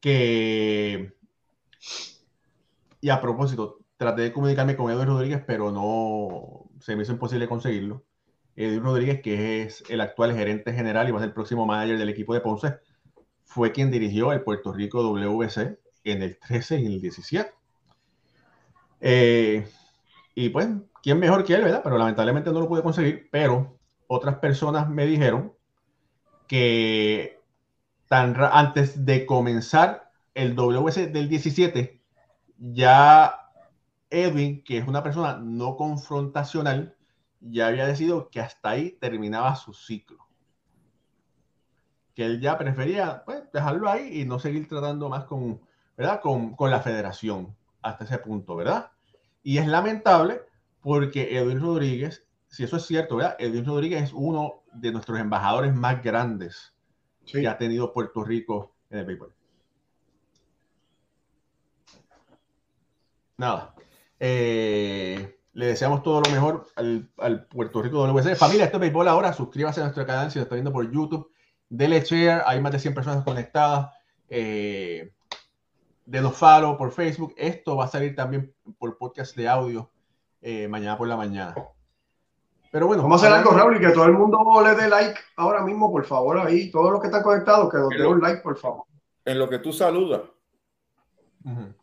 que, 0.00 1.14
y 3.00 3.08
a 3.10 3.20
propósito, 3.20 3.78
traté 3.96 4.22
de 4.22 4.32
comunicarme 4.32 4.76
con 4.76 4.90
Edwin 4.90 5.06
Rodríguez, 5.06 5.44
pero 5.46 5.70
no 5.70 6.68
se 6.80 6.96
me 6.96 7.04
hizo 7.04 7.12
imposible 7.12 7.46
conseguirlo. 7.46 8.04
Edwin 8.56 8.82
Rodríguez, 8.82 9.22
que 9.22 9.62
es 9.62 9.84
el 9.88 10.00
actual 10.00 10.34
gerente 10.34 10.72
general 10.72 11.08
y 11.08 11.12
va 11.12 11.18
a 11.18 11.20
ser 11.20 11.28
el 11.28 11.34
próximo 11.34 11.64
manager 11.64 11.96
del 11.96 12.08
equipo 12.08 12.34
de 12.34 12.40
Ponce, 12.40 12.74
fue 13.44 13.70
quien 13.70 13.92
dirigió 13.92 14.32
el 14.32 14.42
Puerto 14.42 14.72
Rico 14.72 15.00
WC 15.04 15.78
en 16.02 16.22
el 16.22 16.40
13 16.40 16.80
y 16.80 16.86
el 16.86 17.00
17. 17.00 17.52
Eh, 19.00 19.64
y 20.40 20.50
pues, 20.50 20.68
¿quién 21.02 21.18
mejor 21.18 21.42
que 21.42 21.56
él, 21.56 21.64
verdad? 21.64 21.80
Pero 21.82 21.98
lamentablemente 21.98 22.52
no 22.52 22.60
lo 22.60 22.68
pude 22.68 22.80
conseguir, 22.80 23.28
pero 23.32 23.76
otras 24.06 24.36
personas 24.36 24.88
me 24.88 25.04
dijeron 25.04 25.52
que 26.46 27.42
tan 28.06 28.36
antes 28.52 29.04
de 29.04 29.26
comenzar 29.26 30.12
el 30.34 30.54
WC 30.54 31.08
del 31.08 31.28
17, 31.28 32.00
ya 32.56 33.50
Edwin, 34.10 34.62
que 34.62 34.78
es 34.78 34.86
una 34.86 35.02
persona 35.02 35.38
no 35.42 35.74
confrontacional, 35.74 36.94
ya 37.40 37.66
había 37.66 37.88
decidido 37.88 38.30
que 38.30 38.40
hasta 38.40 38.70
ahí 38.70 38.92
terminaba 38.92 39.56
su 39.56 39.74
ciclo. 39.74 40.28
Que 42.14 42.26
él 42.26 42.40
ya 42.40 42.56
prefería 42.56 43.24
pues, 43.24 43.42
dejarlo 43.52 43.90
ahí 43.90 44.20
y 44.20 44.24
no 44.24 44.38
seguir 44.38 44.68
tratando 44.68 45.08
más. 45.08 45.24
Con, 45.24 45.60
con 46.54 46.70
la 46.70 46.78
federación 46.78 47.56
hasta 47.82 48.04
ese 48.04 48.18
punto, 48.18 48.54
¿verdad? 48.54 48.92
Y 49.48 49.56
es 49.56 49.66
lamentable 49.66 50.42
porque 50.82 51.38
Edwin 51.38 51.58
Rodríguez, 51.58 52.22
si 52.48 52.64
eso 52.64 52.76
es 52.76 52.84
cierto, 52.84 53.16
¿verdad? 53.16 53.34
Edwin 53.38 53.64
Rodríguez 53.64 54.02
es 54.02 54.12
uno 54.12 54.62
de 54.74 54.92
nuestros 54.92 55.18
embajadores 55.18 55.74
más 55.74 56.02
grandes 56.02 56.74
Sí. 57.24 57.40
que 57.40 57.48
ha 57.48 57.56
tenido 57.56 57.94
Puerto 57.94 58.22
Rico 58.22 58.74
en 58.90 58.98
el 58.98 59.06
béisbol. 59.06 59.32
Nada. 63.38 63.74
Eh, 64.20 65.38
le 65.54 65.66
deseamos 65.66 66.02
todo 66.02 66.20
lo 66.20 66.30
mejor 66.30 66.66
al, 66.76 67.08
al 67.16 67.46
Puerto 67.46 67.80
Rico 67.80 68.06
WC. 68.06 68.36
Familia, 68.36 68.66
esto 68.66 68.76
es 68.76 68.82
Béisbol 68.82 69.08
ahora. 69.08 69.32
Suscríbase 69.32 69.80
a 69.80 69.84
nuestro 69.84 70.04
canal 70.04 70.30
si 70.30 70.38
lo 70.38 70.42
está 70.42 70.56
viendo 70.56 70.72
por 70.72 70.92
YouTube. 70.92 71.32
Dele 71.70 72.02
share. 72.02 72.42
Hay 72.44 72.60
más 72.60 72.72
de 72.72 72.80
100 72.80 72.92
personas 72.92 73.24
conectadas. 73.24 73.94
Eh, 74.28 75.14
denos 76.08 76.36
follow 76.36 76.76
por 76.76 76.90
Facebook. 76.90 77.34
Esto 77.36 77.76
va 77.76 77.84
a 77.84 77.88
salir 77.88 78.16
también 78.16 78.54
por 78.78 78.96
podcast 78.96 79.36
de 79.36 79.48
audio 79.48 79.90
eh, 80.40 80.66
mañana 80.68 80.96
por 80.96 81.06
la 81.06 81.16
mañana. 81.16 81.54
Pero 82.70 82.86
bueno, 82.86 83.02
Vamos 83.02 83.22
a 83.22 83.26
hacer 83.26 83.38
algo, 83.38 83.50
Raúl, 83.52 83.76
y 83.76 83.80
que 83.80 83.90
todo 83.90 84.04
el 84.06 84.12
mundo 84.12 84.38
le 84.62 84.74
dé 84.74 84.88
like 84.88 85.18
ahora 85.36 85.62
mismo, 85.62 85.90
por 85.90 86.04
favor, 86.04 86.38
ahí. 86.38 86.70
Todos 86.70 86.92
los 86.92 87.00
que 87.00 87.06
están 87.06 87.22
conectados, 87.22 87.70
que 87.70 87.78
nos 87.78 87.88
den 87.90 88.06
un 88.06 88.20
like, 88.20 88.42
por 88.42 88.56
favor. 88.58 88.84
En 89.24 89.38
lo 89.38 89.48
que 89.48 89.58
tú 89.58 89.72
saludas, 89.72 90.22
Ujú. 91.44 91.74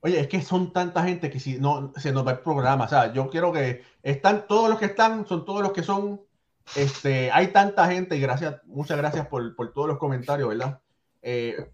Oye, 0.00 0.18
es 0.18 0.26
que 0.26 0.42
son 0.42 0.72
tanta 0.72 1.04
gente 1.04 1.30
que 1.30 1.38
si 1.38 1.58
no 1.58 1.92
se 1.96 2.12
nos 2.12 2.26
va 2.26 2.32
el 2.32 2.40
programa, 2.40 2.86
o 2.86 2.88
sea, 2.88 3.12
yo 3.12 3.30
quiero 3.30 3.52
que 3.52 3.84
están 4.02 4.48
todos 4.48 4.68
los 4.68 4.78
que 4.78 4.86
están, 4.86 5.24
son 5.26 5.44
todos 5.44 5.62
los 5.62 5.72
que 5.72 5.84
son, 5.84 6.20
este, 6.74 7.30
hay 7.30 7.48
tanta 7.52 7.86
gente 7.86 8.16
y 8.16 8.20
gracias, 8.20 8.60
muchas 8.66 8.98
gracias 8.98 9.28
por, 9.28 9.54
por 9.54 9.72
todos 9.72 9.86
los 9.86 9.98
comentarios, 9.98 10.48
¿verdad? 10.48 10.80
Eh, 11.22 11.72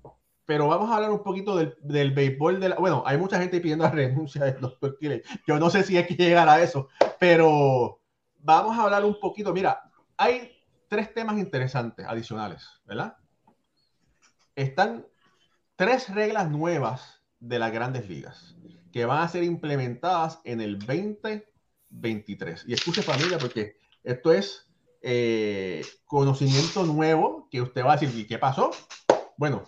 pero 0.49 0.67
vamos 0.67 0.91
a 0.91 0.97
hablar 0.97 1.11
un 1.11 1.23
poquito 1.23 1.55
del, 1.55 1.77
del 1.83 2.13
béisbol 2.13 2.59
de 2.59 2.71
la, 2.71 2.77
bueno, 2.77 3.03
hay 3.05 3.19
mucha 3.19 3.39
gente 3.39 3.61
pidiendo 3.61 3.85
la 3.85 3.91
renuncia 3.91 4.47
del 4.47 4.59
doctor 4.59 4.97
Kile. 4.99 5.23
Yo 5.47 5.59
no 5.59 5.69
sé 5.69 5.83
si 5.83 5.95
hay 5.99 6.07
que 6.07 6.15
llegar 6.15 6.49
a 6.49 6.63
eso, 6.63 6.89
pero 7.21 8.01
vamos 8.39 8.79
a 8.79 8.85
hablar 8.85 9.05
un 9.05 9.21
poquito, 9.21 9.53
mira, 9.53 9.79
hay 10.17 10.57
tres 10.89 11.13
temas 11.13 11.37
interesantes 11.37 12.07
adicionales, 12.09 12.67
¿verdad? 12.87 13.19
Están 14.57 15.07
tres 15.77 16.09
reglas 16.15 16.51
nuevas 16.51 17.21
de 17.41 17.59
las 17.59 17.71
grandes 17.71 18.09
ligas 18.09 18.57
que 18.91 19.05
van 19.05 19.21
a 19.21 19.29
ser 19.29 19.45
implementadas 19.45 20.41
en 20.45 20.63
el 20.63 20.79
2023. 20.79 22.65
Y 22.67 22.73
escuche 22.73 23.03
familia, 23.03 23.37
porque 23.37 23.77
esto 24.03 24.33
es 24.33 24.67
eh, 25.03 25.85
conocimiento 26.07 26.87
nuevo 26.87 27.49
que 27.51 27.61
usted 27.61 27.85
va 27.85 27.93
a 27.93 27.97
decir, 27.99 28.19
¿y 28.19 28.27
qué 28.27 28.39
pasó? 28.39 28.71
Bueno, 29.37 29.63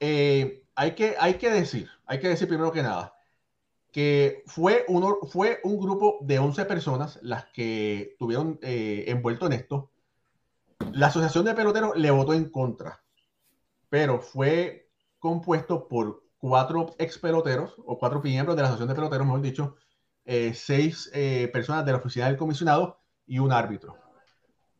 eh, 0.00 0.64
hay, 0.74 0.94
que, 0.94 1.16
hay 1.18 1.34
que 1.34 1.50
decir, 1.50 1.88
hay 2.06 2.20
que 2.20 2.28
decir 2.28 2.48
primero 2.48 2.72
que 2.72 2.82
nada, 2.82 3.14
que 3.92 4.42
fue, 4.46 4.84
uno, 4.88 5.18
fue 5.30 5.60
un 5.64 5.78
grupo 5.78 6.18
de 6.22 6.38
11 6.38 6.64
personas 6.66 7.18
las 7.22 7.46
que 7.46 8.16
tuvieron 8.18 8.58
eh, 8.62 9.04
envuelto 9.08 9.46
en 9.46 9.54
esto. 9.54 9.90
La 10.92 11.08
Asociación 11.08 11.44
de 11.44 11.54
Peloteros 11.54 11.96
le 11.96 12.10
votó 12.10 12.34
en 12.34 12.50
contra, 12.50 13.02
pero 13.88 14.20
fue 14.20 14.90
compuesto 15.18 15.88
por 15.88 16.22
cuatro 16.38 16.94
ex 16.98 17.18
peloteros 17.18 17.74
o 17.84 17.98
cuatro 17.98 18.22
miembros 18.22 18.56
de 18.56 18.62
la 18.62 18.68
Asociación 18.68 18.88
de 18.88 18.94
Peloteros, 18.94 19.26
mejor 19.26 19.42
dicho, 19.42 19.76
eh, 20.24 20.52
seis 20.54 21.10
personas 21.52 21.84
de 21.84 21.92
la 21.92 21.98
oficina 21.98 22.26
del 22.26 22.36
comisionado 22.36 23.00
y 23.26 23.38
un 23.40 23.52
árbitro. 23.52 24.07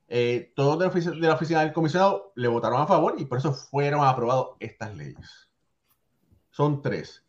Eh, 0.09 0.53
todos 0.57 0.79
de 0.79 0.87
la, 0.87 0.93
ofici- 0.93 1.21
de 1.21 1.27
la 1.29 1.35
oficina 1.35 1.61
del 1.61 1.73
comisionado 1.73 2.33
le 2.35 2.49
votaron 2.49 2.81
a 2.81 2.87
favor 2.87 3.15
y 3.19 3.27
por 3.27 3.39
eso 3.39 3.53
fueron 3.53 4.05
aprobadas 4.05 4.47
estas 4.59 4.97
leyes. 4.97 5.51
Son 6.51 6.81
tres. 6.83 7.25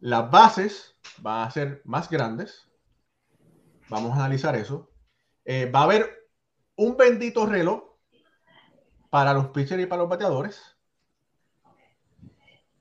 Las 0.00 0.30
bases 0.30 0.96
van 1.18 1.46
a 1.46 1.50
ser 1.50 1.80
más 1.84 2.10
grandes. 2.10 2.68
Vamos 3.88 4.12
a 4.12 4.16
analizar 4.16 4.56
eso. 4.56 4.90
Eh, 5.44 5.70
va 5.70 5.80
a 5.80 5.84
haber 5.84 6.28
un 6.76 6.96
bendito 6.96 7.46
reloj 7.46 7.84
para 9.10 9.32
los 9.32 9.48
pitchers 9.48 9.82
y 9.82 9.86
para 9.86 10.02
los 10.02 10.10
bateadores. 10.10 10.60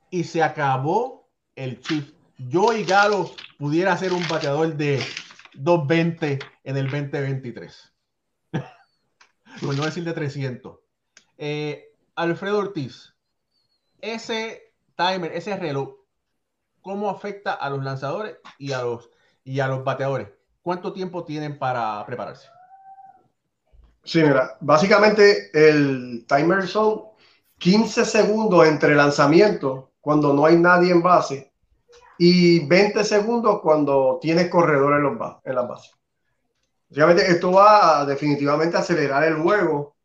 Y 0.10 0.24
se 0.24 0.42
acabó 0.44 1.30
el 1.56 1.80
chip. 1.82 2.16
Yo 2.38 2.74
y 2.74 2.84
Galo 2.84 3.32
pudiera 3.58 3.96
ser 3.98 4.14
un 4.14 4.28
bateador 4.28 4.76
de 4.76 4.98
220 5.54 6.40
en 6.64 6.78
el 6.78 6.86
2023. 6.90 7.93
Por 9.62 9.76
decir 9.76 10.04
de 10.04 10.14
300. 10.14 10.80
Eh, 11.38 11.94
Alfredo 12.16 12.60
Ortiz, 12.60 13.14
ese 14.02 14.74
timer, 14.96 15.32
ese 15.34 15.56
reloj, 15.56 15.96
¿cómo 16.82 17.10
afecta 17.10 17.54
a 17.54 17.70
los 17.70 17.84
lanzadores 17.84 18.38
y 18.58 18.72
a 18.74 18.82
los, 18.82 19.10
y 19.44 19.60
a 19.60 19.68
los 19.68 19.84
bateadores? 19.84 20.30
¿Cuánto 20.62 20.94
tiempo 20.94 21.24
tienen 21.24 21.58
para 21.58 22.06
prepararse? 22.06 22.48
Sí, 24.04 24.22
mira, 24.22 24.58
básicamente 24.60 25.50
el 25.54 26.26
timer 26.28 26.68
son 26.68 27.04
15 27.58 28.06
segundos 28.06 28.68
entre 28.68 28.96
lanzamientos 28.96 29.86
cuando 30.02 30.34
no 30.34 30.46
hay 30.46 30.58
nadie 30.58 30.92
en 30.92 31.02
base 31.02 31.54
y 32.18 32.66
20 32.68 33.04
segundos 33.04 33.62
cuando 33.62 34.20
tienes 34.22 34.50
corredor 34.50 34.94
en, 34.94 35.04
los 35.04 35.36
en 35.44 35.56
las 35.56 35.68
bases. 35.68 35.92
Básicamente 36.94 37.32
esto 37.32 37.52
va 37.52 38.02
a 38.02 38.06
definitivamente 38.06 38.78
acelerar 38.78 39.24
el 39.24 39.38
juego. 39.38 39.96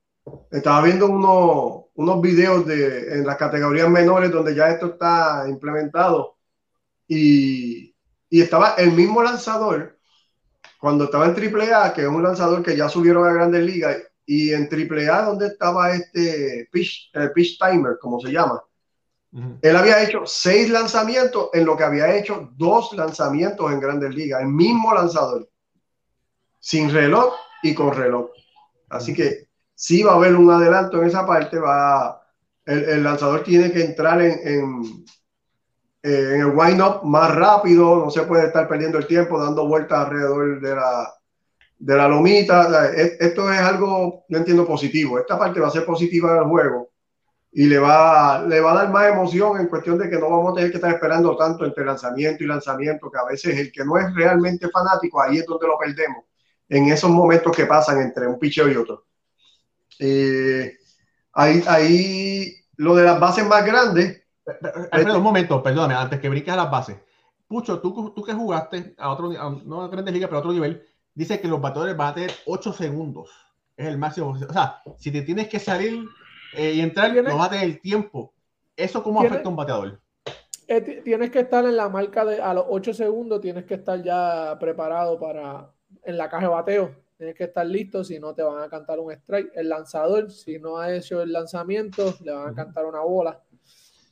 Estaba 0.51 0.81
viendo 0.81 1.05
unos, 1.05 1.85
unos 1.93 2.23
videos 2.23 2.65
de, 2.65 3.13
en 3.13 3.27
las 3.27 3.37
categorías 3.37 3.91
menores 3.91 4.31
donde 4.31 4.55
ya 4.55 4.71
esto 4.71 4.87
está 4.87 5.45
implementado 5.47 6.39
y, 7.07 7.95
y 8.31 8.41
estaba 8.41 8.71
el 8.79 8.93
mismo 8.93 9.23
lanzador 9.23 9.99
cuando 10.81 11.05
estaba 11.05 11.27
en 11.27 11.33
AAA, 11.35 11.93
que 11.93 12.03
es 12.03 12.09
un 12.09 12.23
lanzador 12.23 12.63
que 12.63 12.75
ya 12.75 12.89
subieron 12.89 13.29
a 13.29 13.35
Grandes 13.35 13.65
Ligas, 13.65 13.99
y 14.25 14.55
en 14.55 14.67
AAA, 14.73 15.25
donde 15.25 15.49
estaba 15.49 15.93
este 15.93 16.71
pitch, 16.73 17.11
el 17.13 17.33
pitch 17.33 17.59
timer, 17.59 17.99
como 18.01 18.19
se 18.19 18.33
llama, 18.33 18.63
Ujú. 19.31 19.59
él 19.61 19.77
había 19.77 20.03
hecho 20.03 20.23
seis 20.25 20.71
lanzamientos 20.71 21.51
en 21.53 21.67
lo 21.67 21.77
que 21.77 21.85
había 21.85 22.17
hecho 22.17 22.49
dos 22.57 22.95
lanzamientos 22.95 23.71
en 23.71 23.81
Grandes 23.81 24.15
Ligas, 24.15 24.41
el 24.41 24.49
mismo 24.49 24.95
lanzador, 24.95 25.47
sin 26.69 26.91
reloj 26.93 27.33
y 27.63 27.75
con 27.75 27.95
reloj. 27.95 28.29
Así 28.91 29.15
que 29.15 29.49
sí 29.75 30.03
va 30.03 30.13
a 30.13 30.17
haber 30.17 30.37
un 30.37 30.51
adelanto 30.51 31.01
en 31.01 31.09
esa 31.09 31.27
parte, 31.27 31.59
va, 31.59 32.21
el, 32.67 33.03
lanzador 33.03 33.43
tiene 33.43 33.73
que 33.73 33.83
entrar 33.83 34.21
en, 34.21 35.07
eh, 36.03 36.33
en 36.35 36.41
el 36.41 36.53
wind-up 36.55 37.05
más 37.05 37.35
rápido, 37.35 38.05
no 38.05 38.11
se 38.11 38.23
puede 38.25 38.49
estar 38.49 38.69
perdiendo 38.69 38.99
el 38.99 39.07
tiempo 39.07 39.43
dando 39.43 39.67
vueltas 39.67 39.99
alrededor 40.07 40.61
de 40.61 40.75
la, 40.75 41.15
de 41.79 41.97
la 41.97 42.07
lomita. 42.07 42.91
Es- 42.95 43.17
Esto 43.19 43.51
es 43.51 43.61
algo, 43.61 44.27
yo 44.29 44.37
entiendo, 44.39 44.67
positivo. 44.67 45.19
Esta 45.19 45.39
parte 45.39 45.61
va 45.61 45.69
a 45.69 45.71
ser 45.71 45.87
positiva 45.87 46.33
en 46.33 46.39
el 46.43 46.49
juego 46.51 46.91
y 47.53 47.67
le 47.67 47.79
va, 47.79 48.45
le 48.47 48.61
va 48.61 48.73
a 48.73 48.75
dar 48.75 48.91
más 48.91 49.09
emoción 49.11 49.59
en 49.59 49.69
cuestión 49.69 49.99
de 49.99 50.11
que 50.11 50.19
no 50.19 50.29
vamos 50.29 50.53
a 50.53 50.57
tener 50.57 50.71
que 50.71 50.77
estar 50.77 50.93
esperando 50.93 51.35
tanto 51.35 51.65
entre 51.65 51.87
lanzamiento 51.87 52.45
y 52.45 52.47
lanzamiento, 52.47 53.11
que 53.11 53.19
a 53.19 53.25
veces 53.25 53.59
el 53.59 53.73
que 53.73 53.85
no 53.87 53.97
es 53.97 54.15
realmente 54.15 54.69
fanático, 54.69 55.23
ahí 55.23 55.39
es 55.39 55.47
donde 55.47 55.67
lo 55.67 55.79
perdemos, 55.79 56.28
en 56.69 56.89
esos 56.91 57.11
momentos 57.11 57.55
que 57.57 57.67
pasan 57.67 58.01
entre 58.01 58.27
un 58.27 58.39
pitcher 58.39 58.71
y 58.71 58.77
otro. 58.77 59.07
Eh, 59.99 60.77
ahí, 61.33 61.63
ahí 61.67 62.55
lo 62.77 62.95
de 62.95 63.05
las 63.05 63.19
bases 63.19 63.47
más 63.47 63.65
grandes, 63.65 64.23
Alfredo, 64.91 65.19
un 65.19 65.25
momento, 65.25 65.63
perdóname, 65.63 65.95
antes 65.95 66.21
que 66.21 66.29
brinques 66.29 66.53
a 66.53 66.57
las 66.57 66.71
bases. 66.71 66.97
Pucho, 67.47 67.81
tú, 67.81 68.13
tú 68.15 68.23
que 68.23 68.33
jugaste 68.35 68.95
a 68.99 69.11
otro, 69.11 69.31
a- 69.31 69.59
no 69.65 69.83
a 69.83 69.89
Grandes 69.89 70.13
Ligas, 70.15 70.29
pero 70.29 70.39
a 70.39 70.41
otro 70.41 70.53
nivel, 70.53 70.83
dice 71.15 71.41
que 71.41 71.49
los 71.49 71.61
bateadores 71.61 71.97
van 71.97 72.09
a 72.09 72.15
tener 72.15 72.31
8 72.47 72.73
segundos. 72.73 73.31
Es 73.77 73.87
el 73.87 73.99
máximo. 73.99 74.31
O 74.31 74.53
sea, 74.53 74.83
si 74.99 75.11
te 75.11 75.23
tienes 75.23 75.49
que 75.49 75.59
salir 75.59 76.05
eh, 76.55 76.73
y 76.73 76.81
entrar, 76.81 77.15
no 77.15 77.37
vas 77.37 77.49
a 77.49 77.51
tener 77.51 77.65
el 77.65 77.81
tiempo. 77.81 78.33
¿Eso 78.77 79.03
cómo 79.03 79.21
afecta 79.21 79.49
a 79.49 79.51
un 79.51 79.57
bateador? 79.57 80.01
Eh, 80.67 81.03
tienes 81.03 81.31
que 81.31 81.41
estar 81.41 81.65
en 81.65 81.77
la 81.77 81.89
marca 81.89 82.25
de 82.25 82.41
a 82.41 82.53
los 82.53 82.65
8 82.69 82.93
segundos, 82.93 83.41
tienes 83.41 83.65
que 83.65 83.75
estar 83.75 84.03
ya 84.03 84.57
preparado 84.61 85.19
para 85.19 85.71
en 86.09 86.17
la 86.17 86.29
caja 86.29 86.45
de 86.45 86.53
bateo. 86.53 86.95
Tienes 87.17 87.35
que 87.35 87.45
estar 87.45 87.67
listo, 87.67 88.03
si 88.03 88.19
no 88.19 88.35
te 88.35 88.43
van 88.43 88.63
a 88.63 88.69
cantar 88.69 88.99
un 88.99 89.13
strike. 89.13 89.51
El 89.55 89.69
lanzador, 89.69 90.31
si 90.31 90.59
no 90.59 90.79
ha 90.79 90.95
hecho 90.95 91.21
el 91.21 91.33
lanzamiento, 91.33 92.15
le 92.25 92.33
van 92.33 92.49
a 92.49 92.55
cantar 92.55 92.87
una 92.87 93.01
bola. 93.01 93.41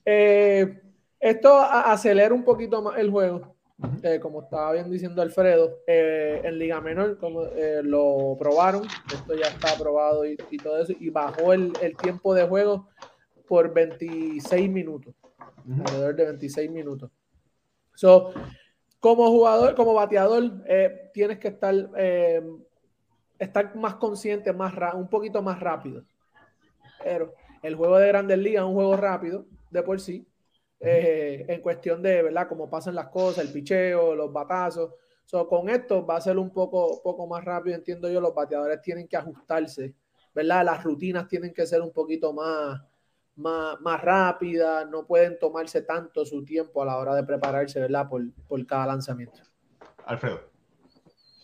Eh, 0.04 0.82
esto 1.18 1.58
acelera 1.58 2.34
un 2.34 2.44
poquito 2.44 2.82
más 2.82 2.98
el 2.98 3.10
juego. 3.10 3.56
Eh, 4.02 4.18
como 4.20 4.42
estaba 4.42 4.72
bien 4.72 4.90
diciendo 4.90 5.22
Alfredo, 5.22 5.80
eh, 5.86 6.40
en 6.44 6.58
Liga 6.58 6.80
Menor 6.80 7.18
como, 7.18 7.44
lo 7.82 8.36
probaron, 8.38 8.84
esto 9.12 9.34
ya 9.34 9.48
está 9.48 9.72
aprobado 9.72 10.24
y, 10.24 10.36
todo 10.62 10.82
eso, 10.82 10.94
y 10.98 11.10
bajó 11.10 11.52
el, 11.52 11.72
tiempo 12.02 12.34
de 12.34 12.46
juego 12.46 12.88
por 13.46 13.72
26 13.74 14.70
minutos, 14.70 15.14
alrededor 15.68 16.16
de 16.16 16.24
26 16.24 16.70
minutos. 16.70 17.10
So, 17.94 18.32
como 19.14 19.30
jugador, 19.30 19.74
como 19.74 19.94
bateador, 19.94 20.64
tienes 21.12 21.38
que 21.38 21.48
estar, 21.48 21.74
estar 23.38 23.76
más 23.76 23.94
consciente, 23.96 24.52
más 24.52 24.74
un 24.94 25.08
poquito 25.08 25.42
más 25.42 25.60
rápido. 25.60 26.04
Pero 27.02 27.34
el 27.62 27.74
juego 27.74 27.98
de 27.98 28.08
Grandes 28.08 28.38
Ligas 28.38 28.62
es 28.62 28.68
un 28.68 28.74
juego 28.74 28.96
rápido 28.96 29.46
de 29.70 29.82
por 29.82 30.00
sí, 30.00 30.26
eh, 30.80 31.44
en 31.48 31.60
cuestión 31.60 32.02
de, 32.02 32.22
¿verdad? 32.22 32.48
Cómo 32.48 32.68
pasan 32.68 32.94
las 32.94 33.08
cosas, 33.08 33.44
el 33.44 33.52
picheo, 33.52 34.14
los 34.14 34.32
batazos. 34.32 34.92
con 35.48 35.68
esto 35.68 36.04
va 36.06 36.16
a 36.16 36.20
ser 36.20 36.38
un 36.38 36.50
poco, 36.50 37.02
poco 37.02 37.26
más 37.26 37.44
rápido, 37.44 37.76
entiendo 37.76 38.10
yo, 38.10 38.20
los 38.20 38.34
bateadores 38.34 38.80
tienen 38.82 39.08
que 39.08 39.16
ajustarse, 39.16 39.94
¿verdad? 40.34 40.64
Las 40.64 40.84
rutinas 40.84 41.26
tienen 41.28 41.52
que 41.52 41.66
ser 41.66 41.80
un 41.80 41.92
poquito 41.92 42.32
más, 42.32 42.80
más, 43.36 43.80
más 43.80 44.00
rápidas, 44.02 44.88
no 44.88 45.06
pueden 45.06 45.38
tomarse 45.38 45.82
tanto 45.82 46.24
su 46.24 46.44
tiempo 46.44 46.82
a 46.82 46.86
la 46.86 46.96
hora 46.96 47.14
de 47.14 47.22
prepararse, 47.22 47.80
¿verdad? 47.80 48.08
Por, 48.08 48.22
por 48.48 48.66
cada 48.66 48.86
lanzamiento. 48.86 49.40
Alfredo. 50.04 50.40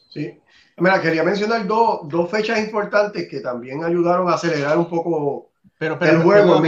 Sí. 0.09 0.40
Mira, 0.76 1.01
quería 1.01 1.22
mencionar 1.22 1.66
dos, 1.66 2.01
dos 2.09 2.30
fechas 2.30 2.59
importantes 2.59 3.28
que 3.28 3.40
también 3.40 3.84
ayudaron 3.84 4.28
a 4.28 4.34
acelerar 4.34 4.76
un 4.76 4.88
poco 4.88 5.53
pero, 5.78 5.99
pero, 5.99 6.12
el 6.12 6.22
juego. 6.22 6.62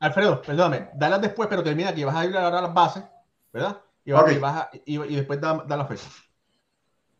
Alfredo, 0.00 0.42
perdóname, 0.42 0.90
dalas 0.94 1.20
después, 1.20 1.48
pero 1.48 1.62
termina 1.62 1.94
que 1.94 2.04
vas 2.04 2.16
a 2.16 2.24
ir 2.24 2.36
a 2.36 2.50
las 2.50 2.74
bases, 2.74 3.04
¿verdad? 3.52 3.80
Y, 4.04 4.12
vas, 4.12 4.68
y, 4.84 5.00
y, 5.00 5.16
después 5.16 5.40
da, 5.40 5.64
da, 5.66 5.76
la 5.76 5.84
fecha. 5.84 6.08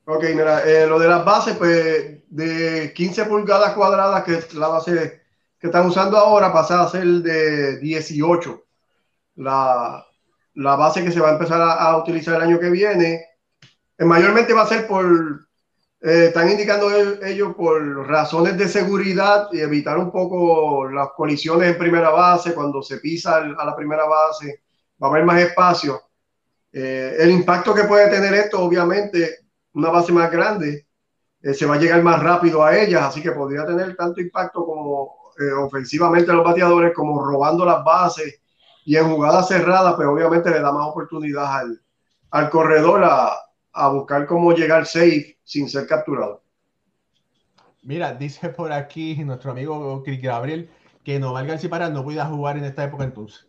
Ok, 0.06 0.24
mira, 0.34 0.62
eh, 0.64 0.86
lo 0.86 0.98
de 0.98 1.06
las 1.06 1.24
bases, 1.24 1.56
pues 1.56 2.22
de 2.28 2.92
15 2.94 3.26
pulgadas 3.26 3.74
cuadradas, 3.74 4.24
que 4.24 4.34
es 4.34 4.54
la 4.54 4.68
base 4.68 5.17
que 5.58 5.66
están 5.68 5.86
usando 5.86 6.16
ahora, 6.16 6.52
pasa 6.52 6.82
a 6.82 6.88
ser 6.88 7.06
de 7.06 7.78
18. 7.78 8.64
La, 9.36 10.04
la 10.54 10.76
base 10.76 11.04
que 11.04 11.12
se 11.12 11.20
va 11.20 11.30
a 11.30 11.32
empezar 11.32 11.60
a, 11.60 11.72
a 11.72 11.96
utilizar 11.98 12.36
el 12.36 12.42
año 12.42 12.58
que 12.58 12.70
viene, 12.70 13.24
eh, 13.98 14.04
mayormente 14.04 14.52
va 14.52 14.62
a 14.62 14.66
ser 14.66 14.86
por 14.86 15.48
eh, 16.00 16.26
están 16.28 16.48
indicando 16.48 16.90
ellos 17.24 17.54
por 17.56 18.06
razones 18.06 18.56
de 18.56 18.68
seguridad 18.68 19.48
y 19.52 19.58
evitar 19.60 19.98
un 19.98 20.12
poco 20.12 20.88
las 20.88 21.08
colisiones 21.16 21.72
en 21.72 21.78
primera 21.78 22.10
base, 22.10 22.54
cuando 22.54 22.82
se 22.82 22.98
pisa 22.98 23.38
a 23.38 23.64
la 23.64 23.74
primera 23.74 24.04
base, 24.06 24.62
va 25.02 25.08
a 25.08 25.10
haber 25.10 25.24
más 25.24 25.40
espacio. 25.40 26.00
Eh, 26.72 27.16
el 27.18 27.30
impacto 27.30 27.74
que 27.74 27.84
puede 27.84 28.08
tener 28.10 28.32
esto, 28.34 28.60
obviamente, 28.60 29.38
una 29.72 29.90
base 29.90 30.12
más 30.12 30.30
grande, 30.30 30.86
eh, 31.42 31.54
se 31.54 31.66
va 31.66 31.74
a 31.74 31.78
llegar 31.78 32.02
más 32.02 32.22
rápido 32.22 32.64
a 32.64 32.76
ellas, 32.78 33.02
así 33.02 33.20
que 33.20 33.32
podría 33.32 33.66
tener 33.66 33.96
tanto 33.96 34.20
impacto 34.20 34.64
como 34.64 35.17
ofensivamente 35.58 36.30
a 36.30 36.34
los 36.34 36.44
bateadores, 36.44 36.92
como 36.94 37.24
robando 37.24 37.64
las 37.64 37.84
bases 37.84 38.40
y 38.84 38.96
en 38.96 39.10
jugadas 39.10 39.48
cerradas, 39.48 39.94
pero 39.96 40.12
pues 40.12 40.26
obviamente 40.26 40.50
le 40.50 40.60
da 40.60 40.72
más 40.72 40.88
oportunidad 40.88 41.58
al, 41.58 41.80
al 42.30 42.50
corredor 42.50 43.04
a, 43.04 43.32
a 43.72 43.88
buscar 43.88 44.26
cómo 44.26 44.52
llegar 44.52 44.86
safe 44.86 45.38
sin 45.44 45.68
ser 45.68 45.86
capturado. 45.86 46.42
Mira, 47.82 48.12
dice 48.12 48.48
por 48.48 48.72
aquí 48.72 49.16
nuestro 49.24 49.52
amigo 49.52 50.02
Gabriel 50.04 50.70
que 51.04 51.18
Noval 51.18 51.46
García 51.46 51.70
Parra 51.70 51.88
no 51.88 52.04
podía 52.04 52.26
jugar 52.26 52.58
en 52.58 52.64
esta 52.64 52.84
época 52.84 53.04
entonces. 53.04 53.46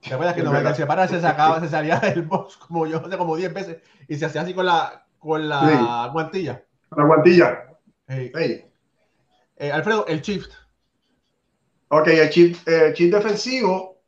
¿Te 0.00 0.14
acuerdas 0.14 0.34
que 0.34 0.42
Noval 0.42 0.64
García 0.64 0.86
Parra 0.86 1.06
se 1.06 1.20
sacaba, 1.20 1.60
se 1.60 1.68
salía 1.68 1.98
del 2.00 2.22
box 2.22 2.56
como 2.56 2.86
yo, 2.86 3.04
hace 3.04 3.16
como 3.16 3.36
10 3.36 3.54
veces 3.54 3.82
y 4.08 4.16
se 4.16 4.24
hacía 4.24 4.40
así 4.40 4.54
con 4.54 4.66
la, 4.66 5.06
con 5.18 5.48
la 5.48 6.08
guantilla? 6.12 6.64
La 6.96 7.04
guantilla. 7.04 7.64
Eh, 9.56 9.70
Alfredo, 9.70 10.06
el 10.06 10.20
shift. 10.20 10.50
Ok, 11.94 12.08
el 12.08 12.30
shift, 12.30 12.66
defensivo. 12.66 14.00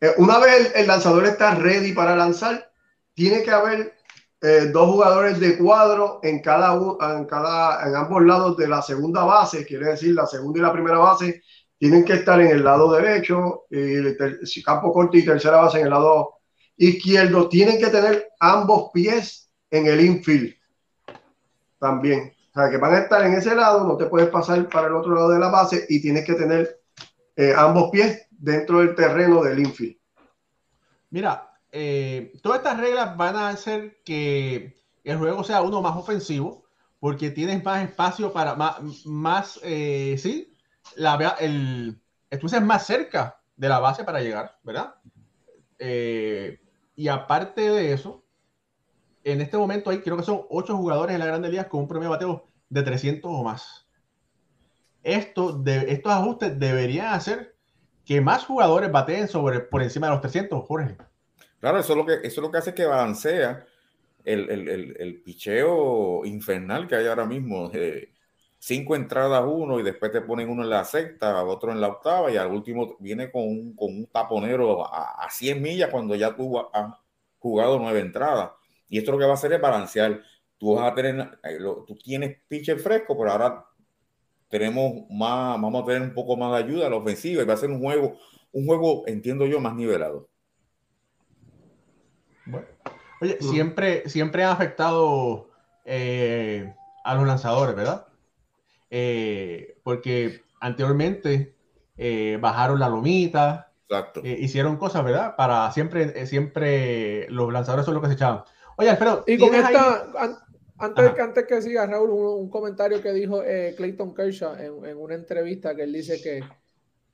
Eh, 0.00 0.14
una 0.18 0.40
vez 0.40 0.72
el 0.74 0.88
lanzador 0.88 1.24
está 1.26 1.54
ready 1.54 1.92
para 1.92 2.16
lanzar, 2.16 2.72
tiene 3.14 3.44
que 3.44 3.52
haber 3.52 3.94
eh, 4.40 4.70
dos 4.72 4.90
jugadores 4.90 5.38
de 5.38 5.56
cuadro 5.56 6.18
en 6.24 6.42
cada, 6.42 6.74
en 7.16 7.24
cada, 7.26 7.86
en 7.86 7.94
ambos 7.94 8.20
lados 8.24 8.56
de 8.56 8.66
la 8.66 8.82
segunda 8.82 9.22
base, 9.22 9.64
quiere 9.64 9.90
decir 9.90 10.12
la 10.12 10.26
segunda 10.26 10.58
y 10.58 10.62
la 10.62 10.72
primera 10.72 10.98
base 10.98 11.40
tienen 11.78 12.04
que 12.04 12.14
estar 12.14 12.40
en 12.40 12.48
el 12.48 12.64
lado 12.64 12.90
derecho, 12.90 13.66
y 13.70 13.76
el 13.76 14.16
campo 14.64 14.92
corto 14.92 15.16
y 15.16 15.24
tercera 15.24 15.58
base 15.58 15.78
en 15.78 15.84
el 15.84 15.90
lado 15.90 16.40
izquierdo, 16.76 17.48
tienen 17.48 17.78
que 17.78 17.90
tener 17.90 18.26
ambos 18.40 18.90
pies 18.92 19.52
en 19.70 19.86
el 19.86 20.00
infield 20.00 20.52
también. 21.78 22.34
O 22.50 22.60
sea, 22.60 22.68
que 22.70 22.76
van 22.76 22.94
a 22.94 22.98
estar 22.98 23.24
en 23.24 23.34
ese 23.34 23.54
lado, 23.54 23.86
no 23.86 23.96
te 23.96 24.06
puedes 24.06 24.30
pasar 24.30 24.68
para 24.68 24.88
el 24.88 24.94
otro 24.94 25.14
lado 25.14 25.30
de 25.30 25.38
la 25.38 25.48
base 25.48 25.86
y 25.88 26.02
tienes 26.02 26.24
que 26.24 26.34
tener 26.34 26.80
eh, 27.36 27.52
ambos 27.56 27.90
pies 27.90 28.26
dentro 28.30 28.80
del 28.80 28.94
terreno 28.94 29.42
del 29.42 29.58
infield. 29.58 29.96
Mira, 31.10 31.52
eh, 31.72 32.32
todas 32.42 32.58
estas 32.58 32.78
reglas 32.78 33.16
van 33.16 33.36
a 33.36 33.48
hacer 33.48 34.02
que 34.04 34.76
el 35.04 35.18
juego 35.18 35.44
sea 35.44 35.62
uno 35.62 35.82
más 35.82 35.96
ofensivo, 35.96 36.64
porque 37.00 37.30
tienes 37.30 37.62
más 37.64 37.82
espacio 37.82 38.32
para 38.32 38.54
más, 38.54 39.04
más 39.04 39.60
eh, 39.62 40.16
sí, 40.18 40.52
la, 40.96 41.36
el, 41.40 42.00
estuvieses 42.30 42.62
más 42.62 42.86
cerca 42.86 43.40
de 43.56 43.68
la 43.68 43.78
base 43.78 44.04
para 44.04 44.20
llegar, 44.20 44.58
¿verdad? 44.62 44.94
Y 46.96 47.08
aparte 47.08 47.60
de 47.70 47.92
eso, 47.92 48.24
en 49.24 49.40
este 49.40 49.56
momento 49.56 49.90
hay, 49.90 50.00
creo 50.00 50.16
que 50.16 50.22
son 50.22 50.42
ocho 50.50 50.76
jugadores 50.76 51.14
en 51.14 51.20
la 51.20 51.26
Grande 51.26 51.48
Liga 51.48 51.68
con 51.68 51.80
un 51.80 51.88
promedio 51.88 52.10
de 52.10 52.16
bateo 52.16 52.48
de 52.68 52.82
300 52.82 53.30
o 53.32 53.42
más. 53.42 53.83
Esto 55.04 55.52
de, 55.52 55.92
estos 55.92 56.12
ajustes 56.12 56.58
deberían 56.58 57.14
hacer 57.14 57.54
que 58.04 58.20
más 58.20 58.44
jugadores 58.44 58.90
bateen 58.90 59.28
sobre, 59.28 59.60
por 59.60 59.82
encima 59.82 60.08
de 60.08 60.14
los 60.14 60.20
300, 60.22 60.66
Jorge. 60.66 60.96
Claro, 61.60 61.78
eso 61.78 61.92
es 61.92 61.96
lo 61.98 62.06
que, 62.06 62.14
eso 62.14 62.26
es 62.26 62.38
lo 62.38 62.50
que 62.50 62.58
hace 62.58 62.74
que 62.74 62.84
balancea 62.84 63.64
el, 64.24 64.50
el, 64.50 64.96
el, 64.98 65.22
picheo 65.22 66.24
infernal 66.24 66.88
que 66.88 66.96
hay 66.96 67.06
ahora 67.06 67.26
mismo. 67.26 67.70
cinco 68.58 68.96
entradas 68.96 69.44
uno 69.46 69.78
y 69.78 69.82
después 69.82 70.10
te 70.10 70.22
ponen 70.22 70.48
uno 70.48 70.62
en 70.62 70.70
la 70.70 70.84
sexta, 70.84 71.44
otro 71.44 71.70
en 71.70 71.80
la 71.80 71.88
octava 71.88 72.30
y 72.30 72.36
al 72.36 72.50
último 72.50 72.96
viene 72.98 73.30
con 73.30 73.42
un, 73.42 73.76
con 73.76 73.94
un 73.94 74.06
taponero 74.06 74.86
a, 74.86 75.24
a, 75.24 75.30
100 75.30 75.60
millas 75.60 75.90
cuando 75.90 76.14
ya 76.14 76.34
tú 76.34 76.58
has 76.58 76.94
jugado 77.38 77.78
nueve 77.78 78.00
entradas. 78.00 78.52
Y 78.88 78.98
esto 78.98 79.12
lo 79.12 79.18
que 79.18 79.24
va 79.24 79.32
a 79.32 79.34
hacer 79.34 79.52
es 79.52 79.60
balancear. 79.60 80.22
Tú 80.58 80.74
vas 80.74 80.90
a 80.90 80.94
tener, 80.94 81.38
eh, 81.42 81.58
tú 81.86 81.94
tienes 82.02 82.38
pitcher 82.48 82.78
fresco, 82.78 83.16
pero 83.18 83.32
ahora 83.32 83.66
tenemos 84.54 85.10
más, 85.10 85.60
vamos 85.60 85.82
a 85.82 85.86
tener 85.86 86.02
un 86.02 86.14
poco 86.14 86.36
más 86.36 86.52
de 86.52 86.58
ayuda 86.58 86.86
a 86.86 86.90
la 86.90 86.94
ofensiva 86.94 87.42
y 87.42 87.44
va 87.44 87.54
a 87.54 87.56
ser 87.56 87.70
un 87.70 87.80
juego, 87.80 88.18
un 88.52 88.66
juego, 88.66 89.02
entiendo 89.08 89.46
yo, 89.46 89.58
más 89.58 89.74
nivelado. 89.74 90.28
Bueno. 92.46 92.64
Oye, 93.20 93.36
siempre, 93.40 94.08
siempre 94.08 94.44
han 94.44 94.52
afectado 94.52 95.50
eh, 95.84 96.72
a 97.02 97.16
los 97.16 97.26
lanzadores, 97.26 97.74
¿verdad? 97.74 98.06
Eh, 98.90 99.76
porque 99.82 100.42
anteriormente 100.60 101.56
eh, 101.96 102.38
bajaron 102.40 102.78
la 102.78 102.88
lomita, 102.88 103.72
hicieron 104.22 104.76
cosas, 104.76 105.04
¿verdad? 105.04 105.34
Para 105.34 105.72
siempre, 105.72 106.26
siempre 106.26 107.28
los 107.28 107.52
lanzadores 107.52 107.84
son 107.84 107.94
los 107.94 108.04
que 108.04 108.08
se 108.10 108.14
echaban. 108.14 108.44
Oye, 108.76 108.88
Alfredo, 108.88 109.24
y 109.26 109.36
con 109.36 109.52
esta, 109.52 110.43
antes, 110.78 111.12
que, 111.12 111.20
antes 111.20 111.46
que 111.46 111.62
siga, 111.62 111.86
Raúl, 111.86 112.10
un, 112.10 112.50
comentario 112.50 113.00
que 113.00 113.12
dijo 113.12 113.42
Clayton 113.76 114.14
Kershaw 114.14 114.54
en, 114.56 114.84
en, 114.84 114.96
una 114.96 115.14
entrevista 115.14 115.74
que 115.74 115.82
él 115.82 115.92
dice 115.92 116.20
que 116.20 116.40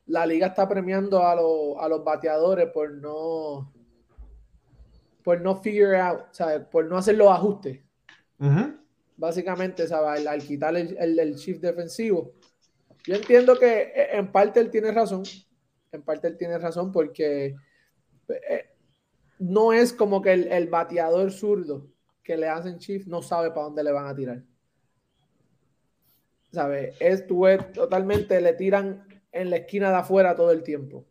la 0.06 0.26
liga 0.26 0.48
está 0.48 0.68
premiando 0.68 1.22
a, 1.22 1.32
a 1.32 1.88
los 1.88 2.04
bateadores 2.04 2.70
por 2.70 2.92
no 2.92 3.72
por 5.22 5.40
no 5.40 5.56
figure 5.56 5.96
out, 5.96 6.32
¿sabes? 6.32 6.66
Por 6.66 6.86
no 6.86 6.96
hacer 6.96 7.16
los 7.16 7.28
ajustes. 7.28 7.80
Básicamente, 9.16 9.86
¿sabes? 9.86 10.26
Al, 10.26 10.42
quitar 10.42 10.74
el, 10.76 10.96
el, 10.98 11.34
shift 11.34 11.60
defensivo. 11.60 12.32
Yo 13.04 13.16
entiendo 13.16 13.58
que 13.58 13.92
eh, 13.94 14.08
en 14.12 14.32
parte 14.32 14.60
él 14.60 14.70
tiene 14.70 14.90
razón. 14.92 15.22
En 15.92 16.02
parte 16.02 16.28
él 16.28 16.36
tiene 16.36 16.58
razón 16.58 16.90
porque 16.90 17.54
eh, 18.28 18.70
no 19.38 19.72
es 19.72 19.92
como 19.92 20.22
que 20.22 20.32
el, 20.32 20.68
bateador 20.68 21.30
zurdo 21.32 21.86
que 22.30 22.36
le 22.36 22.48
hacen 22.48 22.78
shift 22.78 23.08
no 23.08 23.22
sabe 23.22 23.50
para 23.50 23.64
dónde 23.64 23.82
le 23.82 23.90
van 23.90 24.06
a 24.06 24.14
tirar. 24.14 24.40
¿sabes? 26.52 26.96
Es 27.00 27.26
ves 27.28 27.72
totalmente, 27.72 28.40
le 28.40 28.52
tiran 28.52 29.04
en 29.32 29.50
la 29.50 29.56
esquina 29.56 29.90
de 29.90 29.96
afuera 29.96 30.36
todo 30.36 30.52
el 30.52 30.62
tiempo. 30.62 31.04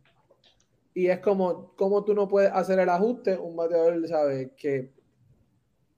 Y 0.94 1.08
es 1.08 1.18
como, 1.18 1.74
como 1.76 2.06
tú 2.06 2.14
no 2.14 2.26
puedes 2.26 2.50
hacer 2.52 2.78
el 2.78 2.88
ajuste, 2.88 3.36
un 3.36 3.54
bateador, 3.54 4.08
¿sabes? 4.08 4.52
Que 4.56 4.94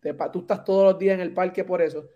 te, 0.00 0.12
tú 0.32 0.40
estás 0.40 0.64
todos 0.64 0.90
los 0.90 0.98
días 0.98 1.14
en 1.14 1.20
el 1.20 1.32
parque 1.32 1.62
por 1.62 1.80
eso. 1.80 2.08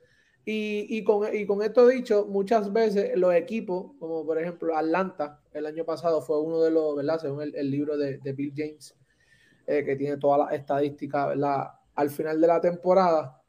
Y, 0.44 0.86
y, 0.90 1.04
con, 1.04 1.32
y 1.32 1.46
con 1.46 1.62
esto 1.62 1.86
dicho, 1.86 2.26
muchas 2.26 2.72
veces 2.72 3.16
los 3.16 3.32
equipos, 3.34 3.92
como 4.00 4.26
por 4.26 4.40
ejemplo 4.40 4.76
Atlanta, 4.76 5.40
el 5.52 5.66
año 5.66 5.84
pasado 5.84 6.20
fue 6.22 6.40
uno 6.40 6.60
de 6.60 6.72
los, 6.72 6.96
¿verdad? 6.96 7.20
Según 7.20 7.42
el, 7.42 7.54
el 7.54 7.70
libro 7.70 7.96
de, 7.96 8.18
de, 8.18 8.32
Bill 8.32 8.52
James, 8.56 8.96
eh, 9.68 9.84
que 9.84 9.94
tiene 9.94 10.16
todas 10.16 10.40
las 10.40 10.52
estadísticas, 10.58 11.28
¿verdad? 11.28 11.68
Al 11.96 12.10
final 12.10 12.40
de 12.40 12.46
la 12.46 12.60
temporada, 12.60 13.42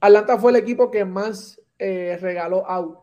Atlanta 0.00 0.38
fue 0.38 0.50
el 0.50 0.56
equipo 0.56 0.90
que 0.90 1.04
más 1.04 1.60
eh, 1.78 2.18
regaló 2.20 2.68
out, 2.68 2.98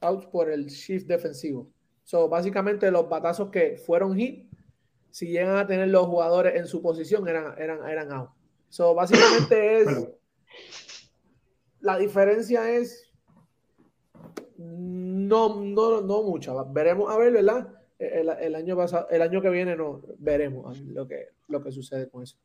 out 0.00 0.30
por 0.30 0.50
el 0.50 0.66
shift 0.66 1.06
defensivo. 1.06 1.70
So, 2.02 2.28
básicamente 2.28 2.90
los 2.90 3.08
batazos 3.08 3.50
que 3.50 3.76
fueron 3.76 4.16
hit, 4.16 4.50
si 5.10 5.28
llegan 5.28 5.56
a 5.56 5.66
tener 5.66 5.88
los 5.88 6.06
jugadores 6.06 6.56
en 6.56 6.66
su 6.66 6.82
posición, 6.82 7.28
eran, 7.28 7.54
eran, 7.58 7.88
eran 7.88 8.12
out. 8.12 8.30
So, 8.68 8.94
básicamente 8.94 9.78
es. 9.80 10.08
La 11.80 11.98
diferencia 11.98 12.70
es. 12.70 13.10
No, 14.56 15.62
no, 15.62 16.00
no 16.00 16.22
mucha. 16.22 16.52
Veremos 16.64 17.12
a 17.12 17.16
ver, 17.16 17.32
¿verdad? 17.32 17.68
El, 17.98 18.28
el, 18.28 18.54
año 18.54 18.76
pasado, 18.76 19.08
el 19.10 19.22
año 19.22 19.40
que 19.40 19.50
viene 19.50 19.76
no 19.76 20.02
veremos 20.18 20.80
lo 20.80 21.06
que, 21.06 21.28
lo 21.48 21.62
que 21.62 21.70
sucede 21.70 22.08
con 22.08 22.22
eso. 22.22 22.38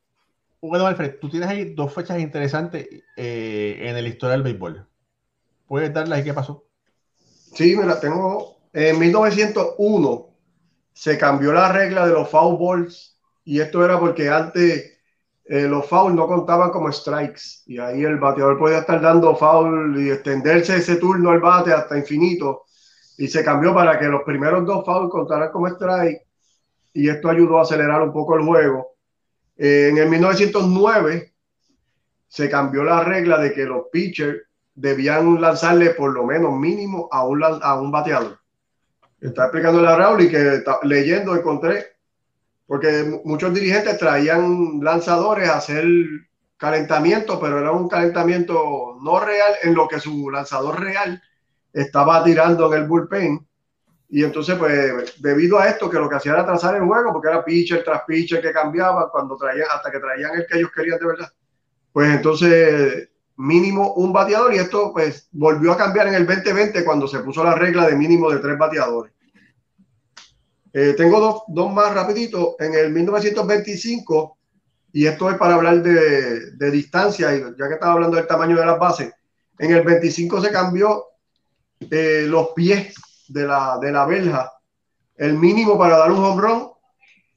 Bueno, 0.68 0.88
Alfred, 0.88 1.20
tú 1.20 1.30
tienes 1.30 1.50
ahí 1.50 1.74
dos 1.74 1.94
fechas 1.94 2.20
interesantes 2.20 2.88
eh, 3.16 3.78
en 3.80 3.94
la 3.94 4.02
historia 4.02 4.34
del 4.34 4.44
béisbol. 4.44 4.88
¿Puedes 5.68 5.94
darle 5.94 6.16
ahí 6.16 6.24
qué 6.24 6.34
pasó? 6.34 6.66
Sí, 7.54 7.76
mira, 7.76 8.00
tengo. 8.00 8.58
En 8.74 9.00
1901 9.00 10.30
se 10.94 11.18
cambió 11.18 11.54
la 11.54 11.72
regla 11.72 12.06
de 12.06 12.14
los 12.14 12.30
foul 12.30 12.58
balls 12.60 13.18
y 13.44 13.60
esto 13.60 13.86
era 13.86 14.00
porque 14.00 14.30
antes 14.30 15.00
eh, 15.46 15.68
los 15.68 15.86
fouls 15.86 16.16
no 16.16 16.28
contaban 16.28 16.72
como 16.72 16.92
strikes 16.92 17.64
y 17.68 17.78
ahí 17.78 18.04
el 18.04 18.18
bateador 18.18 18.58
podía 18.58 18.80
estar 18.80 19.00
dando 19.02 19.36
foul 19.36 20.02
y 20.02 20.10
extenderse 20.10 20.78
ese 20.78 20.96
turno 20.98 21.30
al 21.30 21.40
bate 21.40 21.72
hasta 21.72 21.98
infinito 21.98 22.64
y 23.18 23.28
se 23.28 23.44
cambió 23.44 23.74
para 23.74 23.98
que 23.98 24.06
los 24.06 24.24
primeros 24.24 24.66
dos 24.66 24.84
fouls 24.84 25.12
contaran 25.12 25.52
como 25.52 25.68
strike 25.68 26.22
y 26.94 27.10
esto 27.10 27.30
ayudó 27.30 27.60
a 27.60 27.62
acelerar 27.62 28.02
un 28.02 28.12
poco 28.12 28.36
el 28.36 28.46
juego. 28.46 28.95
Eh, 29.58 29.90
en 29.90 29.98
el 29.98 30.10
1909 30.10 31.34
se 32.28 32.50
cambió 32.50 32.84
la 32.84 33.04
regla 33.04 33.38
de 33.38 33.54
que 33.54 33.66
los 33.66 33.86
pitchers 33.92 34.42
debían 34.74 35.40
lanzarle 35.40 35.92
por 35.92 36.12
lo 36.12 36.26
menos 36.26 36.54
mínimo 36.58 37.08
a 37.12 37.26
un, 37.26 37.44
a 37.44 37.76
bateador. 37.76 38.40
Está 39.22 39.46
explicando 39.46 39.82
la 39.82 39.96
Raúl 39.96 40.22
y 40.22 40.30
que 40.30 40.64
leyendo 40.84 41.36
encontré, 41.36 41.96
porque 42.68 43.22
muchos 43.24 43.54
dirigentes 43.54 43.98
traían 43.98 44.82
lanzadores 44.82 45.50
a 45.50 45.58
hacer 45.58 45.86
calentamiento, 46.58 47.40
pero 47.40 47.60
era 47.60 47.72
un 47.72 47.88
calentamiento 47.88 48.98
no 49.02 49.20
real 49.20 49.54
en 49.64 49.74
lo 49.74 49.88
que 49.88 50.00
su 50.00 50.30
lanzador 50.30 50.80
real 50.80 51.22
estaba 51.72 52.24
tirando 52.24 52.74
en 52.74 52.82
el 52.82 52.88
bullpen. 52.88 53.48
Y 54.10 54.24
entonces, 54.24 54.56
pues, 54.58 55.22
debido 55.22 55.60
a 55.60 55.68
esto, 55.68 55.90
que 55.90 55.98
lo 55.98 56.08
que 56.08 56.16
hacía 56.16 56.34
era 56.34 56.46
trazar 56.46 56.76
el 56.76 56.84
juego, 56.84 57.12
porque 57.12 57.28
era 57.28 57.44
pitcher 57.44 57.84
tras 57.84 58.04
pitcher 58.06 58.42
que 58.42 58.52
cambiaba 58.52 59.10
cuando 59.12 59.36
traían, 59.36 59.68
hasta 59.74 59.92
que 59.92 60.00
traían 60.00 60.36
el 60.36 60.46
que 60.46 60.58
ellos 60.58 60.72
querían 60.76 61.00
de 61.00 61.08
verdad. 61.08 61.32
Pues 61.92 62.14
entonces 62.14 63.10
mínimo 63.38 63.94
un 63.94 64.14
bateador 64.14 64.54
y 64.54 64.58
esto 64.58 64.94
pues 64.94 65.28
volvió 65.32 65.74
a 65.74 65.78
cambiar 65.78 66.08
en 66.08 66.16
el 66.16 66.26
2020 66.26 66.86
cuando 66.86 67.08
se 67.08 67.20
puso 67.20 67.44
la 67.44 67.56
regla 67.56 67.86
de 67.88 67.96
mínimo 67.96 68.32
de 68.32 68.40
tres 68.40 68.58
bateadores. 68.58 69.14
Eh, 70.72 70.94
tengo 70.96 71.20
dos, 71.20 71.44
dos, 71.48 71.74
más 71.74 71.94
rapidito. 71.94 72.56
En 72.60 72.74
el 72.76 72.92
1925, 72.92 74.38
y 74.92 75.06
esto 75.06 75.30
es 75.30 75.38
para 75.38 75.56
hablar 75.56 75.82
de, 75.82 76.52
de 76.52 76.72
distancia, 76.72 77.34
y 77.34 77.40
ya 77.58 77.68
que 77.68 77.76
estaba 77.76 77.94
hablando 77.94 78.18
del 78.18 78.28
tamaño 78.28 78.58
de 78.58 78.66
las 78.66 78.78
bases, 78.78 79.14
en 79.58 79.72
el 79.72 79.84
25 79.84 80.42
se 80.42 80.52
cambió 80.52 81.06
eh, 81.80 82.26
los 82.28 82.50
pies 82.50 82.94
de 83.28 83.48
la, 83.48 83.78
de 83.80 83.92
la 83.92 84.06
verja. 84.06 84.52
El 85.16 85.38
mínimo 85.38 85.78
para 85.78 85.98
dar 85.98 86.12
un 86.12 86.24
home 86.24 86.42
run 86.42 86.72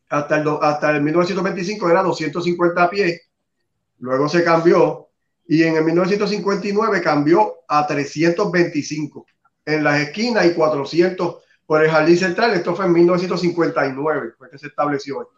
hasta 0.08 0.36
el, 0.36 0.48
hasta 0.60 0.96
el 0.96 1.02
1925 1.02 1.90
era 1.90 2.02
250 2.02 2.90
pies. 2.90 3.20
Luego 3.98 4.28
se 4.28 4.44
cambió 4.44 5.08
y 5.46 5.62
en 5.62 5.76
el 5.76 5.84
1959 5.84 7.02
cambió 7.02 7.54
a 7.68 7.86
325 7.86 9.26
en 9.64 9.84
las 9.84 10.00
esquinas 10.00 10.46
y 10.46 10.54
400 10.54 11.36
por 11.66 11.84
el 11.84 11.90
jardín 11.90 12.16
central. 12.16 12.52
Esto 12.52 12.74
fue 12.74 12.86
en 12.86 12.92
1959, 12.92 14.32
fue 14.38 14.50
que 14.50 14.58
se 14.58 14.68
estableció. 14.68 15.30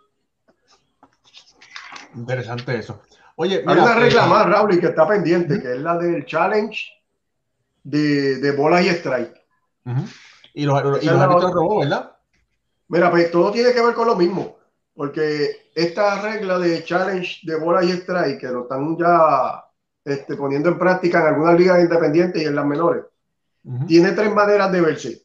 Interesante 2.14 2.78
eso. 2.78 3.02
Oye, 3.36 3.62
hay 3.66 3.78
una 3.78 3.94
regla 3.94 4.26
eh, 4.26 4.28
más, 4.28 4.46
Raúl, 4.46 4.74
y 4.74 4.80
que 4.80 4.88
está 4.88 5.06
pendiente, 5.06 5.62
que 5.62 5.72
es 5.72 5.80
la 5.80 5.96
del 5.96 6.26
challenge 6.26 6.78
de, 7.82 8.36
de 8.36 8.52
bolas 8.52 8.84
y 8.84 8.88
strike. 8.88 9.34
Y 10.54 10.64
los, 10.64 11.02
y 11.02 11.06
los 11.06 11.20
árbitros 11.20 11.52
robó, 11.52 11.80
¿verdad? 11.80 12.16
Mira, 12.88 13.10
pues 13.10 13.30
todo 13.30 13.52
tiene 13.52 13.72
que 13.72 13.82
ver 13.82 13.94
con 13.94 14.08
lo 14.08 14.16
mismo, 14.16 14.56
porque 14.94 15.70
esta 15.74 16.20
regla 16.20 16.58
de 16.58 16.82
challenge 16.84 17.40
de 17.44 17.56
bolas 17.56 17.84
y 17.84 17.92
strike, 17.92 18.40
que 18.40 18.48
lo 18.48 18.62
están 18.62 18.96
ya 18.98 19.64
este, 20.04 20.34
poniendo 20.34 20.70
en 20.70 20.78
práctica 20.78 21.20
en 21.20 21.34
algunas 21.34 21.58
ligas 21.58 21.80
independientes 21.80 22.42
y 22.42 22.46
en 22.46 22.56
las 22.56 22.66
menores, 22.66 23.04
tiene 23.86 24.12
tres 24.12 24.32
maneras 24.32 24.72
de 24.72 24.80
verse. 24.80 25.22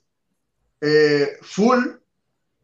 Eh, 0.81 1.37
full, 1.41 1.83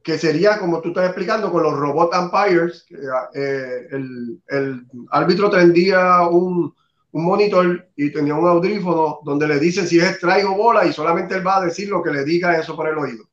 que 0.03 0.17
sería 0.17 0.59
como 0.59 0.81
tú 0.81 0.89
estás 0.89 1.05
explicando 1.05 1.51
con 1.51 1.63
los 1.63 1.77
robot 1.77 2.13
umpires, 2.15 2.85
eh, 3.33 3.87
el, 3.91 4.41
el, 4.47 4.85
árbitro 5.09 5.49
tendría 5.49 6.27
un, 6.27 6.75
un, 7.11 7.25
monitor 7.25 7.89
y 7.95 8.11
tenía 8.11 8.35
un 8.35 8.47
audífono 8.47 9.19
donde 9.23 9.47
le 9.47 9.59
dicen 9.59 9.87
si 9.87 9.99
es 9.99 10.15
strike 10.15 10.45
o 10.45 10.55
bola 10.55 10.85
y 10.85 10.93
solamente 10.93 11.35
él 11.35 11.45
va 11.45 11.57
a 11.57 11.65
decir 11.65 11.89
lo 11.89 12.01
que 12.01 12.11
le 12.11 12.23
diga 12.23 12.57
eso 12.57 12.75
por 12.75 12.87
el 12.87 12.97
oído. 12.97 13.25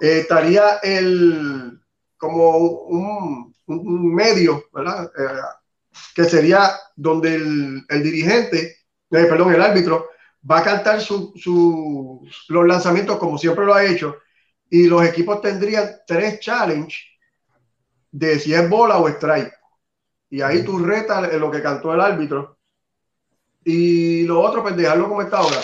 Eh, 0.00 0.20
estaría 0.20 0.78
el 0.82 1.80
como 2.16 2.56
un, 2.56 3.54
un 3.66 4.14
medio, 4.14 4.64
¿verdad? 4.72 5.10
que 6.14 6.24
sería 6.24 6.72
donde 6.96 7.34
el, 7.34 7.84
el 7.88 8.02
dirigente, 8.02 8.76
eh, 9.10 9.24
perdón, 9.26 9.54
el 9.54 9.62
árbitro, 9.62 10.08
va 10.48 10.58
a 10.58 10.64
cantar 10.64 11.00
su, 11.00 11.32
su, 11.36 12.26
los 12.48 12.66
lanzamientos 12.66 13.18
como 13.18 13.38
siempre 13.38 13.64
lo 13.64 13.74
ha 13.74 13.84
hecho 13.84 14.16
y 14.70 14.86
los 14.86 15.04
equipos 15.04 15.40
tendrían 15.40 15.90
tres 16.06 16.40
challenges 16.40 16.98
de 18.10 18.38
si 18.38 18.54
es 18.54 18.68
bola 18.68 18.98
o 18.98 19.08
strike. 19.08 19.52
Y 20.30 20.42
ahí 20.42 20.62
tú 20.62 20.78
retas 20.78 21.32
lo 21.34 21.50
que 21.50 21.62
cantó 21.62 21.94
el 21.94 22.00
árbitro. 22.00 22.57
Y 23.70 24.22
lo 24.22 24.40
otro, 24.40 24.62
pues 24.62 24.74
dejarlo 24.74 25.10
como 25.10 25.20
está 25.20 25.36
ahora. 25.36 25.60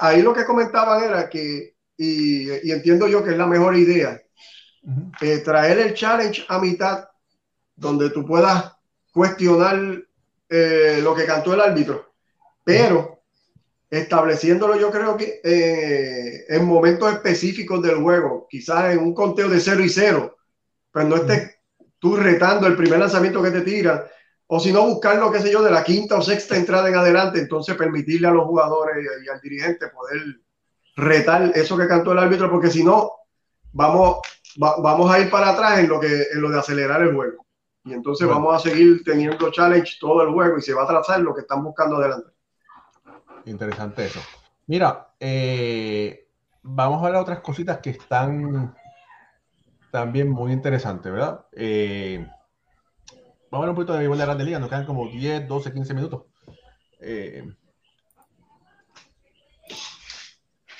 Ahí 0.00 0.22
lo 0.22 0.32
que 0.32 0.46
comentaban 0.46 1.04
era 1.04 1.28
que, 1.28 1.74
y, 1.94 2.50
y 2.66 2.72
entiendo 2.72 3.06
yo 3.06 3.22
que 3.22 3.32
es 3.32 3.36
la 3.36 3.46
mejor 3.46 3.76
idea, 3.76 4.18
eh, 5.20 5.38
traer 5.44 5.78
el 5.80 5.92
challenge 5.92 6.46
a 6.48 6.58
mitad, 6.58 7.06
donde 7.76 8.08
tú 8.08 8.24
puedas 8.24 8.72
cuestionar 9.12 10.02
eh, 10.48 11.00
lo 11.02 11.14
que 11.14 11.26
cantó 11.26 11.52
el 11.52 11.60
árbitro, 11.60 12.14
pero 12.64 13.20
estableciéndolo 13.90 14.80
yo 14.80 14.90
creo 14.90 15.14
que 15.14 15.42
eh, 15.44 16.46
en 16.48 16.64
momentos 16.64 17.12
específicos 17.12 17.82
del 17.82 17.96
juego, 17.96 18.46
quizás 18.48 18.94
en 18.94 19.00
un 19.00 19.12
conteo 19.12 19.50
de 19.50 19.60
0 19.60 19.84
y 19.84 19.90
0, 19.90 20.34
pues 20.90 21.06
no 21.06 21.16
estés 21.16 21.58
tú 21.98 22.16
retando 22.16 22.66
el 22.66 22.74
primer 22.74 23.00
lanzamiento 23.00 23.42
que 23.42 23.50
te 23.50 23.60
tiran, 23.60 24.02
o 24.54 24.60
si 24.60 24.70
no 24.70 24.86
buscar 24.86 25.16
lo 25.16 25.32
que 25.32 25.40
sé 25.40 25.50
yo 25.50 25.62
de 25.62 25.70
la 25.70 25.82
quinta 25.82 26.16
o 26.16 26.20
sexta 26.20 26.58
entrada 26.58 26.86
en 26.86 26.94
adelante, 26.94 27.38
entonces 27.38 27.74
permitirle 27.74 28.28
a 28.28 28.32
los 28.32 28.44
jugadores 28.44 29.02
y, 29.24 29.26
al 29.26 29.40
dirigente 29.40 29.88
poder 29.88 30.42
retar 30.94 31.52
eso 31.54 31.74
que 31.78 31.88
cantó 31.88 32.12
el 32.12 32.18
árbitro, 32.18 32.50
porque 32.50 32.68
si 32.68 32.84
no, 32.84 33.12
vamos, 33.72 34.18
vamos 34.58 35.10
a 35.10 35.20
ir 35.20 35.30
para 35.30 35.48
atrás 35.48 35.78
en 35.78 35.88
lo, 35.88 35.98
que, 35.98 36.24
en 36.34 36.42
lo 36.42 36.50
de 36.50 36.58
acelerar 36.58 37.00
el 37.00 37.14
juego. 37.14 37.46
Y 37.82 37.94
entonces 37.94 38.28
vamos 38.28 38.54
a 38.54 38.58
seguir 38.58 39.02
teniendo 39.02 39.50
challenge 39.50 39.96
todo 39.98 40.22
el 40.22 40.34
juego 40.34 40.58
y 40.58 40.60
se 40.60 40.74
va 40.74 40.82
a 40.82 40.88
trazar 40.88 41.20
lo 41.20 41.34
que 41.34 41.40
están 41.40 41.64
buscando 41.64 41.96
adelante. 41.96 42.28
Interesante 43.46 44.04
eso. 44.04 44.20
Mira, 44.66 45.14
eh, 45.18 46.28
vamos 46.60 47.02
a 47.02 47.06
ver 47.06 47.14
otras 47.14 47.40
cositas 47.40 47.78
que 47.78 47.88
están 47.88 48.76
también 49.90 50.28
muy 50.28 50.52
interesantes, 50.52 51.10
¿verdad? 51.10 51.46
Eh, 51.52 52.28
vamos 53.52 53.64
a 53.64 53.66
ver 53.66 53.70
un 53.70 53.76
poquito 53.76 53.92
de 53.92 53.98
béisbol 53.98 54.18
de 54.18 54.24
Grande 54.24 54.44
Liga, 54.44 54.58
nos 54.58 54.70
quedan 54.70 54.86
como 54.86 55.06
10, 55.08 55.46
12, 55.46 55.72
15 55.74 55.94
minutos. 55.94 56.22
Eh, 57.00 57.44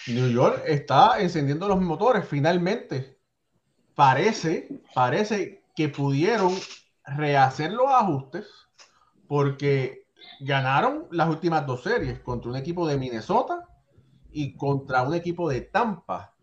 New 0.06 0.30
York 0.30 0.62
está 0.66 1.20
encendiendo 1.20 1.68
los 1.68 1.80
motores 1.82 2.26
finalmente. 2.26 3.18
Parece, 3.94 4.80
parece 4.94 5.62
que 5.76 5.90
pudieron 5.90 6.50
rehacer 7.04 7.72
los 7.72 7.88
ajustes 7.90 8.46
porque 9.28 10.06
ganaron 10.40 11.08
las 11.10 11.28
últimas 11.28 11.66
dos 11.66 11.82
series 11.82 12.20
contra 12.20 12.50
un 12.50 12.56
equipo 12.56 12.88
de 12.88 12.96
Minnesota 12.96 13.68
y 14.30 14.56
contra 14.56 15.02
un 15.02 15.12
equipo 15.12 15.50
de 15.50 15.60
Tampa. 15.60 16.34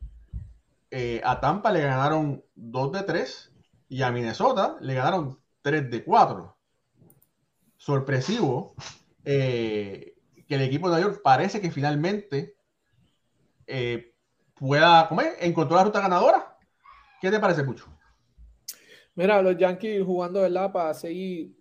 Eh, 0.91 1.21
a 1.25 1.39
Tampa 1.39 1.71
le 1.71 1.81
ganaron 1.81 2.43
2 2.53 2.91
de 2.91 3.01
3 3.01 3.51
y 3.89 4.03
a 4.03 4.11
Minnesota 4.11 4.77
le 4.79 4.93
ganaron 4.93 5.38
3 5.61 5.89
de 5.89 6.03
4. 6.03 6.57
Sorpresivo 7.77 8.75
eh, 9.23 10.15
que 10.47 10.55
el 10.55 10.61
equipo 10.61 10.89
de 10.89 10.95
Nueva 10.95 11.11
York 11.11 11.21
parece 11.23 11.61
que 11.61 11.71
finalmente 11.71 12.55
eh, 13.67 14.13
pueda 14.55 15.07
comer, 15.07 15.33
encontró 15.39 15.77
la 15.77 15.85
ruta 15.85 16.01
ganadora. 16.01 16.57
¿Qué 17.21 17.29
te 17.29 17.39
parece, 17.39 17.63
Pucho? 17.63 17.85
Mira, 19.15 19.41
los 19.41 19.57
Yankees 19.57 20.03
jugando, 20.05 20.41
¿verdad? 20.41 20.71
Para 20.71 20.93
seguir, 20.93 21.55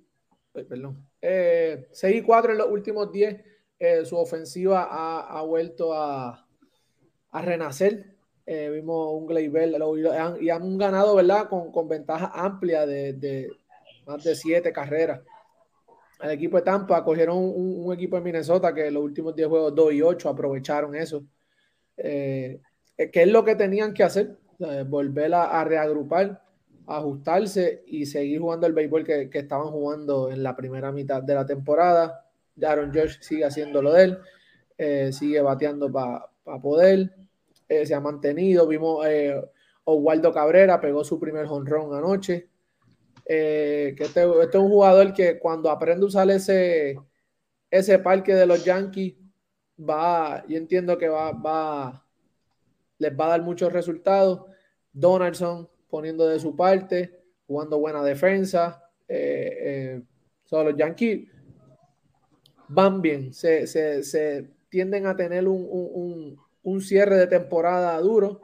perdón, 0.52 1.08
6 1.20 2.16
y 2.16 2.22
4 2.22 2.52
en 2.52 2.58
los 2.58 2.70
últimos 2.70 3.10
10 3.10 3.44
eh, 3.80 4.04
su 4.04 4.16
ofensiva 4.16 4.88
ha, 4.90 5.42
vuelto 5.42 5.94
a, 5.94 6.44
renacer. 7.32 8.16
Eh, 8.44 8.70
vimos 8.70 9.12
un 9.12 9.26
Gleyber 9.26 9.70
y 10.40 10.50
han 10.50 10.78
ganado, 10.78 11.14
¿verdad? 11.14 11.48
Con, 11.48 11.88
ventaja 11.88 12.32
amplia 12.34 12.86
de, 12.86 13.50
más 14.08 14.24
de 14.24 14.34
siete 14.34 14.72
carreras. 14.72 15.20
El 16.20 16.30
equipo 16.30 16.56
de 16.56 16.64
Tampa 16.64 17.04
cogieron 17.04 17.38
un, 17.38 17.92
equipo 17.92 18.16
de 18.16 18.22
Minnesota 18.22 18.74
que 18.74 18.90
los 18.90 19.02
últimos 19.02 19.36
10 19.36 19.48
juegos 19.48 19.74
2 19.74 19.92
y 19.92 20.02
8 20.02 20.28
aprovecharon 20.28 20.96
eso. 20.96 21.24
Eh, 21.96 22.60
¿Qué 22.96 23.22
es 23.22 23.28
lo 23.28 23.44
que 23.44 23.54
tenían 23.54 23.94
que 23.94 24.02
hacer? 24.02 24.36
volver 24.88 25.32
a, 25.34 25.62
reagrupar, 25.62 26.42
ajustarse 26.84 27.84
y 27.86 28.06
seguir 28.06 28.40
jugando 28.40 28.66
el 28.66 28.72
béisbol 28.72 29.04
que, 29.04 29.30
estaban 29.32 29.68
jugando 29.68 30.32
en 30.32 30.42
la 30.42 30.56
primera 30.56 30.90
mitad 30.90 31.22
de 31.22 31.32
la 31.32 31.46
temporada 31.46 32.28
Aaron 32.66 32.92
Josh 32.92 33.18
sigue 33.20 33.44
haciendo 33.44 33.82
lo 33.82 33.92
de 33.92 34.04
él, 34.04 34.18
eh, 34.76 35.12
sigue 35.12 35.40
bateando 35.40 35.92
para 35.92 36.30
poder, 36.62 37.14
eh, 37.68 37.86
se 37.86 37.94
ha 37.94 38.00
mantenido. 38.00 38.66
Vimos 38.66 39.06
eh, 39.06 39.40
Oswaldo 39.84 40.32
Cabrera, 40.32 40.80
pegó 40.80 41.04
su 41.04 41.18
primer 41.18 41.46
honrón 41.46 41.94
anoche. 41.94 42.48
Que 43.28 43.88
este, 43.90 44.04
este, 44.04 44.22
es 44.22 44.54
un 44.54 44.70
jugador 44.70 45.12
que 45.12 45.38
cuando 45.38 45.70
aprende 45.70 46.04
a 46.04 46.08
usar 46.08 46.30
ese, 46.30 46.98
ese 47.70 47.98
parque 47.98 48.34
de 48.34 48.46
los 48.46 48.64
Yankees, 48.64 49.16
va, 49.78 50.44
yo 50.48 50.56
entiendo 50.56 50.96
que 50.96 51.08
va, 51.08 51.32
va, 51.32 52.06
les 52.98 53.12
va 53.12 53.26
a 53.26 53.28
dar 53.30 53.42
muchos 53.42 53.72
resultados. 53.72 54.46
Donaldson 54.92 55.68
poniendo 55.90 56.26
de 56.26 56.40
su 56.40 56.56
parte, 56.56 57.22
jugando 57.46 57.78
buena 57.78 58.02
defensa. 58.02 58.82
Eh, 59.06 60.02
los 60.50 60.76
Yankees 60.76 61.28
van 62.68 63.02
bien, 63.02 63.32
se, 63.32 63.66
se, 63.66 64.48
tienden 64.68 65.06
a 65.06 65.16
tener 65.16 65.46
un, 65.46 66.38
cierre 66.80 67.16
de 67.16 67.26
temporada 67.26 67.98
duro. 68.00 68.40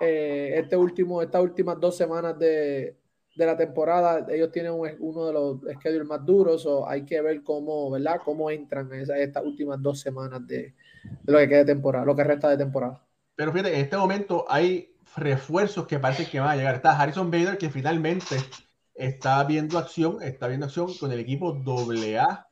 Eh, 0.00 0.54
este 0.56 0.76
último, 0.76 1.22
estas 1.22 1.42
últimas 1.42 1.80
dos 1.80 1.96
semanas 1.96 2.38
de, 2.38 2.95
la 3.44 3.56
temporada, 3.56 4.26
ellos 4.30 4.50
tienen 4.50 4.72
uno 4.72 5.26
de 5.26 5.32
los 5.32 5.60
schedules 5.78 6.06
más 6.06 6.24
duros, 6.24 6.64
o 6.64 6.88
hay 6.88 7.04
que 7.04 7.20
ver 7.20 7.42
cómo, 7.42 7.90
¿verdad? 7.90 8.20
Cómo 8.24 8.50
entran 8.50 8.90
estas 8.94 9.44
últimas 9.44 9.82
dos 9.82 10.00
semanas 10.00 10.46
de, 10.46 10.74
lo 11.26 11.38
que 11.38 11.48
queda 11.48 11.58
de 11.58 11.64
temporada, 11.66 12.06
lo 12.06 12.16
que 12.16 12.24
resta 12.24 12.48
de 12.48 12.56
temporada. 12.56 13.02
Pero 13.34 13.52
fíjate, 13.52 13.74
en 13.74 13.80
este 13.80 13.96
momento 13.98 14.46
hay 14.48 14.94
refuerzos 15.16 15.86
que 15.86 15.98
parece 15.98 16.26
que 16.26 16.40
van 16.40 16.50
a 16.50 16.56
llegar. 16.56 16.76
Está 16.76 16.98
Harrison 16.98 17.30
Bader, 17.30 17.58
que 17.58 17.68
finalmente 17.68 18.36
está 18.94 19.44
viendo 19.44 19.78
acción, 19.78 20.22
está 20.22 20.48
viendo 20.48 20.66
acción 20.66 20.94
con 20.94 21.12
el 21.12 21.20
equipo 21.20 21.52
AA 21.52 22.48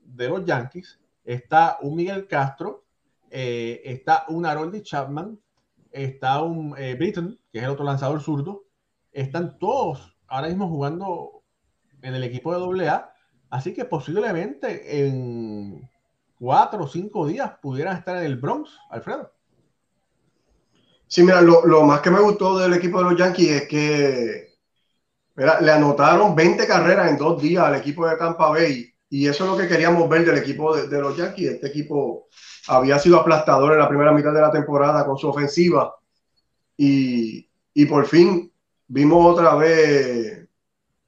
de 0.00 0.28
los 0.28 0.44
Yankees, 0.44 0.98
está 1.24 1.78
un 1.80 1.94
Miguel 1.94 2.26
Castro, 2.26 2.84
eh, 3.30 3.80
está 3.84 4.24
un 4.28 4.44
Harold 4.46 4.82
Chapman, 4.82 5.38
está 5.92 6.42
un 6.42 6.74
eh, 6.76 6.94
Britton, 6.94 7.38
que 7.52 7.58
es 7.58 7.64
el 7.64 7.70
otro 7.70 7.84
lanzador 7.84 8.20
zurdo, 8.20 8.64
están 9.12 9.58
todos 9.58 10.13
ahora 10.34 10.48
mismo 10.48 10.68
jugando 10.68 11.44
en 12.02 12.16
el 12.16 12.24
equipo 12.24 12.52
de 12.52 12.88
AA, 12.88 13.14
así 13.50 13.72
que 13.72 13.84
posiblemente 13.84 15.06
en 15.06 15.88
cuatro 16.40 16.82
o 16.82 16.88
cinco 16.88 17.28
días 17.28 17.52
pudieran 17.62 17.96
estar 17.96 18.16
en 18.16 18.24
el 18.24 18.36
Bronx, 18.36 18.70
Alfredo. 18.90 19.32
Sí, 21.06 21.22
mira, 21.22 21.40
lo, 21.40 21.84
más 21.84 22.00
que 22.00 22.10
me 22.10 22.20
gustó 22.20 22.58
del 22.58 22.74
equipo 22.74 22.98
de 22.98 23.04
los 23.04 23.16
Yankees 23.16 23.50
es 23.50 23.68
que 23.68 24.54
le 25.36 25.70
anotaron 25.70 26.34
20 26.34 26.66
carreras 26.66 27.10
en 27.10 27.16
dos 27.16 27.40
días 27.40 27.62
al 27.62 27.76
equipo 27.76 28.04
de 28.04 28.16
Tampa 28.16 28.48
Bay 28.48 28.92
y 29.08 29.28
eso 29.28 29.44
es 29.44 29.50
lo 29.50 29.56
que 29.56 29.68
queríamos 29.68 30.08
ver 30.08 30.24
del 30.24 30.38
equipo 30.38 30.76
de, 30.76 31.00
los 31.00 31.16
Yankees. 31.16 31.52
Este 31.52 31.68
equipo 31.68 32.26
había 32.66 32.98
sido 32.98 33.20
aplastador 33.20 33.74
en 33.74 33.78
la 33.78 33.88
primera 33.88 34.10
mitad 34.10 34.32
de 34.32 34.40
la 34.40 34.50
temporada 34.50 35.06
con 35.06 35.16
su 35.16 35.28
ofensiva. 35.28 35.94
Y, 36.76 37.46
por 37.88 38.06
fin 38.06 38.50
vimos 38.88 39.32
otra 39.32 39.54
vez 39.54 40.48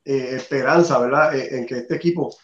eh, 0.05 0.29
esperanza, 0.37 0.99
¿verdad? 0.99 1.35
Eh, 1.37 1.59
en 1.59 1.67
que 1.67 1.79
este 1.79 1.97
equipo 1.97 2.35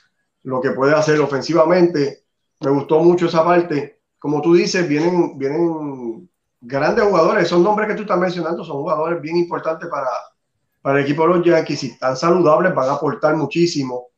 lo 0.45 0.61
que 0.61 0.73
puede 0.73 0.95
hacer 0.95 1.21
ofensivamente. 1.21 2.25
Me 2.61 2.71
gustó 2.71 3.01
mucho 3.01 3.27
esa 3.27 3.45
parte. 3.45 4.01
Como 4.19 4.41
tú 4.41 4.55
dices, 4.55 4.89
vienen, 4.89 5.39
vienen 5.39 6.29
grandes 6.61 7.05
jugadores. 7.05 7.45
Esos 7.45 7.61
nombres 7.61 7.89
que 7.89 7.95
tú 7.95 8.03
estás 8.03 8.19
mencionando 8.19 8.65
son 8.65 8.79
jugadores 8.79 9.21
bien 9.21 9.37
importantes 9.37 9.89
para, 9.89 10.09
para 10.81 10.99
el 10.99 11.05
equipo 11.05 11.23
de 11.23 11.29
los 11.29 11.45
Yankees. 11.45 11.81
Si 11.81 11.87
están 11.89 12.17
saludables, 12.17 12.75
van 12.75 12.89
a 12.89 12.95
aportar 12.95 13.37
muchísimo. 13.37 14.09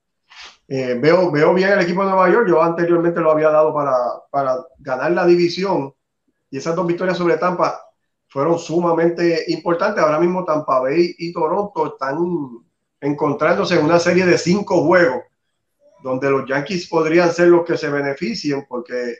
Eh, 0.66 0.98
veo, 1.00 1.30
veo 1.30 1.52
bien 1.52 1.72
el 1.72 1.80
equipo 1.80 2.02
de 2.02 2.10
Nueva 2.10 2.30
York. 2.30 2.48
Yo 2.48 2.62
anteriormente 2.62 3.20
lo 3.20 3.30
había 3.30 3.50
dado 3.50 3.74
para, 3.74 3.94
para 4.30 4.56
ganar 4.78 5.12
la 5.12 5.26
división 5.26 5.94
y 6.50 6.58
esas 6.58 6.76
dos 6.76 6.86
victorias 6.86 7.18
sobre 7.18 7.36
Tampa 7.36 7.83
fueron 8.34 8.58
sumamente 8.58 9.44
importantes. 9.46 10.02
Ahora 10.02 10.18
mismo 10.18 10.44
Tampa 10.44 10.80
Bay 10.80 11.14
y 11.18 11.32
Toronto 11.32 11.86
están 11.86 12.18
encontrándose 13.00 13.78
en 13.78 13.84
una 13.84 14.00
serie 14.00 14.26
de 14.26 14.36
cinco 14.36 14.82
juegos 14.82 15.22
donde 16.02 16.28
los 16.30 16.44
Yankees 16.44 16.88
podrían 16.88 17.30
ser 17.30 17.46
los 17.46 17.64
que 17.64 17.78
se 17.78 17.88
beneficien 17.88 18.66
porque 18.68 19.18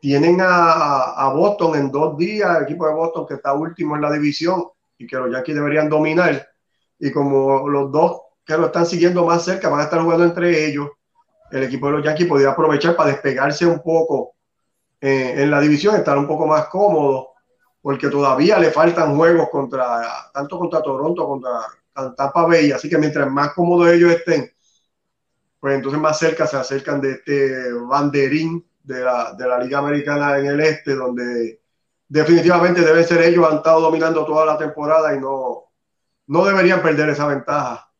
tienen 0.00 0.38
a, 0.40 1.30
Boston 1.34 1.76
en 1.76 1.90
dos 1.90 2.16
días, 2.16 2.56
el 2.56 2.62
equipo 2.62 2.86
de 2.86 2.94
Boston 2.94 3.26
que 3.26 3.34
está 3.34 3.52
último 3.52 3.96
en 3.96 4.00
la 4.00 4.10
división 4.10 4.64
y 4.96 5.06
que 5.06 5.16
los 5.16 5.30
Yankees 5.30 5.54
deberían 5.54 5.90
dominar. 5.90 6.48
Y 6.98 7.12
como 7.12 7.68
los 7.68 7.92
dos 7.92 8.22
que 8.46 8.56
lo 8.56 8.68
están 8.68 8.86
siguiendo 8.86 9.26
más 9.26 9.44
cerca, 9.44 9.68
van 9.68 9.80
a 9.80 9.84
estar 9.84 10.00
jugando 10.00 10.24
entre 10.24 10.64
ellos. 10.64 10.88
El 11.50 11.64
equipo 11.64 11.88
de 11.88 11.92
los 11.98 12.02
Yankees 12.02 12.26
podría 12.26 12.52
aprovechar 12.52 12.96
para 12.96 13.10
despegarse 13.10 13.66
un 13.66 13.82
poco 13.82 14.36
eh, 15.02 15.34
en 15.36 15.50
la 15.50 15.60
división, 15.60 15.96
estar 15.96 16.16
un 16.16 16.26
poco 16.26 16.46
más 16.46 16.68
cómodo, 16.68 17.34
porque 17.80 18.08
todavía 18.08 18.58
le 18.58 18.70
faltan 18.70 19.16
juegos 19.16 19.48
contra, 19.50 20.30
tanto 20.32 20.58
contra 20.58 20.82
Toronto, 20.82 21.26
contra 21.26 21.50
Tampa 22.16 22.46
Bay, 22.46 22.72
así 22.72 22.88
que 22.88 22.98
mientras 22.98 23.30
más 23.30 23.52
cómodos 23.54 23.88
ellos 23.88 24.12
estén, 24.12 24.52
pues 25.60 25.74
entonces 25.74 26.00
más 26.00 26.18
cerca 26.18 26.46
se 26.46 26.56
acercan 26.56 27.00
de 27.00 27.12
este 27.12 27.72
banderín 27.72 28.64
de 28.82 29.00
la, 29.00 29.34
de 29.34 29.46
la 29.46 29.58
Liga 29.58 29.78
Americana 29.78 30.38
en 30.38 30.46
el 30.46 30.60
este, 30.60 30.94
donde 30.94 31.60
definitivamente 32.08 32.80
deben 32.80 33.04
ser 33.04 33.22
ellos, 33.22 33.46
han 33.48 33.58
estado 33.58 33.80
dominando 33.80 34.24
toda 34.24 34.46
la 34.46 34.56
temporada 34.56 35.14
y 35.14 35.20
no, 35.20 35.64
no 36.26 36.44
deberían 36.44 36.82
perder 36.82 37.10
esa 37.10 37.26
ventaja 37.26 37.90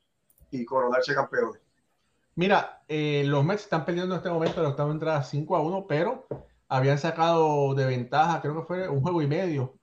y 0.51 0.65
coronarse 0.65 1.15
campeones. 1.15 1.61
Mira, 2.37 2.83
eh, 2.87 3.25
los 3.27 3.45
Mets 3.45 3.65
están 3.65 3.85
perdiendo 3.85 4.15
en 4.15 4.19
este 4.19 4.31
momento 4.31 4.63
la 4.63 4.69
octava 4.69 4.93
entrada 4.93 5.23
5 5.23 5.57
a 5.57 5.61
1, 5.61 5.87
pero 5.89 6.27
habían 6.69 6.99
sacado 6.99 7.75
de 7.75 7.87
ventaja, 7.87 8.41
creo 8.41 8.55
que 8.57 8.67
fue 8.67 8.89
un 8.89 9.01
juego 9.01 9.23
y 9.23 9.27
medio 9.27 9.79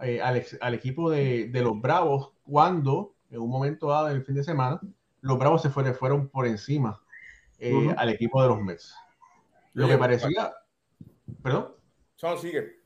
eh, 0.00 0.20
al, 0.22 0.74
equipo 0.74 1.10
de, 1.10 1.50
los 1.52 1.80
Bravos 1.80 2.30
cuando, 2.44 3.14
en 3.30 3.40
un 3.40 3.50
momento 3.50 3.88
dado 3.88 4.08
en 4.10 4.16
el 4.16 4.24
fin 4.24 4.36
de 4.36 4.44
semana, 4.44 4.80
los 5.20 5.38
Bravos 5.38 5.62
se 5.62 5.70
fueron, 5.70 5.94
fueron 5.94 6.28
por 6.28 6.46
encima 6.46 7.00
eh, 7.58 7.94
al 7.96 8.08
equipo 8.10 8.40
de 8.40 8.48
los 8.48 8.60
Mets. 8.60 8.94
Lo 9.72 9.88
que 9.88 9.98
parecía... 9.98 10.54
¿Perdón? 11.42 11.74
Solo 12.16 12.38
sigue. 12.38 12.78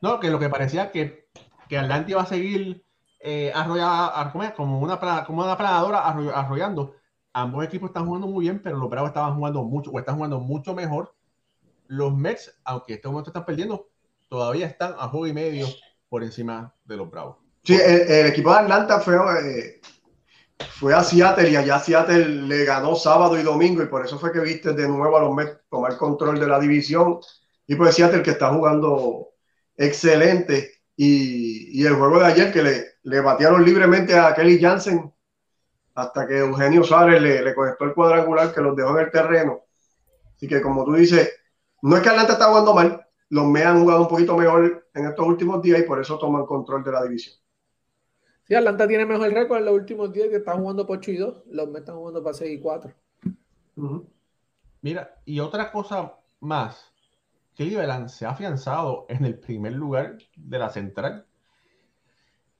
No, 0.00 0.18
que 0.18 0.30
lo 0.30 0.38
que 0.38 0.48
parecía 0.48 0.90
que, 0.90 1.28
que 1.68 1.78
Atlanta 1.78 2.10
iba 2.10 2.22
a 2.22 2.26
seguir 2.26 2.84
eh, 3.20 3.52
como 4.56 4.78
una, 4.78 4.98
como 5.24 5.42
una 5.42 5.56
planadora 5.56 6.00
arrollando. 6.06 6.94
Ambos 7.32 7.64
equipos 7.64 7.90
están 7.90 8.06
jugando 8.06 8.26
muy 8.26 8.44
bien, 8.44 8.60
pero 8.62 8.76
los 8.76 8.88
Bravos 8.88 9.08
estaban 9.08 9.34
jugando 9.34 9.62
mucho, 9.62 9.90
o 9.90 9.98
están 9.98 10.16
jugando 10.16 10.40
mucho 10.40 10.74
mejor. 10.74 11.14
Los 11.88 12.14
Mets, 12.16 12.58
aunque 12.64 12.92
en 12.92 12.96
este 12.96 13.08
momento 13.08 13.30
están 13.30 13.44
perdiendo, 13.44 13.88
todavía 14.28 14.66
están 14.66 14.94
a 14.98 15.08
juego 15.08 15.26
y 15.26 15.32
medio 15.32 15.66
por 16.08 16.22
encima 16.22 16.74
de 16.84 16.96
los 16.96 17.10
Bravos. 17.10 17.36
Sí, 17.62 17.74
el, 17.74 18.26
equipo 18.26 18.50
de 18.52 18.58
Atlanta 18.60 19.00
fue, 19.00 19.16
eh, 19.16 19.80
fue 20.78 20.94
a 20.94 21.02
Seattle 21.02 21.50
y 21.50 21.56
allá 21.56 21.80
Seattle 21.80 22.28
le 22.28 22.64
ganó 22.64 22.94
sábado 22.94 23.38
y 23.38 23.42
domingo 23.42 23.82
y 23.82 23.86
por 23.86 24.04
eso 24.04 24.18
fue 24.18 24.32
que 24.32 24.40
viste 24.40 24.72
de 24.72 24.88
nuevo 24.88 25.16
a 25.16 25.22
los 25.22 25.34
Mets 25.34 25.58
tomar 25.68 25.96
control 25.96 26.38
de 26.38 26.46
la 26.46 26.60
división. 26.60 27.18
Y 27.66 27.74
pues 27.74 27.96
Seattle 27.96 28.22
que 28.22 28.30
está 28.30 28.52
jugando 28.52 29.30
excelente 29.76 30.82
y, 30.96 31.82
y 31.82 31.84
el 31.84 31.96
juego 31.96 32.20
de 32.20 32.26
ayer 32.26 32.52
que 32.52 32.62
le, 32.62 32.84
le 33.02 33.20
batearon 33.20 33.64
libremente 33.64 34.16
a 34.16 34.34
Kelly 34.34 34.60
Jansen 34.60 35.12
hasta 35.94 36.26
que 36.26 36.38
Eugenio 36.38 36.84
Suárez 36.84 37.20
le, 37.20 37.42
le 37.42 37.54
conectó 37.54 37.84
el 37.84 37.94
cuadrangular 37.94 38.54
que 38.54 38.60
los 38.60 38.76
dejó 38.76 38.98
en 38.98 39.06
el 39.06 39.10
terreno. 39.10 39.62
Así 40.36 40.46
que 40.46 40.60
como 40.60 40.84
tú 40.84 40.92
dices, 40.94 41.32
no 41.82 41.96
es 41.96 42.02
que 42.02 42.08
Atlanta 42.08 42.34
está 42.34 42.46
jugando 42.46 42.74
mal, 42.74 43.06
los 43.28 43.44
Mets 43.46 43.66
han 43.66 43.80
jugado 43.80 44.02
un 44.02 44.08
poquito 44.08 44.36
mejor 44.36 44.88
en 44.94 45.06
estos 45.06 45.26
últimos 45.26 45.62
días 45.62 45.80
y 45.80 45.82
por 45.82 46.00
eso 46.00 46.18
toman 46.18 46.46
control 46.46 46.84
de 46.84 46.92
la 46.92 47.02
división. 47.02 47.36
Sí, 48.44 48.54
Atlanta 48.54 48.86
tiene 48.86 49.04
mejor 49.04 49.30
récord 49.30 49.58
en 49.58 49.64
los 49.64 49.74
últimos 49.74 50.12
días 50.12 50.28
que 50.28 50.36
están 50.36 50.60
jugando 50.60 50.86
por 50.86 50.98
8 50.98 51.10
y 51.10 51.16
2. 51.16 51.42
Los 51.50 51.66
Mets 51.68 51.80
están 51.80 51.96
jugando 51.96 52.22
para 52.22 52.34
6 52.34 52.58
y 52.58 52.60
4. 52.60 52.92
Ujú. 53.76 54.08
Mira, 54.82 55.20
y 55.24 55.40
otra 55.40 55.72
cosa 55.72 56.14
más, 56.40 56.92
Cleveland 57.56 58.08
se 58.08 58.26
ha 58.26 58.30
afianzado 58.30 59.06
en 59.08 59.24
el 59.24 59.38
primer 59.38 59.72
lugar 59.72 60.18
de 60.36 60.58
la 60.58 60.70
central. 60.70 61.26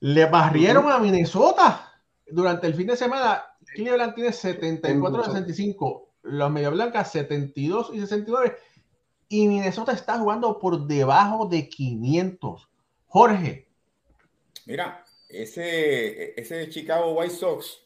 Le 0.01 0.27
barrieron 0.27 0.91
a 0.91 0.99
Minnesota 0.99 1.93
durante 2.27 2.67
el 2.67 2.75
fin 2.75 2.89
de 2.89 2.97
semana. 2.97 3.45
Cleveland 3.75 4.14
tiene 4.14 4.33
74 4.33 5.21
y 5.21 5.25
65, 5.25 6.11
los 6.23 6.51
Media 6.51 6.71
Blancas 6.71 7.12
72 7.12 7.91
y 7.93 8.01
69, 8.01 8.57
y 9.29 9.49
Minnesota 9.49 9.93
está 9.93 10.18
jugando 10.18 10.59
por 10.59 10.87
debajo 10.87 11.47
de 11.47 11.68
500. 11.68 12.68
Jorge, 13.09 13.66
Mira, 14.66 15.05
ese, 15.29 16.39
ese 16.41 16.68
Chicago 16.70 17.12
White 17.14 17.35
Sox, 17.35 17.83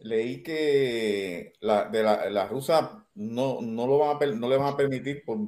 leí 0.00 0.42
que 0.42 1.52
la, 1.60 1.84
de 1.88 2.02
la, 2.02 2.30
la 2.30 2.46
rusa 2.48 3.04
no, 3.14 3.60
no, 3.60 3.86
lo 3.86 3.98
van 3.98 4.16
a, 4.22 4.26
no 4.34 4.48
le 4.48 4.56
van 4.56 4.72
a 4.72 4.76
permitir 4.76 5.24
por, 5.24 5.38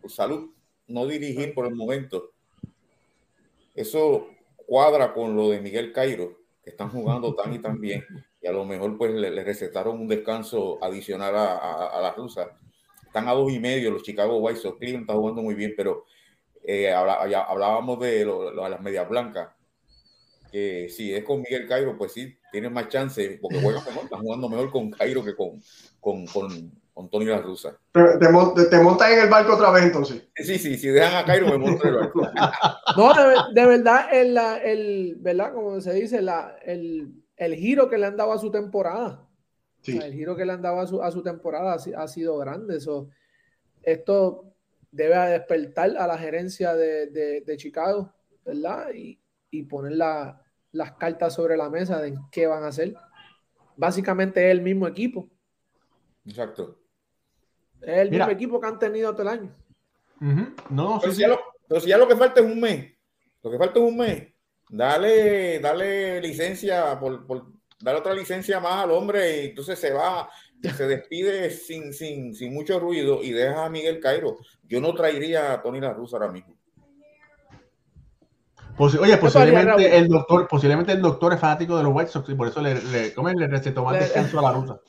por 0.00 0.10
salud 0.10 0.50
no 0.88 1.06
dirigir 1.06 1.54
por 1.54 1.66
el 1.66 1.74
momento. 1.74 2.32
Eso 3.74 4.28
cuadra 4.66 5.14
con 5.14 5.34
lo 5.36 5.48
de 5.50 5.60
Miguel 5.60 5.92
Cairo, 5.92 6.38
que 6.62 6.70
están 6.70 6.90
jugando 6.90 7.34
tan 7.34 7.52
y 7.54 7.58
tan 7.60 7.80
bien, 7.80 8.04
y 8.40 8.46
a 8.46 8.52
lo 8.52 8.64
mejor 8.64 8.98
pues 8.98 9.12
le, 9.12 9.30
le 9.30 9.42
recetaron 9.44 9.98
un 10.00 10.08
descanso 10.08 10.78
adicional 10.84 11.34
a, 11.36 11.56
a- 11.56 11.98
a 11.98 12.00
la 12.02 12.12
rusa. 12.12 12.58
Están 13.12 13.28
a 13.28 13.32
dos 13.32 13.52
y 13.52 13.60
medio 13.60 13.90
los 13.90 14.02
Chicago 14.02 14.38
White 14.38 14.58
Sox, 14.60 14.78
Cleveland 14.78 15.02
está 15.02 15.12
jugando 15.12 15.42
muy 15.42 15.54
bien, 15.54 15.74
pero 15.76 16.06
eh, 16.64 16.90
hablábamos 16.90 18.00
de 18.00 18.24
lo- 18.24 18.50
lo- 18.50 18.66
las 18.66 18.80
medias 18.80 19.06
blancas. 19.06 19.48
Que 20.50 20.88
si 20.88 21.14
es 21.14 21.22
con 21.22 21.42
Miguel 21.42 21.68
Cairo, 21.68 21.96
pues 21.98 22.12
sí, 22.14 22.34
tienen 22.50 22.72
más 22.72 22.88
chance, 22.88 23.38
porque 23.42 23.60
juegan 23.60 23.84
mejor, 23.86 24.04
están 24.04 24.20
jugando 24.20 24.48
mejor 24.48 24.70
con 24.70 24.90
Cairo 24.90 25.22
que 25.22 25.36
con, 25.36 25.62
con, 26.00 26.24
con, 26.26 26.72
con 26.94 27.10
Tony 27.10 27.26
La 27.26 27.38
Rusa. 27.42 27.76
Te, 27.92 28.00
te 28.18 28.64
te 28.70 28.78
montas 28.80 29.10
en 29.10 29.18
el 29.20 29.28
barco 29.28 29.54
otra 29.56 29.70
vez 29.72 29.82
entonces. 29.84 30.22
Sí, 30.34 30.58
sí, 30.58 30.78
si 30.78 30.88
dejan 30.88 31.16
a 31.16 31.24
Cairo, 31.26 31.48
me 31.48 31.58
monto 31.58 31.82
en 31.86 31.90
el 31.90 32.00
barco. 32.00 32.22
No, 32.96 33.12
de, 33.12 33.60
de 33.60 33.66
verdad, 33.66 34.06
el, 34.10 34.38
el, 34.64 35.16
¿verdad? 35.18 35.52
Como 35.52 35.80
se 35.82 35.92
dice, 35.94 36.22
la, 36.22 36.56
el, 36.64 37.12
el 37.36 37.54
giro 37.56 37.88
que 37.90 37.98
le 37.98 38.06
han 38.06 38.16
dado 38.16 38.32
a 38.32 38.38
su 38.38 38.50
temporada. 38.50 39.26
Sí. 39.82 39.96
O 39.96 40.00
sea, 40.00 40.06
el 40.06 40.14
giro 40.14 40.34
que 40.36 40.44
le 40.44 40.52
han 40.52 40.62
dado 40.62 40.80
a 40.80 40.86
su, 40.86 41.02
a 41.02 41.10
su 41.10 41.22
temporada 41.22 41.74
ha, 41.74 41.78
si- 41.78 41.92
ha 41.92 42.06
sido 42.08 42.38
grande. 42.38 42.80
So, 42.80 43.08
esto 43.82 44.44
debe 44.90 45.16
despertar 45.30 45.96
a 45.96 46.06
la 46.06 46.16
gerencia 46.18 46.74
de, 46.74 47.06
de- 47.08 47.40
de 47.40 47.56
Chicago, 47.56 48.12
¿verdad? 48.44 48.92
Y, 48.94 49.18
y 49.50 49.62
poner 49.64 49.92
la- 49.92 50.40
las 50.72 50.92
cartas 50.92 51.34
sobre 51.34 51.56
la 51.56 51.68
mesa 51.68 52.00
de 52.00 52.16
qué 52.30 52.46
van 52.46 52.62
a 52.64 52.68
hacer. 52.68 52.94
Básicamente 53.76 54.44
es 54.46 54.52
el 54.52 54.62
mismo 54.62 54.86
equipo. 54.86 55.28
Exacto. 56.26 56.78
Es 57.80 57.98
el 57.98 58.10
Mira. 58.10 58.26
mismo 58.26 58.36
equipo 58.38 58.60
que 58.60 58.66
han 58.68 58.78
tenido 58.78 59.12
todo 59.12 59.22
el 59.22 59.28
año. 59.28 59.56
no, 60.70 60.94
sí, 60.94 60.98
Pero 61.00 61.12
si, 61.12 61.16
sí. 61.16 61.20
ya 61.22 61.28
lo, 61.28 61.40
pero 61.68 61.80
si 61.80 61.88
ya 61.88 61.98
lo 61.98 62.06
que 62.06 62.16
falta 62.16 62.40
es 62.40 62.46
un 62.46 62.60
mes, 62.60 62.94
lo 63.42 63.50
que 63.50 63.58
falta 63.58 63.80
es 63.80 63.84
un 63.84 63.96
mes, 63.96 64.32
dale, 64.70 65.58
dale 65.58 66.20
licencia, 66.20 66.98
por, 67.00 67.26
por 67.26 67.46
dale 67.82 67.98
otra 67.98 68.14
licencia 68.14 68.60
más 68.60 68.84
al 68.84 68.90
hombre 68.92 69.42
y 69.42 69.46
entonces 69.50 69.78
se 69.78 69.92
va, 69.92 70.28
se 70.62 70.86
despide 70.86 71.50
sin, 71.50 71.92
sin, 71.92 72.34
sin 72.34 72.54
mucho 72.54 72.78
ruido 72.78 73.22
y 73.22 73.32
deja 73.32 73.64
a 73.64 73.70
Miguel 73.70 74.00
Cairo. 74.00 74.36
Yo 74.68 74.80
no 74.80 74.94
traería 74.94 75.52
a 75.52 75.62
Tony 75.62 75.80
La 75.80 75.92
Rusa 75.92 76.16
ahora 76.16 76.30
mismo. 76.32 76.56
Posi- 78.76 78.98
oye, 78.98 79.16
posiblemente 79.18 79.96
el 79.98 80.08
doctor, 80.08 80.48
posiblemente 80.48 80.92
el 80.92 81.02
doctor 81.02 81.34
es 81.34 81.40
fanático 81.40 81.76
de 81.76 81.82
los 81.82 81.94
White 81.94 82.10
Sox 82.10 82.28
y 82.30 82.34
por 82.34 82.48
eso 82.48 82.62
le, 82.62 82.80
le, 82.84 83.12
¿cómo 83.12 83.28
es? 83.28 83.34
le 83.36 83.46
recetó 83.46 83.84
más 83.84 83.94
Le- 83.94 84.00
descanso 84.00 84.38
a 84.38 84.42
la 84.42 84.52
rusa. 84.52 84.80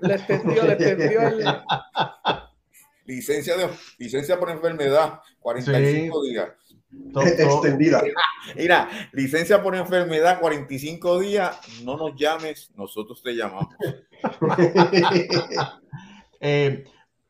Le 0.00 0.14
extendió, 0.14 0.62
le 0.64 0.72
extendió 0.74 1.20
el, 1.22 1.44
Licencia, 3.06 3.56
de, 3.56 3.68
licencia 3.98 4.38
por 4.38 4.50
enfermedad, 4.50 5.20
45 5.38 6.22
días. 6.24 6.48
Extendida. 6.92 8.02
Mira, 8.56 8.88
licencia 9.12 9.62
por 9.62 9.74
enfermedad, 9.74 10.40
45 10.40 11.20
días. 11.20 11.58
No 11.82 11.96
nos 11.96 12.16
llames, 12.16 12.70
nosotros 12.76 13.22
te 13.22 13.34
llamamos. 13.34 13.74
Eh, 16.38 16.84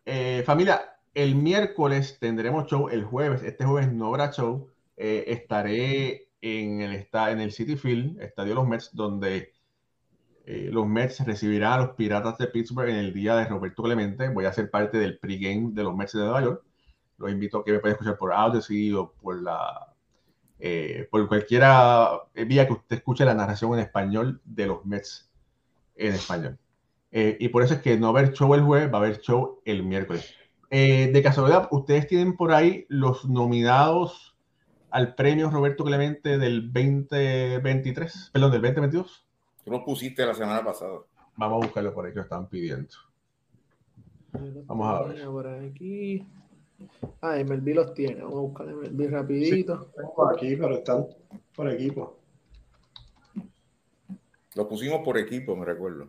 eh, 0.05 0.43
familia, 0.45 0.81
el 1.15 1.37
miércoles 1.37 2.19
tendremos 2.19 2.67
show, 2.67 2.89
el 2.89 3.05
jueves, 3.05 3.45
este 3.45 3.65
jueves 3.65 3.93
no 3.93 4.09
habrá 4.09 4.33
show. 4.33 4.69
Eh, 4.97 5.25
estaré 5.29 6.29
en 6.41 6.81
el, 6.81 7.09
en 7.13 7.41
el 7.41 7.53
City 7.53 7.77
Field, 7.77 8.21
Estadio 8.21 8.51
de 8.51 8.55
los 8.57 8.67
Mets, 8.67 8.91
donde 8.93 9.55
los 10.45 10.89
Mets 10.89 11.25
recibirán 11.25 11.75
a 11.75 11.79
los 11.79 11.91
Piratas 11.91 12.37
de 12.37 12.49
Pittsburgh 12.49 12.89
en 12.89 12.97
el 12.97 13.15
día 13.15 13.37
de 13.37 13.47
Roberto 13.47 13.85
Clemente. 13.85 14.29
Voy 14.29 14.45
a 14.45 14.53
ser 14.53 14.69
parte 14.69 14.99
del 14.99 15.19
pregame 15.19 15.71
de 15.71 15.85
los 15.85 15.97
Mets 15.97 16.13
de 16.13 16.19
Nueva 16.19 16.43
York. 16.43 16.66
Los 17.19 17.31
invito 17.31 17.59
a 17.59 17.65
que 17.65 17.73
me 17.73 17.79
puedan 17.79 17.95
escuchar 17.95 18.19
por 18.19 18.33
Odyssey 18.33 18.93
o 18.93 19.13
por 19.13 19.43
la 19.43 19.93
eh, 20.59 21.07
por 21.11 21.27
cualquiera 21.29 22.23
vía 22.35 22.67
que 22.67 22.73
usted 22.73 22.97
escuche 22.97 23.25
la 23.25 23.35
narración 23.35 23.75
en 23.75 23.81
español 23.81 24.41
de 24.45 24.67
los 24.67 24.85
Mets 24.87 25.31
en 25.97 26.15
español. 26.15 26.59
Eh, 27.13 27.37
y 27.41 27.49
por 27.49 27.63
eso 27.63 27.75
es 27.75 27.81
que 27.81 27.99
no 27.99 28.13
va 28.13 28.21
a 28.21 28.23
haber 28.23 28.35
show 28.35 28.53
el 28.55 28.63
jueves, 28.63 28.93
va 28.93 28.99
a 28.99 29.03
haber 29.03 29.21
show 29.21 29.61
el 29.65 29.83
miércoles. 29.83 30.35
Eh, 30.71 31.11
de 31.13 31.23
casualidad, 31.23 31.69
ustedes 31.71 32.07
tienen 32.07 32.37
por 32.37 32.53
ahí 32.53 32.87
los 32.89 33.29
nominados 33.29 34.37
al 34.91 35.15
premio 35.15 35.51
Roberto 35.51 35.85
Clemente 35.85 36.39
del 36.39 36.73
2023, 36.73 38.31
perdón, 38.33 38.51
del 38.51 38.63
2022. 38.63 39.27
Tú 39.65 39.71
lo 39.71 39.85
pusiste 39.85 40.25
la 40.27 40.35
semana 40.35 40.65
pasada. 40.65 40.99
Vamos 41.37 41.63
a 41.63 41.67
buscarlo 41.67 41.95
por 41.95 42.07
ahí 42.07 42.13
que 42.13 42.17
lo 42.17 42.23
están 42.23 42.49
pidiendo. 42.49 42.95
Vamos 44.67 44.89
a 44.89 45.03
ver. 45.09 45.25
Por 45.27 45.47
aquí. 45.47 46.27
Ah, 47.23 47.37
MLB 47.37 47.75
los 47.75 47.95
tiene. 47.95 48.23
Vamos 48.23 48.37
a 48.37 48.41
buscar 48.41 48.67
MLB 48.67 49.11
rapidito. 49.11 49.91
Tengo 49.97 50.31
aquí, 50.31 50.57
pero 50.57 50.75
están 50.77 51.07
por 51.55 51.71
equipo. 51.71 52.19
Lo 54.55 54.69
pusimos 54.69 55.01
por 55.05 55.19
equipo, 55.19 55.55
me 55.57 55.65
recuerdo. 55.67 56.09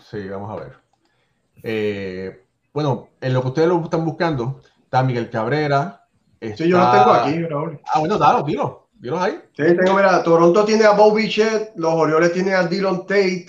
Sí, 0.00 0.28
vamos 0.28 0.50
a 0.50 0.56
ver. 0.64 0.72
Eh, 1.62 2.44
bueno, 2.72 3.08
en 3.20 3.34
lo 3.34 3.42
que 3.42 3.48
ustedes 3.48 3.68
lo 3.68 3.82
están 3.82 4.04
buscando, 4.04 4.60
está 4.82 5.02
Miguel 5.02 5.30
Cabrera. 5.30 6.06
Sí, 6.40 6.68
yo 6.68 6.78
lo 6.78 6.84
está- 6.84 6.92
tengo 7.04 7.12
aquí, 7.12 7.42
Raúl. 7.44 7.80
Ah, 7.92 7.98
bueno, 8.00 8.18
dalo, 8.18 8.42
dilo. 8.44 8.88
Dilos 8.94 9.20
ahí. 9.20 9.40
Sí, 9.56 9.62
tengo, 9.76 9.94
mira, 9.94 10.22
Toronto 10.24 10.64
tiene 10.64 10.84
a 10.84 10.90
Bobby 10.92 11.22
Bichette, 11.22 11.72
los 11.76 11.92
Orioles 11.94 12.32
tienen 12.32 12.54
a 12.54 12.64
Dylan 12.66 13.02
Tate, 13.02 13.46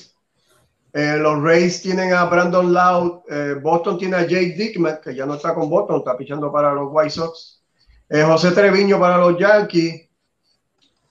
eh, 0.94 1.18
los 1.18 1.42
Rays 1.44 1.82
tienen 1.82 2.14
a 2.14 2.26
Brandon 2.26 2.74
Loud, 2.74 3.22
eh, 3.30 3.56
Boston 3.62 3.98
tiene 4.00 4.16
a 4.18 4.22
Jake 4.26 4.56
Dickman, 4.58 5.00
que 5.04 5.14
ya 5.14 5.26
no 5.26 5.36
está 5.36 5.54
con 5.54 5.70
Boston, 5.70 6.00
está 6.00 6.18
pichando 6.18 6.52
para 6.52 6.74
los 6.74 6.88
White 6.90 7.12
Sox, 7.12 7.62
eh, 8.10 8.24
José 8.24 8.52
Treviño 8.52 9.00
para 9.00 9.18
los 9.18 9.38
Yankees, 9.38 10.10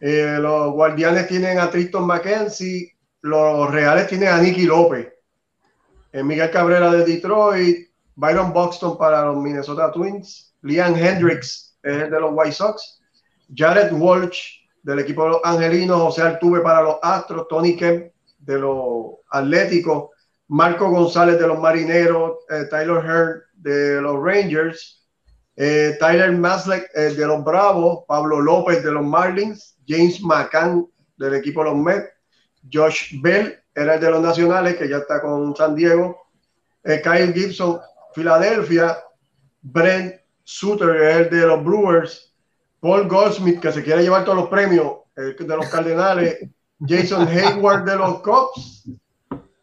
los 0.01 0.73
Guardianes 0.73 1.27
tienen 1.27 1.59
a 1.59 1.71
Tristan 1.71 2.05
McKenzie, 2.07 2.97
los 3.23 3.71
Reales 3.71 4.07
tienen 4.09 4.29
a 4.29 4.39
Nicky 4.39 4.63
López, 4.63 5.13
Miguel 6.13 6.51
Cabrera 6.51 6.91
de 6.91 7.05
Detroit, 7.05 7.89
Byron 8.15 8.53
Buxton 8.53 8.97
para 8.97 9.25
los 9.27 9.37
Minnesota 9.37 9.93
Twins, 9.93 10.55
Liam 10.63 10.97
Hendricks 10.97 11.79
es 11.83 12.03
el 12.03 12.11
de 12.11 12.21
los 12.21 12.31
White 12.33 12.53
Sox, 12.53 13.01
Jared 13.55 13.93
Walsh 13.93 14.59
del 14.83 15.01
equipo 15.01 15.25
de 15.25 15.31
los 15.31 15.41
Angelinos, 15.45 16.01
José 16.01 16.23
Altuve 16.23 16.61
para 16.61 16.83
los 16.83 16.97
Astros, 17.03 17.47
Tony 17.49 17.77
Kemp 17.77 18.13
de 18.39 18.59
los 18.59 19.18
Atléticos, 19.31 20.11
Marco 20.49 20.89
González 20.91 21.39
de 21.39 21.47
los 21.47 21.59
Marineros, 21.59 22.39
eh, 22.51 22.65
Tyler 22.71 23.05
Hearn 23.05 23.43
de 23.55 24.01
los 24.01 24.23
Rangers, 24.23 25.07
eh, 25.57 25.97
Tyler 25.99 26.33
Maslek 26.33 26.89
eh, 26.95 27.15
de 27.15 27.27
los 27.27 27.45
Bravos, 27.45 28.05
Pablo 28.07 28.41
López 28.41 28.83
de 28.83 28.93
los 28.93 29.05
Marlins, 29.05 29.77
James 29.87 30.23
McCann 30.23 30.87
del 31.17 31.35
equipo 31.35 31.65
de 31.65 31.71
los 31.71 31.79
Mets, 31.79 32.09
Josh 32.73 33.21
Bell 33.21 33.59
era 33.75 33.95
el 33.95 34.01
de 34.01 34.11
los 34.11 34.23
Nacionales 34.23 34.77
que 34.77 34.89
ya 34.89 34.99
está 34.99 35.21
con 35.21 35.55
San 35.57 35.75
Diego, 35.75 36.17
eh, 36.85 37.01
Kyle 37.03 37.33
Gibson, 37.33 37.81
Filadelfia, 38.15 38.99
Brent 39.61 40.15
Suter 40.45 40.97
el 40.97 41.31
de 41.31 41.47
los 41.47 41.63
Brewers, 41.63 42.35
Paul 42.81 43.07
Goldsmith, 43.09 43.61
que 43.61 43.73
se 43.73 43.83
quiere 43.83 44.03
llevar 44.03 44.25
todos 44.25 44.39
los 44.39 44.49
premios 44.49 44.93
eh, 45.17 45.35
de 45.39 45.57
los 45.57 45.69
Cardenales, 45.69 46.39
Jason 46.81 47.29
Hayward 47.29 47.85
de 47.85 47.97
los 47.97 48.21
Cubs, 48.21 48.89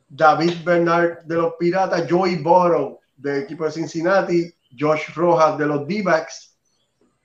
David 0.08 0.64
Bernard 0.64 1.24
de 1.26 1.36
los 1.36 1.54
Piratas, 1.60 2.06
Joey 2.10 2.38
Burrow 2.38 3.00
del 3.16 3.44
equipo 3.44 3.66
de 3.66 3.72
Cincinnati, 3.72 4.54
Josh 4.78 5.14
Rojas 5.16 5.58
de 5.58 5.66
los 5.68 5.88
D-Backs, 5.88 6.58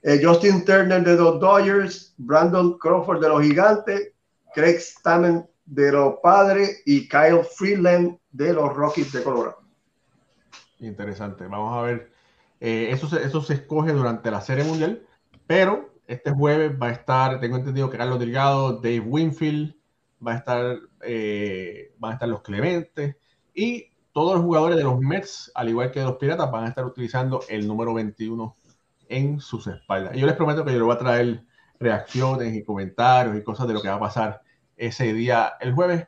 eh, 0.03 0.19
Justin 0.23 0.65
Turner 0.65 1.03
de 1.03 1.15
los 1.15 1.39
Dodgers, 1.39 2.13
Brandon 2.17 2.77
Crawford 2.79 3.21
de 3.21 3.29
los 3.29 3.43
Gigantes, 3.43 4.13
Craig 4.53 4.79
Stammen 4.79 5.47
de 5.65 5.91
los 5.91 6.15
Padres 6.21 6.81
y 6.85 7.07
Kyle 7.07 7.43
Freeland 7.43 8.17
de 8.31 8.53
los 8.53 8.73
Rockies 8.73 9.11
de 9.11 9.23
Colorado. 9.23 9.61
Interesante. 10.79 11.45
Vamos 11.47 11.77
a 11.77 11.81
ver 11.83 12.11
Eh, 12.59 12.91
eso, 12.91 13.07
se, 13.09 13.23
eso 13.23 13.41
se 13.41 13.55
escoge 13.55 13.91
durante 13.93 14.31
la 14.31 14.41
Serie 14.41 14.63
Mundial, 14.63 15.05
pero 15.47 15.95
este 16.07 16.31
jueves 16.31 16.73
va 16.81 16.87
a 16.87 16.91
estar, 16.91 17.39
tengo 17.39 17.57
entendido 17.57 17.89
que 17.89 17.97
Carlos 17.97 18.19
Delgado, 18.19 18.73
Dave 18.73 18.99
Winfield, 19.01 19.75
va 20.25 20.33
a 20.33 20.37
estar, 20.37 20.79
eh, 21.03 21.93
van 21.97 22.11
a 22.11 22.13
estar 22.15 22.29
los 22.29 22.41
Clementes 22.41 23.15
y 23.53 23.87
todos 24.11 24.35
los 24.35 24.43
jugadores 24.43 24.77
de 24.77 24.83
los 24.83 24.99
Mets, 24.99 25.51
al 25.55 25.69
igual 25.69 25.91
que 25.91 25.99
de 25.99 26.05
los 26.05 26.17
Piratas, 26.17 26.51
van 26.51 26.65
a 26.65 26.69
estar 26.69 26.85
utilizando 26.85 27.41
el 27.49 27.67
número 27.67 27.93
21 27.93 28.57
en 29.07 29.39
sus 29.39 29.67
espaldas. 29.67 30.15
Y 30.15 30.19
yo 30.19 30.27
les 30.27 30.35
prometo 30.35 30.65
que 30.65 30.71
yo 30.71 30.77
les 30.77 30.85
voy 30.85 30.95
a 30.95 30.99
traer 30.99 31.43
reacciones 31.79 32.53
y 32.53 32.63
comentarios 32.63 33.35
y 33.35 33.43
cosas 33.43 33.67
de 33.67 33.73
lo 33.73 33.81
que 33.81 33.89
va 33.89 33.95
a 33.95 33.99
pasar 33.99 34.41
ese 34.77 35.13
día, 35.13 35.53
el 35.59 35.73
jueves, 35.73 36.07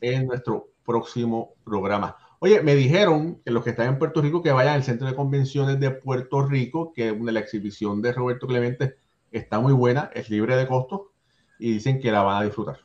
en 0.00 0.26
nuestro 0.26 0.68
próximo 0.84 1.54
programa. 1.64 2.16
Oye, 2.40 2.62
me 2.62 2.74
dijeron 2.74 3.40
que 3.44 3.50
los 3.50 3.62
que 3.62 3.70
están 3.70 3.88
en 3.88 3.98
Puerto 3.98 4.22
Rico 4.22 4.42
que 4.42 4.52
vayan 4.52 4.74
al 4.74 4.84
Centro 4.84 5.06
de 5.06 5.14
Convenciones 5.14 5.78
de 5.78 5.90
Puerto 5.90 6.46
Rico, 6.46 6.92
que 6.94 7.12
la 7.12 7.40
exhibición 7.40 8.00
de 8.00 8.12
Roberto 8.12 8.46
Clemente 8.46 8.96
está 9.30 9.60
muy 9.60 9.72
buena, 9.72 10.10
es 10.14 10.30
libre 10.30 10.56
de 10.56 10.66
costo 10.66 11.12
y 11.58 11.74
dicen 11.74 12.00
que 12.00 12.10
la 12.10 12.22
van 12.22 12.42
a 12.42 12.44
disfrutar. 12.44 12.80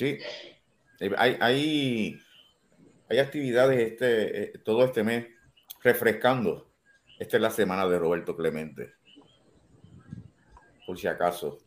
Sí, 0.00 0.18
eh, 0.98 1.10
hay, 1.18 1.36
hay, 1.40 2.18
hay 3.10 3.18
actividades 3.18 3.78
este, 3.78 4.44
eh, 4.44 4.52
todo 4.64 4.82
este 4.86 5.04
mes 5.04 5.26
refrescando. 5.82 6.70
Esta 7.18 7.36
es 7.36 7.42
la 7.42 7.50
semana 7.50 7.86
de 7.86 7.98
Roberto 7.98 8.34
Clemente, 8.34 8.94
por 10.86 10.98
si 10.98 11.06
acaso. 11.06 11.58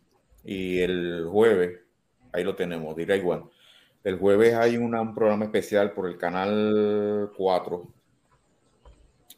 Y 0.44 0.80
el 0.80 1.28
jueves, 1.30 1.82
ahí 2.32 2.44
lo 2.44 2.56
tenemos, 2.56 2.96
Direct 2.96 3.24
One. 3.24 3.44
El 4.04 4.18
jueves 4.18 4.56
hay 4.56 4.78
un 4.78 5.14
programa 5.14 5.46
especial 5.46 5.92
por 5.92 6.08
el 6.10 6.18
canal 6.18 7.32
4. 7.38 7.94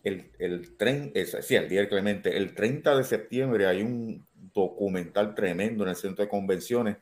El, 0.05 0.31
el 0.39 0.77
tren, 0.77 1.11
es, 1.13 1.35
sí, 1.41 1.55
el 1.55 1.67
día 1.67 1.89
Clemente. 1.89 2.37
El 2.37 2.55
30 2.55 2.95
de 2.95 3.03
septiembre 3.03 3.67
hay 3.67 3.81
un 3.81 4.25
documental 4.53 5.35
tremendo 5.35 5.83
en 5.83 5.89
el 5.89 5.97
centro 5.97 6.23
de 6.23 6.29
convenciones. 6.29 6.95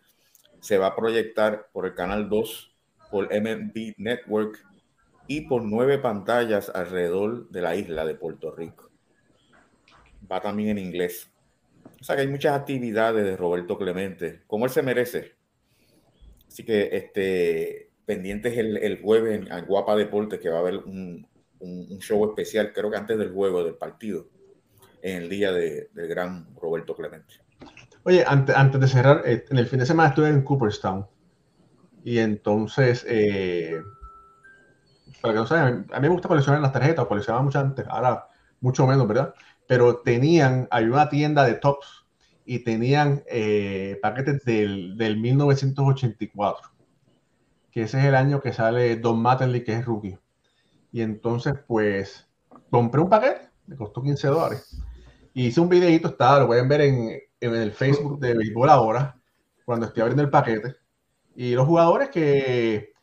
Se 0.63 0.77
va 0.77 0.87
a 0.87 0.95
proyectar 0.95 1.67
por 1.73 1.85
el 1.85 1.93
canal 1.93 2.29
2, 2.29 2.73
por 3.11 3.25
MNB 3.25 3.95
Network 3.97 4.65
y 5.27 5.41
por 5.41 5.61
nueve 5.63 5.97
pantallas 5.99 6.69
alrededor 6.69 7.49
de 7.49 7.61
la 7.61 7.75
isla 7.75 8.05
de 8.05 8.15
Puerto 8.15 8.49
Rico. 8.49 8.89
Va 10.31 10.39
también 10.39 10.69
en 10.69 10.77
inglés. 10.77 11.29
O 11.99 12.03
sea 12.03 12.15
que 12.15 12.21
hay 12.21 12.29
muchas 12.29 12.57
actividades 12.57 13.25
de 13.25 13.35
Roberto 13.35 13.77
Clemente, 13.77 14.43
como 14.47 14.63
él 14.63 14.71
se 14.71 14.81
merece. 14.81 15.35
Así 16.47 16.63
que 16.63 16.89
este, 16.93 17.89
pendientes 18.05 18.57
el, 18.57 18.77
el 18.77 19.01
jueves 19.01 19.45
en 19.45 19.65
Guapa 19.65 19.97
Deportes, 19.97 20.39
que 20.39 20.49
va 20.49 20.57
a 20.57 20.61
haber 20.61 20.77
un, 20.77 21.27
un, 21.59 21.99
show 21.99 22.25
especial, 22.29 22.71
creo 22.71 22.89
que 22.89 22.97
antes 22.97 23.17
del 23.17 23.33
juego 23.33 23.65
del 23.65 23.75
partido, 23.75 24.29
en 25.01 25.23
el 25.23 25.29
día 25.29 25.51
de, 25.51 25.89
del 25.93 26.07
gran 26.07 26.55
Roberto 26.55 26.95
Clemente. 26.95 27.42
Oye, 28.05 28.25
antes, 28.27 28.55
antes 28.55 28.81
de 28.81 28.87
cerrar, 28.87 29.21
eh, 29.25 29.45
en 29.49 29.57
el 29.57 29.67
fin 29.67 29.79
de 29.79 29.85
semana 29.85 30.09
estuve 30.09 30.27
en 30.27 30.41
Cooperstown. 30.41 31.07
Y 32.03 32.19
entonces, 32.19 33.05
eh, 33.07 33.81
para 35.21 35.33
que 35.33 35.39
no 35.39 35.47
saben, 35.47 35.87
a 35.93 35.99
mí 35.99 36.07
me 36.07 36.13
gusta 36.13 36.27
coleccionar 36.27 36.61
las 36.61 36.73
tarjetas, 36.73 37.05
coleccionaba 37.05 37.43
mucho 37.43 37.59
antes, 37.59 37.85
ahora 37.87 38.27
mucho 38.59 38.85
menos, 38.85 39.07
¿verdad? 39.07 39.33
Pero 39.67 39.99
tenían, 39.99 40.67
hay 40.69 40.85
una 40.85 41.07
tienda 41.07 41.45
de 41.45 41.53
tops 41.53 42.05
y 42.45 42.59
tenían 42.59 43.23
eh, 43.27 43.97
paquetes 44.01 44.43
del, 44.43 44.97
del, 44.97 45.17
1984, 45.17 46.71
que 47.71 47.83
ese 47.83 47.99
es 47.99 48.05
el 48.05 48.15
año 48.15 48.41
que 48.41 48.51
sale 48.51 48.97
Don 48.97 49.21
Mattingly, 49.21 49.63
que 49.63 49.73
es 49.73 49.85
rookie. 49.85 50.17
Y 50.91 51.01
entonces, 51.01 51.53
pues, 51.65 52.27
compré 52.69 52.99
un 52.99 53.09
paquete, 53.09 53.49
me 53.65 53.77
costó 53.77 54.03
15 54.03 54.27
dólares. 54.27 54.77
Y 55.33 55.47
hice 55.47 55.61
un 55.61 55.69
videito, 55.69 56.09
está, 56.09 56.39
lo 56.39 56.47
pueden 56.47 56.67
ver 56.67 56.81
en, 56.81 57.19
en 57.45 57.55
el 57.55 57.71
Facebook 57.71 58.19
de 58.19 58.35
Béisbol 58.35 58.69
ahora, 58.69 59.17
cuando 59.65 59.85
estoy 59.85 60.01
abriendo 60.01 60.23
el 60.23 60.29
paquete. 60.29 60.75
Y 61.35 61.55
los 61.55 61.67
jugadores 61.67 62.09
que 62.09 62.93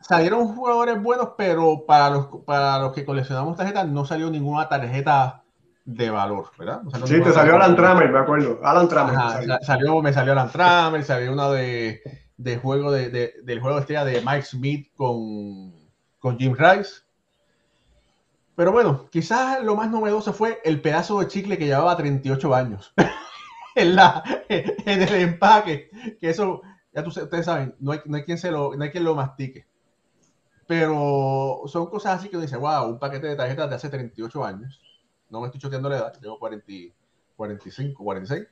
salieron 0.00 0.54
jugadores 0.54 1.02
buenos, 1.02 1.30
pero 1.36 1.84
para 1.86 2.10
los, 2.10 2.26
para 2.46 2.78
los 2.78 2.92
que 2.92 3.04
coleccionamos 3.04 3.56
tarjetas 3.56 3.88
no 3.88 4.04
salió 4.04 4.30
ninguna 4.30 4.68
tarjeta 4.68 5.42
de 5.84 6.10
valor, 6.10 6.50
¿verdad? 6.58 6.82
No 6.82 7.06
sí, 7.06 7.20
te 7.20 7.32
salió 7.32 7.56
Alan 7.56 7.74
Tramer, 7.74 8.10
me 8.10 8.18
acuerdo. 8.18 8.60
Alan 8.62 8.88
Tramer. 8.88 9.16
Ajá, 9.16 9.58
salió. 9.62 10.00
me 10.02 10.12
salió 10.12 10.32
Alan 10.32 10.50
Tramer, 10.50 11.04
salió 11.04 11.32
una 11.32 11.50
de, 11.50 12.02
de 12.36 12.56
juego 12.58 12.92
de, 12.92 13.08
de, 13.08 13.34
del 13.42 13.60
juego 13.60 13.76
de 13.76 13.80
estrella 13.80 14.04
de 14.04 14.20
Mike 14.20 14.42
Smith 14.42 14.88
con, 14.94 15.74
con 16.18 16.38
Jim 16.38 16.54
Rice. 16.56 17.02
Pero 18.54 18.72
bueno, 18.72 19.08
quizás 19.10 19.62
lo 19.64 19.74
más 19.74 19.90
novedoso 19.90 20.32
fue 20.32 20.60
el 20.64 20.82
pedazo 20.82 21.18
de 21.20 21.28
chicle 21.28 21.56
que 21.56 21.66
llevaba 21.66 21.96
38 21.96 22.54
años 22.54 22.92
en, 23.74 23.96
la, 23.96 24.22
en 24.48 25.02
el 25.02 25.14
empaque. 25.14 25.90
Que 26.20 26.30
eso, 26.30 26.62
ya 26.92 27.02
ustedes 27.02 27.46
saben, 27.46 27.74
no 27.80 27.92
hay, 27.92 28.00
no 28.04 28.16
hay, 28.16 28.24
quien 28.24 28.38
se 28.38 28.50
lo, 28.50 28.74
no 28.74 28.84
hay 28.84 28.90
quien 28.90 29.04
lo 29.04 29.14
mastique. 29.14 29.66
Pero 30.66 31.62
son 31.66 31.86
cosas 31.86 32.18
así 32.18 32.28
que 32.28 32.36
uno 32.36 32.44
dice, 32.44 32.56
wow, 32.56 32.88
un 32.88 32.98
paquete 32.98 33.26
de 33.26 33.36
tarjetas 33.36 33.68
de 33.68 33.76
hace 33.76 33.88
38 33.88 34.44
años 34.44 34.80
no 35.30 35.40
me 35.40 35.46
estoy 35.46 35.60
choteando 35.60 35.88
la 35.88 35.96
edad, 35.96 36.12
tengo 36.20 36.38
40, 36.38 36.66
45, 37.36 38.04
46. 38.04 38.46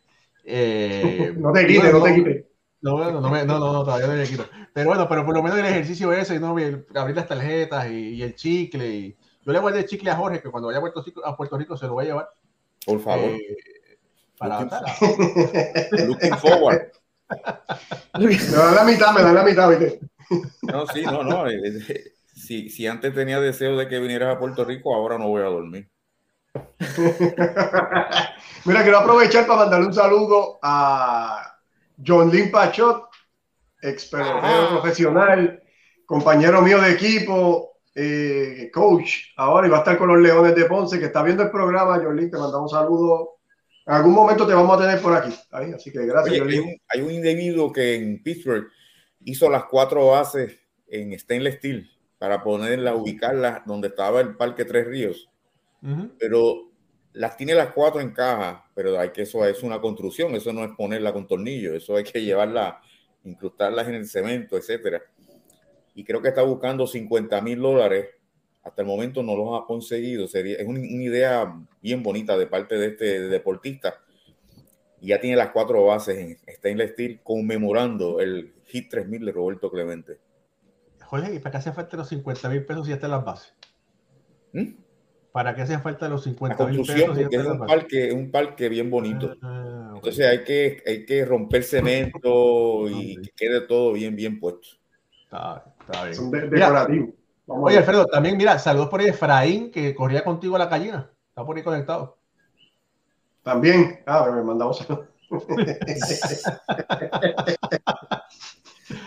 Eh, 0.44 1.34
no 1.38 1.52
te 1.52 1.66
quites, 1.66 1.92
no, 1.92 1.98
no, 1.98 2.04
te 2.04 2.14
quites. 2.14 2.44
No, 2.80 2.98
no, 2.98 3.20
no, 3.20 3.44
no, 3.44 3.58
no, 3.58 3.84
todavía 3.84 4.06
no 4.06 4.14
me 4.14 4.24
quito. 4.24 4.46
Pero 4.72 4.88
bueno, 4.88 5.08
pero 5.08 5.26
por 5.26 5.34
lo 5.34 5.42
menos 5.42 5.58
el 5.58 5.66
ejercicio 5.66 6.12
ese, 6.12 6.38
¿no? 6.38 6.50
abrir 6.50 7.16
las 7.16 7.26
tarjetas 7.26 7.90
y, 7.90 8.10
y, 8.10 8.22
el 8.22 8.36
chicle. 8.36 8.88
Y... 8.88 9.16
Yo 9.44 9.52
le 9.52 9.58
guardé 9.58 9.80
el 9.80 9.86
chicle 9.86 10.10
a 10.10 10.16
Jorge, 10.16 10.40
que 10.40 10.50
cuando 10.50 10.68
vaya 10.68 10.78
a 10.78 10.80
Puerto 10.80 11.02
Rico, 11.02 11.26
a 11.26 11.36
Puerto 11.36 11.58
Rico 11.58 11.76
se 11.76 11.86
lo 11.86 11.94
voy 11.94 12.04
a 12.04 12.08
llevar. 12.08 12.30
Por 12.86 13.00
favor. 13.00 13.30
Eh, 13.30 13.56
para 14.38 14.60
looking, 14.60 16.08
looking 16.08 16.36
forward. 16.38 16.92
me 18.18 18.36
dan 18.36 18.74
la 18.74 18.84
mitad, 18.84 19.12
me 19.12 19.22
dan 19.22 19.34
la 19.34 19.42
mitad, 19.42 19.68
¿viste? 19.68 20.00
No, 20.62 20.86
sí, 20.86 21.02
no, 21.04 21.22
no. 21.22 21.44
Si, 22.34 22.70
si 22.70 22.86
antes 22.86 23.12
tenía 23.14 23.40
deseo 23.40 23.76
de 23.76 23.88
que 23.88 23.98
vinieras 23.98 24.36
a 24.36 24.38
Puerto 24.38 24.64
Rico, 24.64 24.94
ahora 24.94 25.18
no 25.18 25.28
voy 25.28 25.42
a 25.42 25.46
dormir. 25.46 25.90
Mira, 28.64 28.82
quiero 28.82 28.98
aprovechar 28.98 29.46
para 29.46 29.60
mandarle 29.60 29.86
un 29.86 29.94
saludo 29.94 30.58
a 30.62 31.58
John 32.04 32.30
Lynn 32.30 32.50
Pachot, 32.50 33.08
ex 33.82 34.06
profesional, 34.06 35.62
compañero 36.06 36.62
mío 36.62 36.80
de 36.80 36.92
equipo, 36.92 37.80
eh, 37.94 38.70
coach, 38.72 39.32
ahora 39.36 39.66
y 39.66 39.70
va 39.70 39.78
a 39.78 39.80
estar 39.80 39.98
con 39.98 40.08
los 40.08 40.18
Leones 40.18 40.54
de 40.54 40.64
Ponce, 40.66 40.98
que 40.98 41.06
está 41.06 41.22
viendo 41.22 41.42
el 41.42 41.50
programa. 41.50 42.00
John 42.02 42.16
Lynn, 42.16 42.30
te 42.30 42.38
mandamos 42.38 42.72
un 42.72 42.78
saludo. 42.78 43.37
En 43.88 43.94
algún 43.94 44.14
momento 44.14 44.46
te 44.46 44.54
vamos 44.54 44.78
a 44.78 44.82
tener 44.82 45.02
por 45.02 45.14
aquí. 45.14 45.34
Ahí, 45.50 45.72
así 45.72 45.90
que 45.90 46.06
gracias. 46.06 46.40
Oye, 46.40 46.56
hay, 46.56 46.58
un, 46.60 46.76
hay 46.88 47.00
un 47.00 47.10
individuo 47.10 47.72
que 47.72 47.96
en 47.96 48.22
Pittsburgh 48.22 48.68
hizo 49.24 49.50
las 49.50 49.64
cuatro 49.64 50.08
bases 50.08 50.56
en 50.86 51.18
stainless 51.18 51.56
steel 51.56 51.90
para 52.18 52.42
ponerla, 52.42 52.94
ubicarla 52.94 53.64
donde 53.66 53.88
estaba 53.88 54.20
el 54.20 54.36
Parque 54.36 54.64
Tres 54.64 54.86
Ríos 54.86 55.28
pero 56.18 56.70
las 57.12 57.36
tiene 57.36 57.54
las 57.54 57.72
cuatro 57.72 58.00
en 58.00 58.12
caja, 58.12 58.68
pero 58.74 58.98
hay 58.98 59.10
que 59.10 59.22
eso 59.22 59.44
es 59.44 59.62
una 59.62 59.80
construcción, 59.80 60.34
eso 60.34 60.52
no 60.52 60.64
es 60.64 60.70
ponerla 60.76 61.12
con 61.12 61.26
tornillos, 61.26 61.74
eso 61.74 61.96
hay 61.96 62.04
que 62.04 62.22
llevarla, 62.22 62.80
incrustarlas 63.24 63.88
en 63.88 63.94
el 63.94 64.06
cemento, 64.06 64.56
etcétera. 64.56 65.02
Y 65.94 66.04
creo 66.04 66.22
que 66.22 66.28
está 66.28 66.42
buscando 66.42 66.86
50 66.86 67.40
mil 67.40 67.60
dólares. 67.60 68.06
Hasta 68.68 68.82
el 68.82 68.88
momento 68.88 69.22
no 69.22 69.34
los 69.36 69.60
ha 69.60 69.66
conseguido. 69.66 70.28
Sería, 70.28 70.56
es 70.56 70.66
una, 70.66 70.80
una 70.80 71.02
idea 71.02 71.54
bien 71.80 72.02
bonita 72.02 72.36
de 72.36 72.46
parte 72.46 72.76
de 72.76 72.88
este 72.88 73.20
deportista. 73.28 74.00
Y 75.00 75.08
ya 75.08 75.20
tiene 75.20 75.36
las 75.36 75.50
cuatro 75.50 75.86
bases 75.86 76.18
en 76.18 76.38
stainless 76.54 76.92
steel 76.92 77.20
conmemorando 77.22 78.20
el 78.20 78.52
Hit 78.66 78.90
3000 78.90 79.24
de 79.24 79.32
Roberto 79.32 79.70
Clemente. 79.70 80.18
Jorge, 81.04 81.34
¿y 81.34 81.38
para 81.38 81.52
qué 81.52 81.56
hace 81.58 81.72
falta 81.72 81.96
los 81.96 82.08
50 82.08 82.48
mil 82.50 82.66
pesos 82.66 82.86
y 82.86 82.90
ya 82.90 82.96
están 82.96 83.12
las 83.12 83.24
bases? 83.24 83.54
¿Mm? 84.52 84.72
¿Para 85.32 85.54
qué 85.54 85.62
hacen 85.62 85.80
falta 85.80 86.08
los 86.08 86.24
50 86.24 86.66
mil 86.66 86.82
pesos? 86.82 87.16
Porque 87.16 87.36
es 87.36 87.46
un 87.46 87.58
parque, 87.66 88.12
un 88.12 88.30
parque 88.30 88.68
bien 88.68 88.90
bonito. 88.90 89.34
Ah, 89.40 89.86
okay. 89.90 89.96
Entonces 89.96 90.26
hay 90.26 90.44
que, 90.44 90.82
hay 90.86 91.06
que 91.06 91.24
romper 91.24 91.62
cemento 91.62 92.88
y 92.88 93.16
que 93.22 93.30
quede 93.36 93.60
todo 93.62 93.92
bien, 93.92 94.16
bien 94.16 94.40
puesto. 94.40 94.68
Está, 95.24 95.74
está 95.80 96.04
bien. 96.04 96.14
Son 96.14 96.30
de, 96.30 96.48
decorativos. 96.48 97.10
Oye, 97.50 97.78
Alfredo, 97.78 98.04
también 98.06 98.36
mira, 98.36 98.58
saludos 98.58 98.90
por 98.90 99.00
ahí 99.00 99.08
Efraín, 99.08 99.70
que 99.70 99.94
corría 99.94 100.22
contigo 100.22 100.56
a 100.56 100.58
la 100.58 100.66
gallina. 100.66 101.10
Está 101.30 101.46
por 101.46 101.56
ahí 101.56 101.62
conectado. 101.62 102.18
También. 103.42 104.02
Ah, 104.06 104.30
me 104.30 104.42
mandamos. 104.42 104.80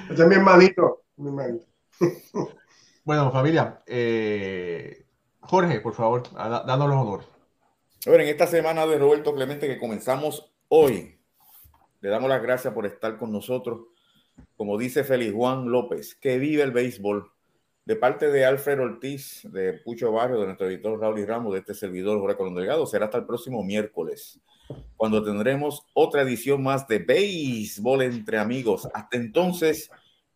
Ese 0.09 0.23
es 0.23 0.27
mi 0.27 0.35
hermanito. 0.35 1.03
Mi 1.17 1.27
hermanito. 1.27 1.65
bueno, 3.03 3.31
familia, 3.31 3.83
eh, 3.85 5.05
Jorge, 5.41 5.79
por 5.79 5.93
favor, 5.93 6.23
dándonos 6.33 6.89
los 6.89 6.97
honores. 6.97 7.27
Bueno, 8.07 8.23
en 8.23 8.29
esta 8.29 8.47
semana 8.47 8.87
de 8.87 8.97
Roberto 8.97 9.35
Clemente 9.35 9.67
que 9.67 9.77
comenzamos 9.77 10.51
hoy, 10.69 11.19
le 11.99 12.09
damos 12.09 12.27
las 12.27 12.41
gracias 12.41 12.73
por 12.73 12.87
estar 12.87 13.19
con 13.19 13.31
nosotros. 13.31 13.81
Como 14.57 14.79
dice 14.79 15.03
Feliz 15.03 15.31
Juan 15.31 15.69
López, 15.69 16.15
que 16.15 16.39
vive 16.39 16.63
el 16.63 16.71
béisbol. 16.71 17.31
De 17.83 17.95
parte 17.95 18.29
de 18.29 18.45
Alfred 18.45 18.79
Ortiz, 18.79 19.41
de 19.43 19.73
Pucho 19.73 20.11
Barrio, 20.11 20.39
de 20.39 20.45
nuestro 20.45 20.67
editor 20.67 20.99
Raúl 20.99 21.19
y 21.19 21.25
Ramos, 21.25 21.53
de 21.53 21.59
este 21.59 21.73
servidor 21.73 22.19
Jorge 22.19 22.37
Colón 22.37 22.55
Delgado, 22.55 22.85
será 22.85 23.05
hasta 23.05 23.17
el 23.17 23.25
próximo 23.25 23.63
miércoles, 23.63 24.39
cuando 24.95 25.23
tendremos 25.23 25.85
otra 25.93 26.21
edición 26.21 26.61
más 26.61 26.87
de 26.87 26.99
Béisbol 26.99 28.03
entre 28.03 28.37
amigos. 28.37 28.87
Hasta 28.93 29.17
entonces, 29.17 29.89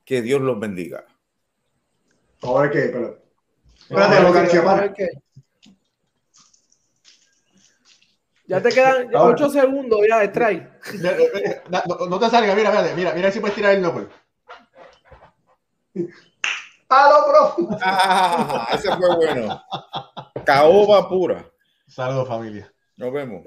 que 0.03 0.21
Dios 0.21 0.41
los 0.41 0.59
bendiga. 0.59 1.05
A 2.41 2.61
ver 2.61 2.71
qué, 2.71 2.89
pero. 2.91 3.21
Espérate, 3.79 4.21
lo 4.21 4.33
García 4.33 4.61
A 4.61 4.63
Márquez. 4.63 5.09
qué. 5.11 5.25
Ya 8.47 8.61
te 8.61 8.69
quedan 8.69 9.15
Ahora. 9.15 9.33
8 9.35 9.49
segundos 9.49 9.99
ya 10.07 10.19
de 10.19 10.25
strike. 10.25 10.69
No, 11.69 12.07
no 12.07 12.19
te 12.19 12.29
salga, 12.29 12.53
mira, 12.55 12.69
mira, 12.69 12.95
mira, 12.95 13.13
mira 13.13 13.31
si 13.31 13.39
puedes 13.39 13.55
tirar 13.55 13.73
el 13.73 13.81
knuckle 13.81 14.07
palo 16.87 17.25
profundo. 17.25 17.77
Ah, 17.81 18.67
ese 18.73 18.95
fue 18.95 19.15
bueno. 19.15 19.61
Caoba 20.45 21.07
pura. 21.07 21.45
Saludos, 21.87 22.27
familia. 22.27 22.71
Nos 22.97 23.13
vemos. 23.13 23.41